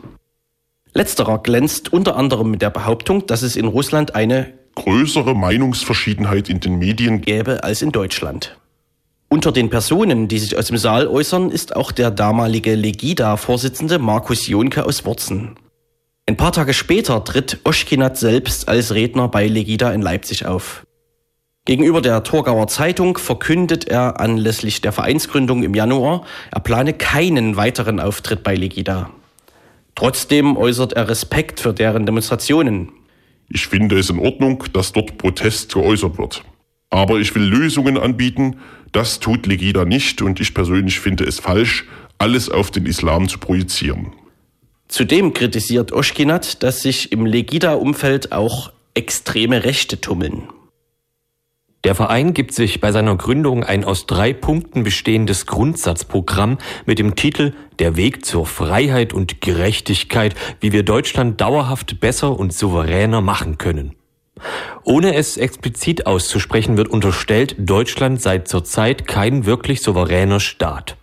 Letzterer 0.96 1.38
glänzt 1.38 1.94
unter 1.94 2.16
anderem 2.16 2.50
mit 2.50 2.64
der 2.64 2.72
Behauptung, 2.72 3.28
dass 3.28 3.44
es 3.44 3.56
in 3.56 3.68
Russland 3.68 4.16
eine 4.16 4.54
größere 4.74 5.36
Meinungsverschiedenheit 5.36 6.50
in 6.50 6.60
den 6.60 6.80
Medien 6.80 7.22
gäbe 7.22 7.64
als 7.64 7.84
in 7.84 7.92
Deutschland. 7.92 8.58
Unter 9.34 9.54
den 9.54 9.70
Personen, 9.70 10.28
die 10.28 10.40
sich 10.40 10.58
aus 10.58 10.66
dem 10.66 10.76
Saal 10.76 11.08
äußern, 11.08 11.52
ist 11.52 11.74
auch 11.74 11.94
der 11.94 12.12
damalige 12.12 12.76
Legida-Vorsitzende 12.76 13.98
Markus 13.98 14.48
Jonke 14.48 14.86
aus 14.86 15.06
Wurzen. 15.06 15.56
Ein 16.26 16.36
paar 16.36 16.52
Tage 16.52 16.74
später 16.74 17.24
tritt 17.24 17.60
Oschkinat 17.64 18.18
selbst 18.18 18.68
als 18.68 18.94
Redner 18.94 19.30
bei 19.30 19.48
Legida 19.48 19.94
in 19.94 20.02
Leipzig 20.02 20.46
auf. 20.46 20.86
Gegenüber 21.64 22.02
der 22.02 22.24
Torgauer 22.24 22.68
Zeitung 22.68 23.18
verkündet 23.18 23.88
er 23.88 24.20
anlässlich 24.20 24.82
der 24.82 24.92
Vereinsgründung 24.92 25.64
im 25.64 25.76
Januar, 25.76 26.26
er 26.52 26.60
plane 26.60 26.92
keinen 26.92 27.56
weiteren 27.56 28.02
Auftritt 28.02 28.44
bei 28.44 28.56
Legida. 28.56 29.12
Trotzdem 29.96 30.58
äußert 30.58 30.92
er 30.92 31.08
Respekt 31.08 31.62
für 31.62 31.74
deren 31.74 32.06
Demonstrationen. 32.06 32.92
Ich 33.48 33.68
finde 33.68 33.98
es 33.98 34.10
in 34.10 34.20
Ordnung, 34.20 34.66
dass 34.74 34.92
dort 34.92 35.18
Protest 35.18 35.74
geäußert 35.74 36.18
wird. 36.18 36.44
Aber 36.92 37.20
ich 37.20 37.34
will 37.34 37.44
Lösungen 37.44 37.98
anbieten, 37.98 38.58
das 38.92 39.20
tut 39.20 39.48
Legida 39.48 39.86
nicht 39.86 40.22
und 40.22 40.40
ich 40.40 40.54
persönlich 40.54 41.00
finde 41.00 41.24
es 41.24 41.40
falsch, 41.40 41.86
alles 42.20 42.50
auf 42.50 42.70
den 42.70 42.86
Islam 42.86 43.28
zu 43.28 43.40
projizieren. 43.40 44.14
Zudem 44.88 45.34
kritisiert 45.34 45.94
Oschkinat, 45.94 46.62
dass 46.64 46.82
sich 46.82 47.14
im 47.14 47.26
Legida-Umfeld 47.26 48.34
auch 48.34 48.74
extreme 48.94 49.64
Rechte 49.64 50.02
tummeln. 50.02 50.50
Der 51.86 51.96
Verein 51.96 52.34
gibt 52.34 52.54
sich 52.54 52.80
bei 52.80 52.92
seiner 52.92 53.16
Gründung 53.16 53.64
ein 53.64 53.84
aus 53.84 54.06
drei 54.06 54.34
Punkten 54.34 54.84
bestehendes 54.84 55.48
Grundsatzprogramm 55.48 56.60
mit 56.86 57.00
dem 57.00 57.16
Titel 57.16 57.54
Der 57.80 57.96
Weg 57.96 58.24
zur 58.24 58.46
Freiheit 58.46 59.14
und 59.14 59.42
Gerechtigkeit, 59.42 60.36
wie 60.60 60.74
wir 60.74 60.84
Deutschland 60.84 61.42
dauerhaft 61.42 62.00
besser 62.00 62.38
und 62.38 62.54
souveräner 62.54 63.22
machen 63.22 63.58
können. 63.58 63.96
Ohne 64.84 65.16
es 65.16 65.38
explizit 65.38 66.06
auszusprechen, 66.06 66.78
wird 66.78 66.90
unterstellt, 66.90 67.56
Deutschland 67.58 68.22
sei 68.22 68.40
zurzeit 68.40 69.08
kein 69.08 69.46
wirklich 69.46 69.82
souveräner 69.82 70.40
Staat. 70.40 70.98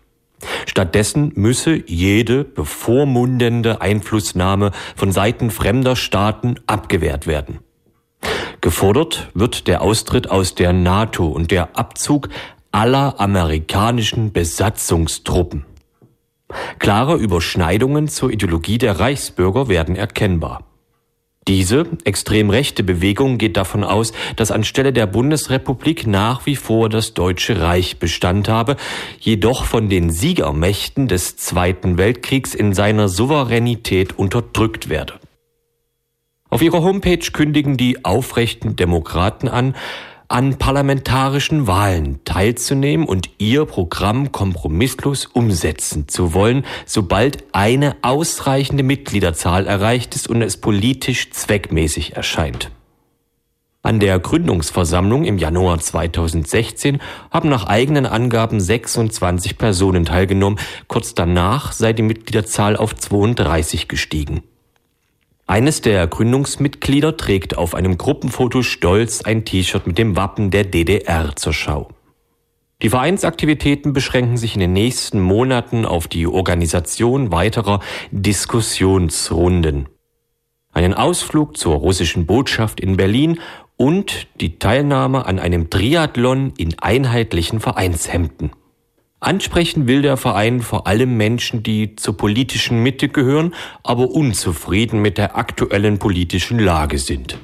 Stattdessen 0.66 1.32
müsse 1.34 1.82
jede 1.86 2.44
bevormundende 2.44 3.80
Einflussnahme 3.80 4.72
von 4.96 5.12
Seiten 5.12 5.50
fremder 5.50 5.96
Staaten 5.96 6.56
abgewehrt 6.66 7.26
werden. 7.26 7.60
Gefordert 8.60 9.28
wird 9.34 9.68
der 9.68 9.82
Austritt 9.82 10.30
aus 10.30 10.54
der 10.54 10.72
NATO 10.72 11.26
und 11.26 11.50
der 11.50 11.76
Abzug 11.76 12.28
aller 12.72 13.20
amerikanischen 13.20 14.32
Besatzungstruppen. 14.32 15.64
Klare 16.78 17.16
Überschneidungen 17.16 18.08
zur 18.08 18.30
Ideologie 18.30 18.78
der 18.78 18.98
Reichsbürger 18.98 19.68
werden 19.68 19.96
erkennbar. 19.96 20.67
Diese 21.46 21.86
extrem 22.04 22.50
rechte 22.50 22.82
Bewegung 22.82 23.38
geht 23.38 23.56
davon 23.56 23.82
aus, 23.82 24.12
dass 24.36 24.50
anstelle 24.50 24.92
der 24.92 25.06
Bundesrepublik 25.06 26.06
nach 26.06 26.44
wie 26.44 26.56
vor 26.56 26.90
das 26.90 27.14
Deutsche 27.14 27.62
Reich 27.62 27.98
Bestand 27.98 28.48
habe, 28.48 28.76
jedoch 29.18 29.64
von 29.64 29.88
den 29.88 30.10
Siegermächten 30.10 31.08
des 31.08 31.36
Zweiten 31.36 31.96
Weltkriegs 31.96 32.54
in 32.54 32.74
seiner 32.74 33.08
Souveränität 33.08 34.18
unterdrückt 34.18 34.90
werde. 34.90 35.14
Auf 36.50 36.62
ihrer 36.62 36.82
Homepage 36.82 37.30
kündigen 37.32 37.76
die 37.76 38.04
aufrechten 38.04 38.76
Demokraten 38.76 39.48
an, 39.48 39.74
an 40.28 40.58
parlamentarischen 40.58 41.66
Wahlen 41.66 42.20
teilzunehmen 42.24 43.06
und 43.06 43.30
ihr 43.38 43.64
Programm 43.64 44.30
kompromisslos 44.30 45.24
umsetzen 45.26 46.06
zu 46.06 46.34
wollen, 46.34 46.64
sobald 46.84 47.44
eine 47.52 47.96
ausreichende 48.02 48.82
Mitgliederzahl 48.82 49.66
erreicht 49.66 50.14
ist 50.14 50.28
und 50.28 50.42
es 50.42 50.58
politisch 50.58 51.30
zweckmäßig 51.30 52.14
erscheint. 52.14 52.70
An 53.80 54.00
der 54.00 54.18
Gründungsversammlung 54.18 55.24
im 55.24 55.38
Januar 55.38 55.78
2016 55.78 57.00
haben 57.30 57.48
nach 57.48 57.64
eigenen 57.64 58.04
Angaben 58.04 58.60
26 58.60 59.56
Personen 59.56 60.04
teilgenommen, 60.04 60.58
kurz 60.88 61.14
danach 61.14 61.72
sei 61.72 61.94
die 61.94 62.02
Mitgliederzahl 62.02 62.76
auf 62.76 62.94
32 62.94 63.88
gestiegen. 63.88 64.42
Eines 65.48 65.80
der 65.80 66.06
Gründungsmitglieder 66.06 67.16
trägt 67.16 67.56
auf 67.56 67.74
einem 67.74 67.96
Gruppenfoto 67.96 68.62
stolz 68.62 69.22
ein 69.22 69.46
T-Shirt 69.46 69.86
mit 69.86 69.96
dem 69.96 70.14
Wappen 70.14 70.50
der 70.50 70.64
DDR 70.64 71.34
zur 71.36 71.54
Schau. 71.54 71.88
Die 72.82 72.90
Vereinsaktivitäten 72.90 73.94
beschränken 73.94 74.36
sich 74.36 74.52
in 74.52 74.60
den 74.60 74.74
nächsten 74.74 75.22
Monaten 75.22 75.86
auf 75.86 76.06
die 76.06 76.26
Organisation 76.26 77.32
weiterer 77.32 77.80
Diskussionsrunden. 78.10 79.88
Einen 80.74 80.92
Ausflug 80.92 81.56
zur 81.56 81.76
russischen 81.76 82.26
Botschaft 82.26 82.78
in 82.78 82.98
Berlin 82.98 83.40
und 83.78 84.26
die 84.42 84.58
Teilnahme 84.58 85.24
an 85.24 85.38
einem 85.38 85.70
Triathlon 85.70 86.52
in 86.58 86.78
einheitlichen 86.78 87.60
Vereinshemden. 87.60 88.50
Ansprechen 89.20 89.88
will 89.88 90.02
der 90.02 90.16
Verein 90.16 90.60
vor 90.60 90.86
allem 90.86 91.16
Menschen, 91.16 91.62
die 91.64 91.96
zur 91.96 92.16
politischen 92.16 92.82
Mitte 92.82 93.08
gehören, 93.08 93.54
aber 93.82 94.10
unzufrieden 94.10 95.02
mit 95.02 95.18
der 95.18 95.36
aktuellen 95.36 95.98
politischen 95.98 96.58
Lage 96.58 96.98
sind. 96.98 97.38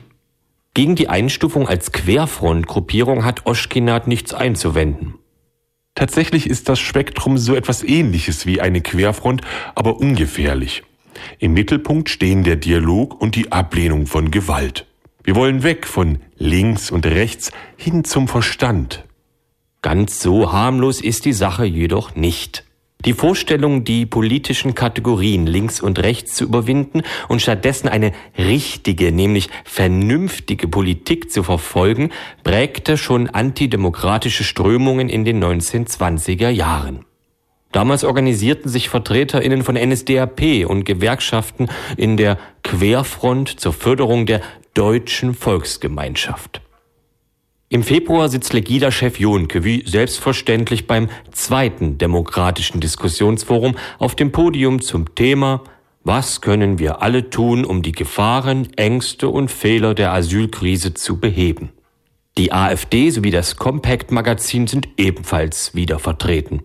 Gegen 0.74 0.94
die 0.94 1.08
Einstufung 1.08 1.68
als 1.68 1.92
Querfrontgruppierung 1.92 3.24
hat 3.24 3.46
Oschkinat 3.46 4.06
nichts 4.06 4.34
einzuwenden. 4.34 5.14
Tatsächlich 5.96 6.48
ist 6.48 6.68
das 6.68 6.80
Spektrum 6.80 7.38
so 7.38 7.54
etwas 7.54 7.82
ähnliches 7.84 8.46
wie 8.46 8.60
eine 8.60 8.80
Querfront, 8.80 9.42
aber 9.74 9.98
ungefährlich. 9.98 10.82
Im 11.38 11.54
Mittelpunkt 11.54 12.08
stehen 12.08 12.42
der 12.42 12.56
Dialog 12.56 13.20
und 13.20 13.36
die 13.36 13.52
Ablehnung 13.52 14.06
von 14.06 14.30
Gewalt. 14.30 14.86
Wir 15.22 15.36
wollen 15.36 15.62
weg 15.62 15.86
von 15.86 16.18
links 16.36 16.90
und 16.90 17.06
rechts 17.06 17.52
hin 17.76 18.04
zum 18.04 18.28
Verstand. 18.28 19.03
Ganz 19.84 20.18
so 20.18 20.50
harmlos 20.50 21.02
ist 21.02 21.26
die 21.26 21.34
Sache 21.34 21.66
jedoch 21.66 22.14
nicht. 22.14 22.64
Die 23.04 23.12
Vorstellung, 23.12 23.84
die 23.84 24.06
politischen 24.06 24.74
Kategorien 24.74 25.46
links 25.46 25.78
und 25.78 25.98
rechts 25.98 26.36
zu 26.36 26.44
überwinden 26.44 27.02
und 27.28 27.42
stattdessen 27.42 27.88
eine 27.88 28.12
richtige, 28.38 29.12
nämlich 29.12 29.50
vernünftige 29.64 30.68
Politik 30.68 31.30
zu 31.30 31.42
verfolgen, 31.42 32.12
prägte 32.44 32.96
schon 32.96 33.28
antidemokratische 33.28 34.42
Strömungen 34.42 35.10
in 35.10 35.26
den 35.26 35.44
1920er 35.44 36.48
Jahren. 36.48 37.04
Damals 37.70 38.04
organisierten 38.04 38.70
sich 38.70 38.88
VertreterInnen 38.88 39.64
von 39.64 39.74
NSDAP 39.74 40.64
und 40.66 40.84
Gewerkschaften 40.84 41.68
in 41.98 42.16
der 42.16 42.38
Querfront 42.62 43.60
zur 43.60 43.74
Förderung 43.74 44.24
der 44.24 44.40
deutschen 44.72 45.34
Volksgemeinschaft. 45.34 46.63
Im 47.74 47.82
Februar 47.82 48.28
sitzt 48.28 48.52
Legida-Chef 48.52 49.18
Jonke 49.18 49.64
wie 49.64 49.82
selbstverständlich 49.84 50.86
beim 50.86 51.08
zweiten 51.32 51.98
demokratischen 51.98 52.80
Diskussionsforum 52.80 53.74
auf 53.98 54.14
dem 54.14 54.30
Podium 54.30 54.80
zum 54.80 55.16
Thema 55.16 55.64
Was 56.04 56.40
können 56.40 56.78
wir 56.78 57.02
alle 57.02 57.30
tun, 57.30 57.64
um 57.64 57.82
die 57.82 57.90
Gefahren, 57.90 58.68
Ängste 58.76 59.28
und 59.28 59.50
Fehler 59.50 59.94
der 59.94 60.12
Asylkrise 60.12 60.94
zu 60.94 61.18
beheben? 61.18 61.72
Die 62.38 62.52
AfD 62.52 63.10
sowie 63.10 63.32
das 63.32 63.56
Compact-Magazin 63.56 64.68
sind 64.68 64.86
ebenfalls 64.96 65.74
wieder 65.74 65.98
vertreten. 65.98 66.62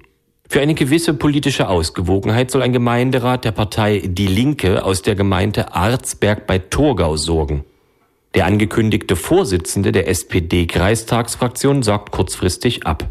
Für 0.47 0.61
eine 0.61 0.75
gewisse 0.75 1.15
politische 1.15 1.69
Ausgewogenheit 1.69 2.51
soll 2.51 2.61
ein 2.61 2.71
Gemeinderat 2.71 3.45
der 3.45 3.51
Partei 3.51 4.03
Die 4.05 4.27
Linke 4.27 4.85
aus 4.85 5.01
der 5.01 5.15
Gemeinde 5.15 5.73
Arzberg 5.73 6.45
bei 6.45 6.59
Torgau 6.59 7.17
sorgen. 7.17 7.65
Der 8.35 8.45
angekündigte 8.45 9.15
Vorsitzende 9.15 9.91
der 9.91 10.07
SPD-Kreistagsfraktion 10.07 11.81
sagt 11.81 12.11
kurzfristig 12.11 12.85
ab. 12.85 13.09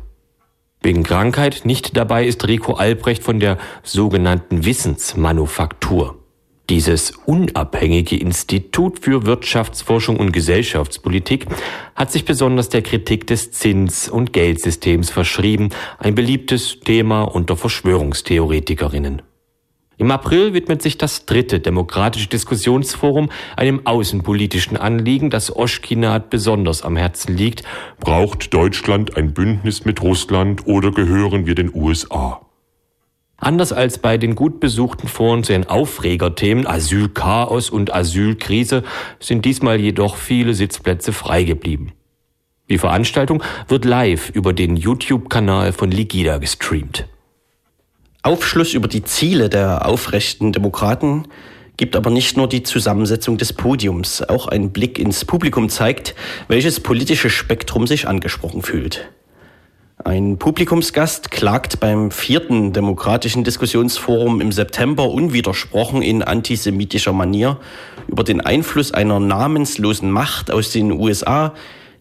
Wegen 0.81 1.03
Krankheit 1.03 1.63
nicht 1.65 1.97
dabei 1.97 2.25
ist 2.25 2.47
Rico 2.47 2.75
Albrecht 2.75 3.25
von 3.25 3.41
der 3.41 3.59
sogenannten 3.83 4.65
Wissensmanufaktur. 4.65 6.19
Dieses 6.71 7.13
unabhängige 7.25 8.17
Institut 8.17 8.99
für 9.01 9.25
Wirtschaftsforschung 9.25 10.19
und 10.19 10.33
Gesellschaftspolitik 10.33 11.47
hat 11.95 12.13
sich 12.13 12.27
besonders 12.27 12.69
der 12.69 12.83
Kritik 12.83 13.27
des 13.27 13.53
Zins- 13.53 14.09
und 14.09 14.35
Geldsystems 14.35 15.11
verschrieben, 15.11 15.71
ein 15.99 16.15
beliebtes 16.15 16.79
Thema 16.81 17.23
unter 17.23 17.57
Verschwörungstheoretikerinnen. 17.57 19.23
Im 20.01 20.13
April 20.13 20.55
widmet 20.55 20.81
sich 20.81 20.97
das 20.97 21.27
dritte 21.27 21.59
demokratische 21.59 22.29
Diskussionsforum 22.29 23.31
einem 23.57 23.85
außenpolitischen 23.85 24.77
Anliegen, 24.77 25.29
das 25.29 25.55
Oschkinat 25.55 26.31
besonders 26.31 26.83
am 26.83 26.97
Herzen 26.97 27.37
liegt. 27.37 27.65
Braucht 27.99 28.55
Deutschland 28.55 29.17
ein 29.17 29.35
Bündnis 29.35 29.85
mit 29.85 30.01
Russland 30.01 30.69
oder 30.69 30.93
gehören 30.93 31.47
wir 31.47 31.57
den 31.57 31.75
USA? 31.75 32.43
Anders 33.39 33.73
als 33.73 33.99
bei 33.99 34.19
den 34.19 34.37
gut 34.37 34.61
besuchten 34.61 35.09
Foren 35.09 35.43
zu 35.43 35.53
den 35.53 35.69
Aufregerthemen 35.69 36.69
Asylchaos 36.69 37.69
und 37.69 37.93
Asylkrise 37.93 38.85
sind 39.19 39.45
diesmal 39.45 39.81
jedoch 39.81 40.15
viele 40.15 40.55
Sitzplätze 40.55 41.13
frei 41.13 41.43
geblieben. 41.43 41.93
Die 42.71 42.79
Veranstaltung 42.79 43.43
wird 43.67 43.85
live 43.85 44.31
über 44.31 44.53
den 44.53 44.77
YouTube-Kanal 44.77 45.73
von 45.73 45.91
Ligida 45.91 46.39
gestreamt. 46.39 47.09
Aufschluss 48.23 48.75
über 48.75 48.89
die 48.89 49.05
Ziele 49.05 49.49
der 49.49 49.87
aufrechten 49.87 50.53
Demokraten 50.53 51.29
gibt 51.77 51.95
aber 51.95 52.11
nicht 52.11 52.37
nur 52.37 52.49
die 52.49 52.65
Zusammensetzung 52.65 53.39
des 53.39 53.53
Podiums, 53.53 54.23
auch 54.23 54.49
ein 54.49 54.73
Blick 54.73 54.99
ins 54.99 55.25
Publikum 55.25 55.69
zeigt, 55.69 56.17
welches 56.49 56.81
politische 56.81 57.31
Spektrum 57.31 57.87
sich 57.87 58.09
angesprochen 58.09 58.63
fühlt. 58.63 59.09
Ein 60.05 60.39
Publikumsgast 60.39 61.31
klagt 61.31 61.79
beim 61.81 62.11
vierten 62.11 62.73
demokratischen 62.73 63.45
Diskussionsforum 63.45 64.41
im 64.41 64.51
September 64.51 65.09
unwidersprochen 65.09 66.03
in 66.03 66.23
antisemitischer 66.23 67.13
Manier 67.13 67.59
über 68.09 68.25
den 68.25 68.41
Einfluss 68.41 68.93
einer 68.93 69.21
namenslosen 69.21 70.11
Macht 70.11 70.51
aus 70.51 70.71
den 70.71 70.93
USA, 70.93 71.55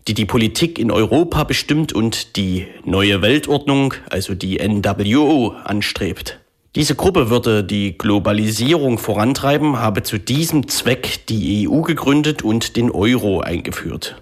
die 0.08 0.14
die 0.14 0.26
Politik 0.26 0.80
in 0.80 0.92
Europa 0.92 1.44
bestimmt 1.44 1.94
und 1.94 2.36
die 2.38 2.68
neue 2.86 3.22
Weltordnung, 3.22 3.94
also 4.10 4.34
die 4.36 4.58
NWO, 4.58 5.54
anstrebt. 5.64 6.40
Diese 6.76 6.96
Gruppe 6.96 7.30
würde 7.30 7.64
die 7.64 7.98
Globalisierung 7.98 8.98
vorantreiben, 9.00 9.80
habe 9.80 10.04
zu 10.04 10.18
diesem 10.18 10.68
Zweck 10.68 11.26
die 11.28 11.68
EU 11.68 11.82
gegründet 11.82 12.44
und 12.44 12.78
den 12.78 12.92
Euro 12.92 13.42
eingeführt. 13.42 14.22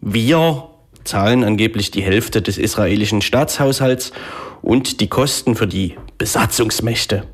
Wir 0.00 0.68
zahlen 1.04 1.44
angeblich 1.44 1.90
die 1.90 2.02
Hälfte 2.02 2.42
des 2.42 2.58
israelischen 2.58 3.22
Staatshaushalts 3.22 4.12
und 4.60 5.00
die 5.00 5.08
Kosten 5.08 5.54
für 5.54 5.66
die 5.66 5.94
Besatzungsmächte. 6.18 7.24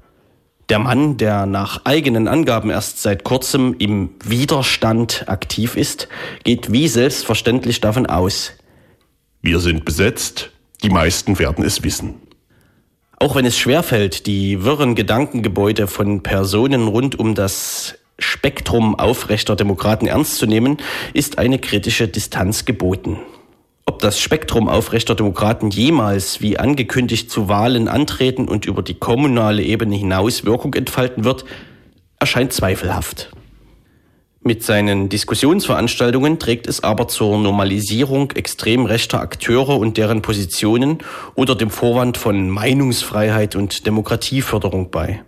Der 0.71 0.79
Mann, 0.79 1.17
der 1.17 1.47
nach 1.47 1.85
eigenen 1.85 2.29
Angaben 2.29 2.71
erst 2.71 3.03
seit 3.03 3.25
kurzem 3.25 3.75
im 3.81 4.11
Widerstand 4.23 5.25
aktiv 5.27 5.77
ist, 5.77 6.07
geht 6.45 6.71
wie 6.71 6.87
selbstverständlich 6.87 7.81
davon 7.81 8.07
aus. 8.07 8.53
Wir 9.43 9.59
sind 9.59 9.85
besetzt, 9.85 10.51
die 10.85 10.91
meisten 10.91 11.41
werden 11.41 11.65
es 11.65 11.83
wissen. 11.83 12.15
Auch 13.19 13.35
wenn 13.35 13.47
es 13.47 13.59
schwerfällt, 13.59 14.29
die 14.29 14.63
wirren 14.63 14.95
Gedankengebäude 14.95 15.89
von 15.89 16.23
Personen 16.23 16.87
rund 16.87 17.19
um 17.19 17.35
das 17.35 17.97
Spektrum 18.21 18.95
aufrechter 18.95 19.57
Demokraten 19.57 20.07
ernst 20.07 20.37
zu 20.37 20.47
nehmen, 20.47 20.77
ist 21.15 21.39
eine 21.39 21.59
kritische 21.59 22.07
Distanz 22.07 22.65
geboten. 22.65 23.19
Ob 23.91 23.99
das 23.99 24.21
Spektrum 24.21 24.69
aufrechter 24.69 25.17
Demokraten 25.17 25.71
jemals 25.71 26.41
wie 26.41 26.61
angekündigt 26.61 27.29
zu 27.29 27.49
Wahlen 27.49 27.89
antreten 27.89 28.47
und 28.47 28.65
über 28.65 28.85
die 28.85 28.95
kommunale 28.95 29.65
Ebene 29.65 29.97
hinaus 29.97 30.45
Wirkung 30.45 30.75
entfalten 30.75 31.25
wird, 31.25 31.45
erscheint 32.21 32.53
zweifelhaft. 32.53 33.33
Mit 34.43 34.63
seinen 34.63 35.09
Diskussionsveranstaltungen 35.09 36.39
trägt 36.39 36.69
es 36.69 36.85
aber 36.85 37.09
zur 37.09 37.37
Normalisierung 37.37 38.31
extrem 38.31 38.87
rechter 38.87 39.21
Akteure 39.21 39.77
und 39.77 39.97
deren 39.97 40.23
Positionen 40.23 40.99
oder 41.35 41.57
dem 41.57 41.71
Vorwand 41.71 42.17
von 42.17 42.49
Meinungsfreiheit 42.49 43.57
und 43.57 43.87
Demokratieförderung 43.87 44.93
bei. 44.93 45.25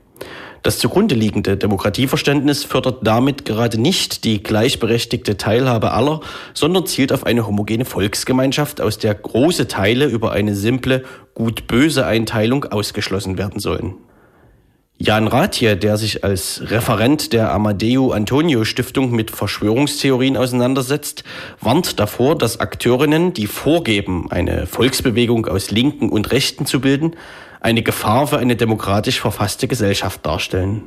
Das 0.62 0.78
zugrunde 0.78 1.16
liegende 1.16 1.56
Demokratieverständnis 1.56 2.62
fördert 2.62 3.04
damit 3.04 3.44
gerade 3.44 3.80
nicht 3.80 4.22
die 4.22 4.42
gleichberechtigte 4.42 5.36
Teilhabe 5.36 5.90
aller, 5.90 6.20
sondern 6.54 6.86
zielt 6.86 7.12
auf 7.12 7.26
eine 7.26 7.46
homogene 7.48 7.84
Volksgemeinschaft, 7.84 8.80
aus 8.80 8.98
der 8.98 9.14
große 9.14 9.66
Teile 9.66 10.06
über 10.06 10.30
eine 10.30 10.54
simple 10.54 11.02
gut-böse 11.34 12.06
Einteilung 12.06 12.64
ausgeschlossen 12.66 13.38
werden 13.38 13.58
sollen. 13.58 13.94
Jan 14.98 15.26
Rathje, 15.26 15.76
der 15.76 15.96
sich 15.96 16.22
als 16.22 16.62
Referent 16.70 17.32
der 17.32 17.52
Amadeo 17.52 18.12
Antonio 18.12 18.64
Stiftung 18.64 19.10
mit 19.10 19.32
Verschwörungstheorien 19.32 20.36
auseinandersetzt, 20.36 21.24
warnt 21.60 21.98
davor, 21.98 22.38
dass 22.38 22.60
Akteurinnen, 22.60 23.32
die 23.32 23.48
vorgeben, 23.48 24.30
eine 24.30 24.68
Volksbewegung 24.68 25.46
aus 25.46 25.72
Linken 25.72 26.08
und 26.08 26.30
Rechten 26.30 26.66
zu 26.66 26.80
bilden, 26.80 27.16
eine 27.62 27.82
Gefahr 27.82 28.26
für 28.26 28.38
eine 28.38 28.56
demokratisch 28.56 29.20
verfasste 29.20 29.68
Gesellschaft 29.68 30.26
darstellen. 30.26 30.82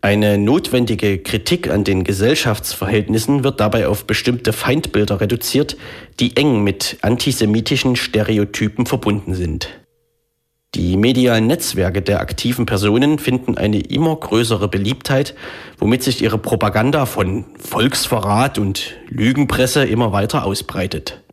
Eine 0.00 0.38
notwendige 0.38 1.18
Kritik 1.18 1.68
an 1.68 1.82
den 1.82 2.04
Gesellschaftsverhältnissen 2.04 3.42
wird 3.42 3.58
dabei 3.58 3.88
auf 3.88 4.04
bestimmte 4.04 4.52
Feindbilder 4.52 5.20
reduziert, 5.20 5.76
die 6.20 6.36
eng 6.36 6.62
mit 6.62 6.98
antisemitischen 7.02 7.96
Stereotypen 7.96 8.86
verbunden 8.86 9.34
sind. 9.34 9.68
Die 10.76 10.96
medialen 10.96 11.48
Netzwerke 11.48 12.00
der 12.00 12.20
aktiven 12.20 12.64
Personen 12.64 13.18
finden 13.18 13.58
eine 13.58 13.80
immer 13.80 14.14
größere 14.14 14.68
Beliebtheit, 14.68 15.34
womit 15.78 16.04
sich 16.04 16.22
ihre 16.22 16.38
Propaganda 16.38 17.04
von 17.06 17.46
Volksverrat 17.58 18.58
und 18.58 18.94
Lügenpresse 19.08 19.84
immer 19.84 20.12
weiter 20.12 20.44
ausbreitet. 20.44 21.24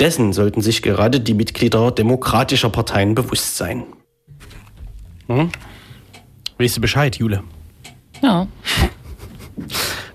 Dessen 0.00 0.32
sollten 0.32 0.60
sich 0.60 0.82
gerade 0.82 1.20
die 1.20 1.34
Mitglieder 1.34 1.92
demokratischer 1.92 2.70
Parteien 2.70 3.14
bewusst 3.14 3.56
sein. 3.56 3.84
Hm? 5.28 5.50
Weißt 6.58 6.76
du 6.76 6.80
Bescheid, 6.80 7.16
Jule? 7.16 7.44
Ja. 8.22 8.46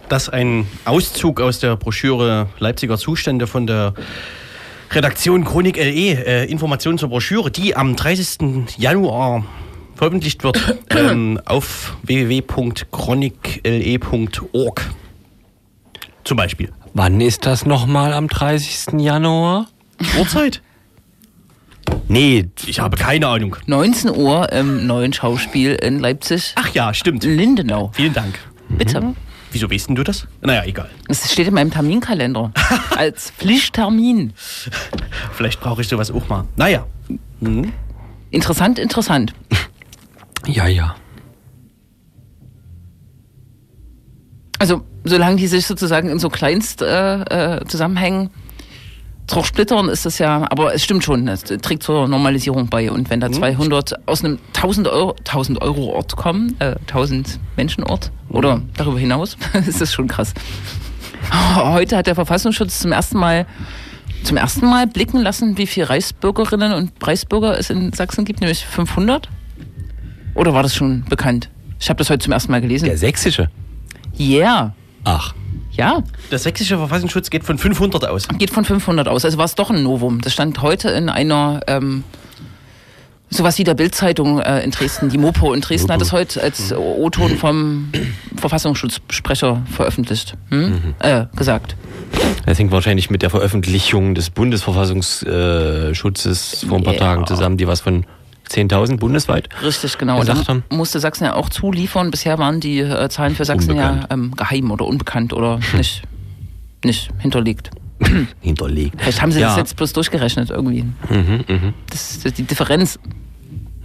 Das 0.09 0.29
ein 0.29 0.67
Auszug 0.85 1.39
aus 1.39 1.59
der 1.59 1.75
Broschüre 1.75 2.49
Leipziger 2.59 2.97
Zustände 2.97 3.47
von 3.47 3.67
der 3.67 3.93
Redaktion 4.91 5.45
Chronik 5.45 5.77
LE, 5.77 6.25
äh, 6.25 6.49
Informationen 6.49 6.97
zur 6.97 7.09
Broschüre, 7.09 7.51
die 7.51 7.75
am 7.75 7.95
30. 7.95 8.77
Januar 8.77 9.45
veröffentlicht 9.95 10.43
wird 10.43 10.79
ähm, 10.89 11.39
auf 11.45 11.95
www.chronicle.org. 12.03 14.81
Zum 16.23 16.37
Beispiel. 16.37 16.71
Wann 16.93 17.21
ist 17.21 17.45
das 17.45 17.65
nochmal 17.65 18.13
am 18.13 18.27
30. 18.27 18.99
Januar? 18.99 19.67
Uhrzeit? 20.17 20.61
Nee, 22.07 22.47
Ich 22.65 22.79
habe 22.79 22.97
keine 22.97 23.27
Ahnung. 23.27 23.55
19 23.67 24.09
Uhr 24.15 24.51
im 24.51 24.87
neuen 24.87 25.13
Schauspiel 25.13 25.73
in 25.75 25.99
Leipzig. 25.99 26.53
Ach 26.55 26.69
ja, 26.73 26.93
stimmt. 26.93 27.23
Lindenau. 27.23 27.91
Vielen 27.93 28.13
Dank. 28.13 28.39
Bitte. 28.69 29.15
Wieso 29.51 29.69
weißt 29.71 29.89
denn 29.89 29.95
du 29.95 30.03
das? 30.03 30.27
Naja, 30.41 30.63
egal. 30.65 30.89
Es 31.07 31.31
steht 31.31 31.47
in 31.47 31.53
meinem 31.53 31.71
Terminkalender. 31.71 32.51
als 32.95 33.31
Pflichttermin. 33.31 34.33
Vielleicht 35.33 35.59
brauche 35.59 35.81
ich 35.81 35.87
sowas 35.87 36.11
auch 36.11 36.27
mal. 36.29 36.45
Naja. 36.55 36.85
Hm. 37.41 37.73
Interessant, 38.31 38.77
interessant. 38.77 39.33
ja, 40.47 40.67
ja. 40.67 40.95
Also, 44.59 44.83
solange 45.03 45.37
die 45.37 45.47
sich 45.47 45.65
sozusagen 45.65 46.09
in 46.09 46.19
so 46.19 46.29
Kleinst 46.29 46.81
äh, 46.81 47.57
äh, 47.57 47.65
zusammenhängen, 47.65 48.29
zersplittern 49.27 49.89
ist 49.89 50.05
das 50.05 50.17
ja, 50.17 50.47
aber 50.49 50.73
es 50.73 50.83
stimmt 50.83 51.03
schon, 51.03 51.27
es 51.27 51.43
trägt 51.43 51.83
zur 51.83 52.07
Normalisierung 52.07 52.67
bei. 52.67 52.91
Und 52.91 53.09
wenn 53.09 53.19
da 53.19 53.31
200 53.31 54.07
aus 54.07 54.23
einem 54.23 54.39
1000 54.55 54.87
Euro, 54.87 55.15
1000 55.19 55.61
Euro 55.61 55.93
Ort 55.93 56.15
kommen, 56.15 56.55
äh, 56.59 56.75
1000 56.87 57.39
Menschen 57.55 57.83
Ort 57.83 58.11
oder 58.29 58.61
darüber 58.75 58.99
hinaus, 58.99 59.37
ist 59.67 59.81
das 59.81 59.93
schon 59.93 60.07
krass. 60.07 60.33
Heute 61.55 61.97
hat 61.97 62.07
der 62.07 62.15
Verfassungsschutz 62.15 62.79
zum 62.79 62.91
ersten 62.91 63.19
Mal 63.19 63.45
zum 64.23 64.35
ersten 64.35 64.65
Mal 64.65 64.85
blicken 64.85 65.21
lassen, 65.21 65.57
wie 65.57 65.65
viele 65.65 65.89
Reichsbürgerinnen 65.89 66.73
und 66.73 66.91
Reichsbürger 67.01 67.57
es 67.57 67.69
in 67.69 67.93
Sachsen 67.93 68.25
gibt, 68.25 68.41
nämlich 68.41 68.65
500. 68.65 69.29
Oder 70.35 70.53
war 70.53 70.63
das 70.63 70.75
schon 70.75 71.05
bekannt? 71.05 71.49
Ich 71.79 71.89
habe 71.89 71.97
das 71.99 72.09
heute 72.09 72.23
zum 72.25 72.33
ersten 72.33 72.51
Mal 72.51 72.59
gelesen. 72.59 72.85
Der 72.85 72.97
sächsische. 72.97 73.49
Yeah. 74.19 74.73
Ach. 75.03 75.33
Ja, 75.71 76.01
Der 76.31 76.39
sächsische 76.39 76.77
Verfassungsschutz 76.77 77.29
geht 77.29 77.43
von 77.45 77.57
500 77.57 78.05
aus. 78.07 78.27
geht 78.37 78.49
von 78.51 78.65
500 78.65 79.07
aus. 79.07 79.23
Also 79.23 79.37
war 79.37 79.45
es 79.45 79.55
doch 79.55 79.69
ein 79.69 79.81
Novum. 79.83 80.19
Das 80.21 80.33
stand 80.33 80.61
heute 80.61 80.89
in 80.89 81.07
einer, 81.09 81.61
ähm, 81.67 82.03
sowas 83.29 83.57
wie 83.59 83.63
der 83.63 83.75
Bildzeitung 83.75 84.39
äh, 84.41 84.59
in 84.61 84.71
Dresden. 84.71 85.07
Die 85.09 85.17
Mopo 85.17 85.53
in 85.53 85.61
Dresden 85.61 85.89
hat 85.91 86.01
es 86.01 86.11
heute 86.11 86.41
als 86.41 86.73
O-Ton 86.73 87.37
vom 87.37 87.91
Verfassungsschutzsprecher 88.35 89.61
veröffentlicht. 89.71 90.33
Hm? 90.49 90.95
Äh, 90.99 91.25
gesagt. 91.35 91.75
Das 92.45 92.57
hängt 92.59 92.71
wahrscheinlich 92.71 93.09
mit 93.09 93.21
der 93.21 93.29
Veröffentlichung 93.29 94.15
des 94.15 94.29
Bundesverfassungsschutzes 94.31 96.65
vor 96.67 96.77
ein 96.79 96.83
paar 96.83 96.93
Ja. 96.95 96.99
Tagen 96.99 97.25
zusammen, 97.27 97.55
die 97.57 97.67
was 97.67 97.79
von 97.81 98.05
10.000 98.49 98.97
bundesweit. 98.97 99.49
Richtig, 99.61 99.97
genau. 99.97 100.19
Gesagt 100.19 100.39
Da 100.41 100.47
haben. 100.47 100.63
musste 100.69 100.99
Sachsen 100.99 101.25
ja 101.25 101.35
auch 101.35 101.49
zuliefern. 101.49 102.09
Bisher 102.11 102.37
waren 102.39 102.59
die 102.59 102.79
äh, 102.79 103.09
Zahlen 103.09 103.35
für 103.35 103.45
Sachsen 103.45 103.71
Unbekannt. 103.71 104.03
ja 104.09 104.13
ähm, 104.13 104.35
geheim 104.35 104.71
oder 104.71 104.85
unbekannt 104.85 105.33
oder 105.33 105.59
nicht, 105.75 106.01
nicht 106.83 107.09
hinterlegt. 107.19 107.69
hinterlegt. 108.41 108.95
Vielleicht 108.99 109.21
haben 109.21 109.31
sie 109.31 109.41
ja. 109.41 109.49
das 109.49 109.57
jetzt 109.57 109.75
bloß 109.75 109.93
durchgerechnet 109.93 110.49
irgendwie. 110.49 110.83
Mhm, 110.83 111.43
mhm. 111.47 111.73
Das 111.89 112.15
ist 112.25 112.37
die 112.37 112.43
Differenz. 112.43 112.97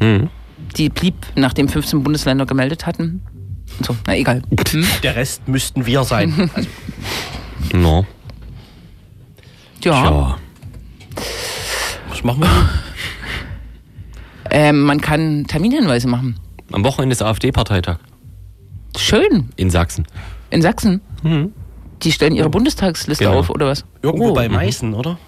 Mhm. 0.01 0.31
Die 0.77 0.89
blieb, 0.89 1.15
nachdem 1.37 1.69
15 1.69 2.03
Bundesländer 2.03 2.47
gemeldet 2.47 2.87
hatten. 2.87 3.23
Und 3.79 3.87
So, 3.87 3.97
na 4.07 4.17
egal. 4.17 4.43
Hm? 4.71 4.87
Der 5.03 5.17
Rest 5.17 5.47
müssten 5.49 5.85
wir 5.87 6.05
sein. 6.05 6.51
Also, 6.55 6.69
No. 7.73 8.07
Ja. 9.83 10.03
Tja. 10.03 10.39
was 12.09 12.23
machen 12.25 12.41
wir? 12.43 12.69
Ähm, 14.57 14.83
man 14.83 15.01
kann 15.01 15.47
Terminhinweise 15.49 16.07
machen. 16.07 16.37
Am 16.71 16.85
Wochenende 16.85 17.13
ist 17.13 17.23
AfD-Parteitag 17.23 17.97
Schön. 18.97 19.49
in 19.57 19.69
Sachsen. 19.71 20.07
In 20.51 20.63
Sachsen. 20.63 21.01
Die 22.03 22.13
stellen 22.13 22.37
ihre 22.37 22.51
Bundestagsliste 22.51 23.25
Genau. 23.25 23.39
auf, 23.41 23.51
oder 23.51 23.67
was? 23.67 23.85
Irgendwo 24.03 24.29
Oh. 24.31 24.35
bei 24.35 24.49
Meißen, 24.49 24.95
oder? 24.95 25.19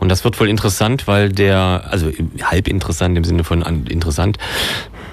Und 0.00 0.08
das 0.08 0.24
wird 0.24 0.40
wohl 0.40 0.48
interessant, 0.48 1.06
weil 1.06 1.28
der, 1.30 1.84
also 1.90 2.10
halb 2.42 2.66
interessant 2.66 3.16
im 3.16 3.22
Sinne 3.24 3.44
von 3.44 3.62
an, 3.62 3.86
interessant. 3.86 4.38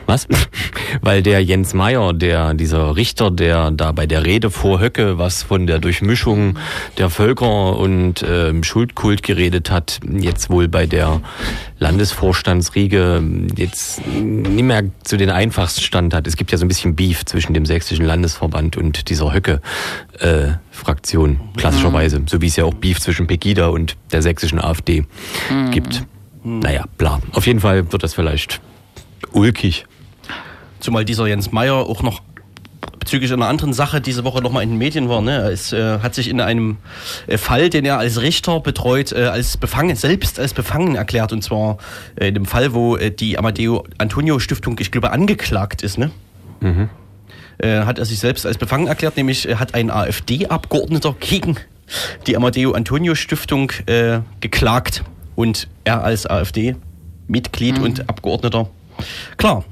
Was? 0.06 0.28
Weil 1.02 1.24
der 1.24 1.44
Jens 1.44 1.74
Meyer, 1.74 2.14
der, 2.14 2.54
dieser 2.54 2.96
Richter, 2.96 3.32
der 3.32 3.72
da 3.72 3.92
bei 3.92 4.06
der 4.06 4.26
Rede 4.26 4.52
vor 4.52 4.80
Höcke 4.80 5.18
was 5.18 5.44
von 5.44 5.68
der 5.68 5.80
Durchmischung 5.80 6.58
der 6.98 7.10
Völker 7.10 7.78
und 7.78 8.24
ähm, 8.28 8.64
Schuldkult 8.64 9.24
geredet 9.24 9.72
hat, 9.72 10.00
jetzt 10.08 10.50
wohl 10.50 10.68
bei 10.68 10.86
der 10.86 11.22
Landesvorstandsriege 11.80 13.24
jetzt 13.56 14.06
nicht 14.08 14.64
mehr 14.64 14.84
zu 15.04 15.18
den 15.18 15.30
einfachsten 15.30 15.82
Stand 15.82 16.14
hat. 16.14 16.28
Es 16.28 16.38
gibt 16.38 16.52
ja 16.52 16.58
so 16.58 16.66
ein 16.66 16.68
bisschen 16.68 16.96
Beef 16.96 17.26
zwischen 17.26 17.54
dem 17.54 17.66
sächsischen 17.66 18.06
Landesverband 18.06 18.78
und 18.78 19.10
dieser 19.10 19.34
Höcke-Fraktion, 19.34 21.40
klassischerweise. 21.58 22.22
So 22.28 22.42
wie 22.42 22.48
es 22.48 22.56
ja 22.56 22.66
auch 22.66 22.74
Beef 22.74 23.00
zwischen 23.00 23.28
Pegida 23.28 23.68
und 23.68 23.96
der 24.12 24.22
sächsischen 24.22 24.60
AfD 24.60 25.06
gibt. 25.72 26.04
Naja, 26.44 26.86
bla. 26.98 27.22
Auf 27.32 27.48
jeden 27.48 27.60
Fall 27.60 27.92
wird 27.92 28.04
das 28.04 28.14
vielleicht 28.14 28.62
ulkig. 29.32 29.86
Zumal 30.84 31.06
dieser 31.06 31.28
Jens 31.28 31.54
Meyer 31.54 31.76
auch 31.76 32.04
noch 32.04 32.22
bezüglich 33.00 33.32
einer 33.32 33.48
anderen 33.48 33.72
Sache 33.72 34.02
diese 34.02 34.26
Woche 34.26 34.42
nochmal 34.42 34.64
in 34.64 34.72
den 34.72 34.78
Medien 34.78 35.08
war. 35.08 35.22
Ne? 35.22 35.32
Er 35.32 35.50
ist, 35.50 35.72
äh, 35.72 36.00
hat 36.00 36.14
sich 36.14 36.28
in 36.28 36.42
einem 36.42 36.76
äh, 37.26 37.38
Fall, 37.38 37.70
den 37.70 37.86
er 37.86 38.00
als 38.00 38.20
Richter 38.20 38.60
betreut, 38.60 39.14
äh, 39.14 39.28
als 39.28 39.56
befangen, 39.56 39.96
selbst 39.96 40.42
als 40.42 40.54
befangen 40.54 40.96
erklärt. 40.96 41.32
Und 41.32 41.42
zwar 41.42 41.78
äh, 42.16 42.28
in 42.28 42.34
dem 42.34 42.46
Fall, 42.46 42.74
wo 42.74 42.98
äh, 42.98 43.12
die 43.12 43.38
Amadeo 43.38 43.86
Antonio 43.98 44.40
Stiftung, 44.40 44.76
ich 44.78 44.92
glaube, 44.92 45.12
angeklagt 45.12 45.84
ist. 45.84 45.98
Ne? 45.98 46.12
Äh, 47.60 47.86
hat 47.86 47.98
er 47.98 48.04
sich 48.04 48.20
selbst 48.20 48.46
als 48.46 48.58
befangen 48.58 48.88
erklärt, 48.88 49.16
nämlich 49.16 49.48
hat 49.58 49.76
ein 49.76 49.90
AfD-Abgeordneter 49.90 51.16
gegen 51.18 51.56
die 52.28 52.36
Amadeo 52.36 52.74
Antonio 52.74 53.16
Stiftung 53.16 53.72
geklagt 54.40 55.04
und 55.36 55.68
er 55.84 56.04
als 56.04 56.26
AfD-Mitglied 56.26 57.80
und 57.80 58.10
Abgeordneter, 58.10 58.70
klar, 59.38 59.66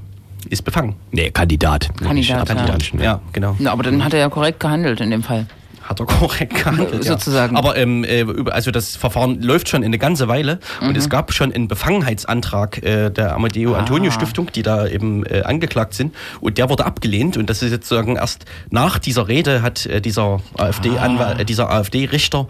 ist 0.49 0.63
befangen. 0.63 0.95
Nee, 1.11 1.31
Kandidat. 1.31 1.89
Kandidat, 1.97 2.49
ja. 2.49 2.55
Kandidat, 2.55 2.91
ja. 2.93 3.01
Ja, 3.03 3.21
genau. 3.33 3.55
Na, 3.59 3.71
aber 3.71 3.83
dann 3.83 4.03
hat 4.03 4.13
er 4.13 4.19
ja 4.19 4.29
korrekt 4.29 4.59
gehandelt 4.59 4.99
in 5.01 5.11
dem 5.11 5.23
Fall. 5.23 5.45
Hat 5.81 5.99
er 5.99 6.05
korrekt 6.05 6.53
gehandelt. 6.55 7.03
Sozusagen. 7.03 7.53
Ja. 7.55 7.59
Aber 7.59 7.75
ähm, 7.75 8.03
äh, 8.03 8.23
also 8.51 8.71
das 8.71 8.95
Verfahren 8.95 9.41
läuft 9.41 9.67
schon 9.67 9.83
eine 9.83 9.97
ganze 9.97 10.27
Weile 10.27 10.59
Mhm. 10.79 10.89
und 10.89 10.97
es 10.97 11.09
gab 11.09 11.33
schon 11.33 11.51
einen 11.51 11.67
Befangenheitsantrag 11.67 12.81
äh, 12.83 13.09
der 13.09 13.33
Amadeo 13.35 13.73
Antonio 13.75 14.09
Ah. 14.09 14.13
Stiftung, 14.13 14.51
die 14.53 14.61
da 14.61 14.87
eben 14.87 15.25
äh, 15.25 15.41
angeklagt 15.41 15.93
sind 15.95 16.13
und 16.39 16.57
der 16.57 16.69
wurde 16.69 16.85
abgelehnt 16.85 17.35
und 17.35 17.49
das 17.49 17.61
ist 17.63 17.71
jetzt 17.71 17.87
sozusagen 17.89 18.15
erst 18.15 18.45
nach 18.69 18.99
dieser 18.99 19.27
Rede 19.27 19.61
hat 19.63 19.85
äh, 19.85 20.01
dieser 20.01 20.39
AfD 20.57 20.91
Ah. 20.97 21.35
äh, 21.39 21.45
dieser 21.45 21.69
AfD 21.69 22.05
Richter 22.05 22.47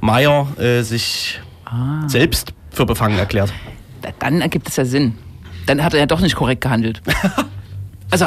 Meyer 0.00 0.46
äh, 0.58 0.82
sich 0.82 1.40
Ah. 1.64 2.06
selbst 2.08 2.52
für 2.70 2.86
befangen 2.86 3.18
erklärt. 3.18 3.52
Da- 4.02 4.10
Dann 4.20 4.40
ergibt 4.42 4.68
es 4.68 4.76
ja 4.76 4.84
Sinn. 4.84 5.14
Dann 5.66 5.82
hat 5.82 5.94
er 5.94 6.00
ja 6.00 6.06
doch 6.06 6.20
nicht 6.20 6.36
korrekt 6.36 6.60
gehandelt. 6.62 7.02
also 8.10 8.26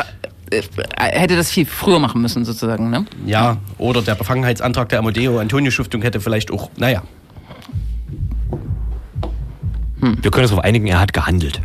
äh, 0.51 0.61
er 0.95 1.19
hätte 1.19 1.35
das 1.35 1.51
viel 1.51 1.65
früher 1.65 1.99
machen 1.99 2.21
müssen, 2.21 2.45
sozusagen, 2.45 2.89
ne? 2.89 3.05
Ja, 3.25 3.57
oder 3.77 4.01
der 4.01 4.15
Befangenheitsantrag 4.15 4.89
der 4.89 4.99
Amadeo 4.99 5.39
Antonio 5.39 5.71
Stiftung 5.71 6.01
hätte 6.01 6.19
vielleicht 6.19 6.51
auch, 6.51 6.69
naja, 6.77 7.03
Wir 10.01 10.31
können 10.31 10.43
uns 10.43 10.51
darauf 10.51 10.63
einigen, 10.63 10.87
er 10.87 10.99
hat 10.99 11.11
gehandelt. 11.11 11.61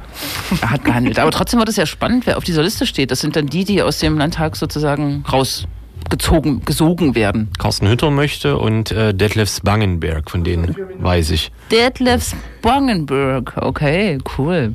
Er 0.61 0.71
hat 0.71 0.85
gehandelt. 0.85 1.19
Aber 1.19 1.31
trotzdem 1.31 1.61
wird 1.61 1.69
es 1.69 1.77
ja 1.77 1.87
spannend, 1.87 2.27
wer 2.27 2.37
auf 2.37 2.45
dieser 2.45 2.63
Liste 2.63 2.85
steht. 2.85 3.11
Das 3.11 3.21
sind 3.21 3.37
dann 3.37 3.47
die, 3.47 3.65
die 3.65 3.81
aus 3.81 3.99
dem 3.99 4.19
Landtag 4.19 4.57
sozusagen 4.57 5.25
rausgezogen, 5.31 6.65
gesogen 6.65 7.15
werden. 7.15 7.49
Carsten 7.59 7.89
Hütter 7.89 8.11
möchte 8.11 8.59
und 8.59 8.91
äh, 8.91 9.15
Detlef 9.15 9.51
Spangenberg, 9.55 10.31
von 10.31 10.43
denen 10.43 10.75
weiß 10.99 11.31
ich. 11.31 11.53
Detlef 11.71 12.35
Spangenberg. 12.59 13.53
Okay, 13.57 14.19
cool. 14.37 14.75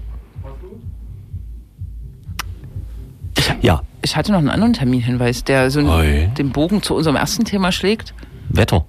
Ja, 3.62 3.82
Ich 4.02 4.16
hatte 4.16 4.32
noch 4.32 4.40
einen 4.40 4.50
anderen 4.50 4.74
Terminhinweis, 4.74 5.44
der 5.44 5.70
so 5.72 5.82
Oi. 5.82 6.30
den 6.38 6.52
Bogen 6.52 6.82
zu 6.82 6.96
unserem 6.96 7.16
ersten 7.18 7.46
Thema 7.46 7.72
schlägt. 7.72 8.14
Wetter. 8.50 8.86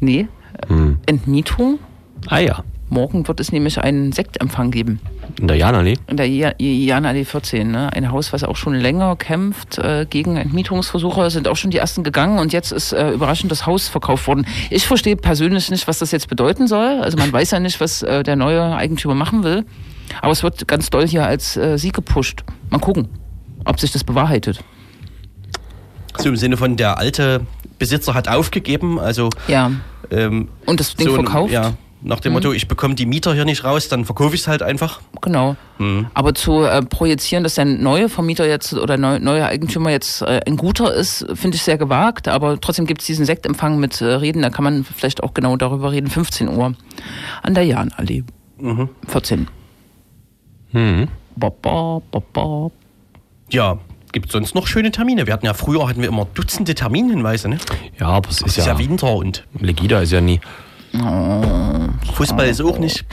Nee, 0.00 0.28
Hm. 0.68 0.98
Entmietung. 1.06 1.78
Ah 2.26 2.38
ja, 2.38 2.64
Morgen 2.90 3.28
wird 3.28 3.38
es 3.38 3.52
nämlich 3.52 3.78
einen 3.80 4.12
Sektempfang 4.12 4.70
geben. 4.70 4.98
in 5.38 5.46
der 5.46 5.56
Janallee. 5.58 5.94
In 6.08 6.16
der 6.16 6.26
Ja- 6.28 6.52
Janallee 6.58 7.24
14, 7.26 7.70
ne? 7.70 7.92
Ein 7.92 8.10
Haus, 8.10 8.32
was 8.32 8.42
auch 8.44 8.56
schon 8.56 8.74
länger 8.74 9.14
kämpft 9.16 9.76
äh, 9.78 10.06
gegen 10.08 10.36
Entmietungsversuche, 10.36 11.28
sind 11.30 11.46
auch 11.48 11.56
schon 11.56 11.70
die 11.70 11.76
ersten 11.76 12.02
gegangen 12.02 12.38
und 12.38 12.52
jetzt 12.54 12.72
ist 12.72 12.92
äh, 12.94 13.10
überraschend 13.10 13.52
das 13.52 13.66
Haus 13.66 13.88
verkauft 13.88 14.26
worden. 14.26 14.46
Ich 14.70 14.86
verstehe 14.86 15.16
persönlich 15.16 15.70
nicht, 15.70 15.86
was 15.86 15.98
das 15.98 16.10
jetzt 16.12 16.28
bedeuten 16.28 16.66
soll. 16.66 17.00
Also 17.02 17.18
man 17.18 17.30
weiß 17.32 17.50
ja 17.50 17.60
nicht, 17.60 17.78
was 17.80 18.02
äh, 18.02 18.22
der 18.22 18.36
neue 18.36 18.74
Eigentümer 18.74 19.14
machen 19.14 19.44
will. 19.44 19.64
Aber 20.22 20.32
es 20.32 20.42
wird 20.42 20.66
ganz 20.66 20.88
doll 20.88 21.06
hier 21.06 21.26
als 21.26 21.56
äh, 21.58 21.76
Sieg 21.76 21.92
gepusht. 21.92 22.42
Mal 22.70 22.78
gucken, 22.78 23.08
ob 23.68 23.78
sich 23.80 23.92
das 23.92 24.04
bewahrheitet. 24.04 24.60
so 26.18 26.28
im 26.28 26.36
Sinne 26.36 26.56
von 26.56 26.76
der 26.76 26.98
alte 26.98 27.42
Besitzer 27.78 28.14
hat 28.14 28.26
aufgegeben, 28.28 28.98
also 28.98 29.30
Ja. 29.46 29.70
ähm, 30.10 30.48
Und 30.66 30.80
das 30.80 30.96
Ding 30.96 31.06
so, 31.08 31.14
verkauft? 31.14 31.52
Ja, 31.52 31.74
nach 32.02 32.18
dem 32.20 32.32
Motto, 32.32 32.52
ich 32.52 32.66
bekomme 32.66 32.94
die 32.96 33.06
Mieter 33.06 33.34
hier 33.34 33.44
nicht 33.44 33.62
raus, 33.64 33.88
dann 33.88 34.04
verkaufe 34.04 34.34
ich 34.34 34.40
es 34.42 34.48
halt 34.48 34.62
einfach. 34.62 35.00
Genau. 35.20 35.54
Mhm. 35.78 36.06
Aber 36.14 36.34
zu 36.34 36.62
äh, 36.64 36.82
projizieren, 36.82 37.44
dass 37.44 37.54
der 37.54 37.64
neue 37.66 38.08
Vermieter 38.08 38.46
jetzt 38.48 38.72
oder 38.74 38.96
neu, 38.96 39.18
neue 39.20 39.44
Eigentümer 39.46 39.90
jetzt 39.90 40.22
äh, 40.22 40.40
ein 40.46 40.56
guter 40.56 40.92
ist, 40.92 41.24
finde 41.34 41.56
ich 41.56 41.62
sehr 41.62 41.78
gewagt. 41.78 42.26
Aber 42.28 42.60
trotzdem 42.60 42.86
gibt 42.86 43.00
es 43.00 43.06
diesen 43.06 43.24
Sektempfang 43.24 43.78
mit 43.78 44.00
äh, 44.00 44.06
Reden, 44.06 44.42
da 44.42 44.50
kann 44.50 44.64
man 44.64 44.84
vielleicht 44.84 45.22
auch 45.22 45.34
genau 45.34 45.56
darüber 45.56 45.92
reden. 45.92 46.08
15 46.08 46.48
Uhr 46.48 46.74
an 47.42 47.54
der 47.54 47.64
Jahnallee. 47.64 48.24
14. 49.06 49.46
Mhm. 50.72 51.08
Ba, 51.36 51.50
ba, 51.62 52.00
ba, 52.10 52.22
ba. 52.32 52.70
Ja, 53.50 53.78
gibt 54.12 54.30
sonst 54.30 54.54
noch 54.54 54.66
schöne 54.66 54.90
Termine? 54.90 55.26
Wir 55.26 55.32
hatten 55.32 55.46
ja 55.46 55.54
früher 55.54 55.88
hatten 55.88 56.00
wir 56.02 56.08
immer 56.08 56.26
Dutzende 56.34 56.74
Terminhinweise, 56.74 57.48
ne? 57.48 57.58
Ja, 57.98 58.08
aber 58.08 58.28
es 58.30 58.36
Es 58.36 58.42
ist 58.48 58.58
ist 58.58 58.66
ja, 58.66 58.72
ja, 58.74 58.78
Winter 58.78 59.14
und 59.14 59.44
Legida 59.58 60.00
ist 60.00 60.12
ja 60.12 60.20
nie. 60.20 60.40
Fußball 62.14 62.48
ist 62.48 62.60
auch 62.62 62.78
nicht. 62.78 63.04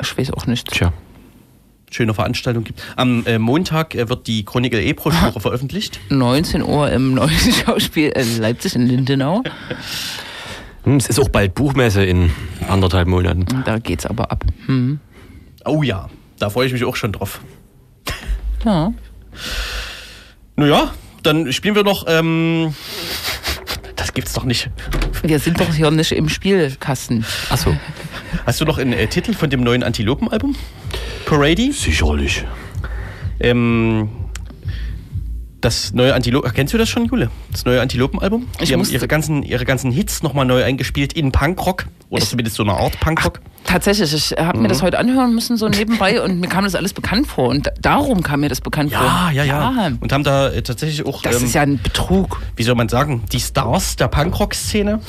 Ich 0.00 0.18
weiß 0.18 0.32
auch 0.32 0.46
nicht. 0.46 0.70
Tja. 0.70 0.92
Schöne 1.90 2.14
Veranstaltung 2.14 2.64
gibt. 2.64 2.82
Am 2.96 3.26
äh, 3.26 3.38
Montag 3.38 3.94
äh, 3.94 4.08
wird 4.08 4.26
die 4.26 4.44
Chronicle 4.44 4.80
E-Broschüre 4.82 5.40
veröffentlicht. 5.40 6.00
19 6.08 6.62
Uhr 6.62 6.90
im 6.90 7.14
neuen 7.14 7.30
Schauspiel 7.66 8.08
in 8.10 8.38
Leipzig 8.40 8.74
in 8.76 8.86
Lindenau. 8.86 9.42
Hm, 10.84 10.96
Es 10.96 11.08
ist 11.08 11.18
auch 11.20 11.28
bald 11.28 11.54
Buchmesse 11.54 12.02
in 12.04 12.30
anderthalb 12.68 13.08
Monaten. 13.08 13.44
Da 13.66 13.78
geht's 13.78 14.06
aber 14.06 14.30
ab. 14.32 14.44
Hm. 14.66 15.00
Oh 15.66 15.82
ja, 15.82 16.08
da 16.38 16.48
freue 16.48 16.66
ich 16.66 16.72
mich 16.72 16.84
auch 16.84 16.96
schon 16.96 17.12
drauf. 17.12 17.40
Ja. 18.64 18.92
Naja, 20.56 20.92
dann 21.22 21.52
spielen 21.52 21.74
wir 21.74 21.84
noch. 21.84 22.04
Ähm, 22.06 22.74
das 23.96 24.12
gibt's 24.14 24.32
doch 24.32 24.44
nicht. 24.44 24.70
Wir 25.22 25.38
sind 25.38 25.60
doch 25.60 25.72
hier 25.72 25.90
nicht 25.90 26.12
im 26.12 26.28
Spielkasten. 26.28 27.24
Achso. 27.50 27.76
Hast 28.46 28.60
du 28.60 28.64
noch 28.64 28.78
einen 28.78 28.92
äh, 28.92 29.06
Titel 29.06 29.34
von 29.34 29.50
dem 29.50 29.62
neuen 29.62 29.82
Antilopen-Album? 29.82 30.56
Parady? 31.26 31.72
Sicherlich. 31.72 32.44
Ähm, 33.40 34.08
das 35.62 35.92
neue 35.94 36.14
Antilopen. 36.14 36.52
Kennst 36.52 36.74
du 36.74 36.78
das 36.78 36.88
schon, 36.88 37.06
Jule? 37.06 37.30
Das 37.50 37.64
neue 37.64 37.80
Antilopen-Album? 37.80 38.46
Ich 38.60 38.66
Die 38.68 38.72
haben 38.74 38.80
musste- 38.80 38.94
ihre 38.94 39.08
ganzen, 39.08 39.42
ihre 39.42 39.64
ganzen 39.64 39.90
Hits 39.90 40.22
nochmal 40.22 40.44
neu 40.44 40.62
eingespielt 40.62 41.12
in 41.14 41.32
Punkrock. 41.32 41.86
Oder 42.10 42.22
Ich- 42.22 42.28
zumindest 42.28 42.56
so 42.56 42.62
eine 42.62 42.74
Art 42.74 43.00
Punkrock. 43.00 43.40
Tatsächlich, 43.64 44.12
ich 44.12 44.32
habe 44.38 44.58
mir 44.58 44.68
das 44.68 44.82
heute 44.82 44.98
anhören 44.98 45.34
müssen, 45.34 45.56
so 45.56 45.68
nebenbei, 45.68 46.20
und 46.20 46.40
mir 46.40 46.48
kam 46.48 46.64
das 46.64 46.74
alles 46.74 46.92
bekannt 46.92 47.26
vor. 47.28 47.48
Und 47.48 47.68
da- 47.68 47.70
darum 47.80 48.22
kam 48.22 48.40
mir 48.40 48.48
das 48.48 48.60
bekannt 48.60 48.92
vor. 48.92 49.00
Ja, 49.02 49.30
ja, 49.30 49.44
ja. 49.44 49.92
Und 50.00 50.12
haben 50.12 50.24
da 50.24 50.50
äh, 50.50 50.62
tatsächlich 50.62 51.06
auch, 51.06 51.22
Das 51.22 51.36
ähm, 51.40 51.44
ist 51.46 51.54
ja 51.54 51.62
ein 51.62 51.80
Betrug. 51.80 52.42
wie 52.56 52.64
soll 52.64 52.74
man 52.74 52.88
sagen, 52.88 53.22
die 53.32 53.40
Stars 53.40 53.96
der 53.96 54.08
Punkrock-Szene 54.08 55.00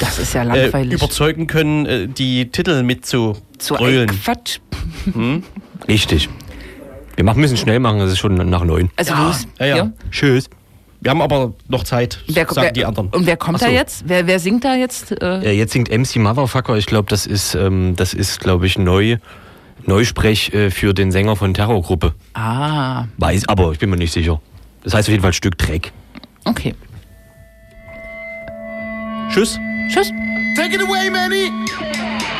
Das 0.00 0.18
ist 0.18 0.32
ja 0.34 0.42
äh, 0.42 0.46
langweilig. 0.62 0.94
überzeugen 0.94 1.46
können, 1.46 1.86
äh, 1.86 2.08
die 2.08 2.50
Titel 2.50 2.82
mit 2.82 3.04
zu 3.06 3.36
grölen. 3.60 4.08
Quatsch. 4.24 4.58
Richtig. 5.86 6.28
Wir 7.18 7.24
machen, 7.24 7.40
müssen 7.40 7.56
schnell 7.56 7.80
machen, 7.80 7.98
es 8.00 8.12
ist 8.12 8.18
schon 8.20 8.34
nach 8.36 8.62
neun. 8.62 8.90
Also 8.94 9.12
Ja, 9.12 9.26
los. 9.26 9.48
ja, 9.58 9.66
ja. 9.66 9.74
Hier. 9.74 9.92
Tschüss. 10.12 10.48
Wir 11.00 11.10
haben 11.10 11.20
aber 11.20 11.52
noch 11.66 11.82
Zeit, 11.82 12.20
Wer, 12.28 12.46
sagen 12.46 12.62
wer, 12.66 12.70
die 12.70 12.84
anderen. 12.84 13.08
Und 13.08 13.26
wer 13.26 13.36
kommt 13.36 13.58
so. 13.58 13.66
da 13.66 13.72
jetzt? 13.72 14.04
Wer, 14.06 14.28
wer 14.28 14.38
singt 14.38 14.64
da 14.64 14.76
jetzt? 14.76 15.20
Äh, 15.20 15.40
Äh, 15.40 15.52
jetzt 15.58 15.72
singt 15.72 15.90
MC 15.90 16.14
Motherfucker. 16.16 16.76
Ich 16.76 16.86
glaube, 16.86 17.08
das 17.10 17.26
ist, 17.26 17.56
ähm, 17.56 17.94
das 17.96 18.14
ist, 18.14 18.38
glaube 18.38 18.66
ich, 18.66 18.78
neu, 18.78 19.16
Neusprech 19.84 20.54
äh, 20.54 20.70
für 20.70 20.94
den 20.94 21.10
Sänger 21.10 21.34
von 21.34 21.54
Terrorgruppe. 21.54 22.14
Ah, 22.34 23.06
Weiß, 23.16 23.48
aber 23.48 23.72
ich 23.72 23.80
bin 23.80 23.90
mir 23.90 23.96
nicht 23.96 24.12
sicher. 24.12 24.40
Das 24.84 24.94
heißt 24.94 25.08
auf 25.08 25.10
jeden 25.12 25.22
Fall 25.24 25.32
Stück 25.32 25.58
Dreck. 25.58 25.90
okay. 26.44 26.72
Tschüss. 29.30 29.58
Tschüss. 29.88 30.12
Take 30.56 30.76
it 30.76 30.82
away, 30.82 31.10
Manny! 31.10 31.50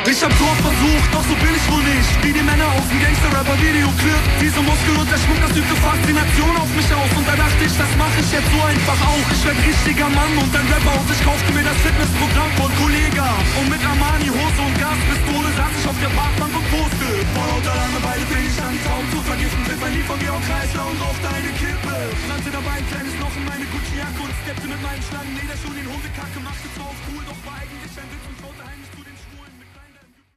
Ich 0.09 0.24
hab 0.24 0.32
oft 0.32 0.62
versucht, 0.64 1.09
doch 1.12 1.20
so 1.20 1.36
bin 1.36 1.52
ich 1.52 1.66
wohl 1.68 1.84
nicht. 1.84 2.09
Wie 2.24 2.32
die 2.32 2.40
Männer 2.40 2.64
aus 2.80 2.88
dem 2.88 2.96
Gangster-Rapper-Videoclip. 2.96 4.24
Diese 4.40 4.61
Muskel 4.64 4.96
und 4.96 5.04
der 5.04 5.20
Schmuck, 5.20 5.36
das 5.44 5.52
übte 5.52 5.76
Faszination 5.84 6.54
auf 6.56 6.70
mich 6.72 6.88
aus. 6.96 7.12
Und 7.12 7.28
da 7.28 7.36
dachte 7.36 7.61
ich, 7.61 7.76
das 7.76 7.92
mache 8.00 8.16
ich 8.16 8.30
jetzt 8.32 8.48
so 8.48 8.56
einfach 8.56 8.96
auch. 9.04 9.26
Ich 9.28 9.44
werd 9.44 9.61
richtiger 9.61 10.09
Mann 10.09 10.32
und 10.40 10.48
ein 10.48 10.64
Rapper 10.72 10.96
und 10.96 11.12
ich 11.12 11.20
kaufte 11.20 11.52
mir 11.52 11.61
das 11.61 11.76
Fitnessprogramm 11.84 12.52
von 12.56 12.72
Kollega. 12.80 13.28
Und 13.61 13.68
mit 13.68 13.84
Armani, 13.84 14.32
Hose 14.32 14.61
und 14.64 14.76
Gaspistole 14.80 15.50
saß 15.61 15.74
ich 15.76 15.86
auf 15.92 15.98
der 16.00 16.12
Parkbank 16.16 16.56
und 16.56 16.66
poste. 16.72 17.09
Vor 17.36 17.44
lauter 17.52 17.76
Langeweile 17.76 18.24
fing 18.32 18.44
ich 18.48 18.59
an, 18.64 18.74
Traum 18.88 19.04
zu 19.12 19.20
vergiften. 19.28 19.61
Griff 19.68 19.82
ein 19.84 19.92
Lied 19.92 20.09
von 20.09 20.18
Georg 20.24 20.40
Kreisler 20.48 20.88
und 20.88 20.96
rauchte 21.04 21.28
eine 21.36 21.52
Kippe. 21.52 21.96
Rannte 22.32 22.48
dabei 22.48 22.80
ein 22.80 22.86
kleines 22.88 23.12
Loch 23.20 23.36
in 23.36 23.44
meine 23.44 23.66
Gucci-Jacke 23.68 24.20
und 24.24 24.32
steppte 24.40 24.66
mit 24.72 24.80
meinen 24.80 25.04
Schlangen 25.04 25.36
Lederschuhen 25.36 25.76
in 25.76 25.84
Hundekacke. 25.84 26.40
Machte 26.40 26.66
zwar 26.72 26.88
auf 26.96 27.00
cool, 27.12 27.22
doch 27.28 27.40
war 27.44 27.61
eigentlich 27.61 27.78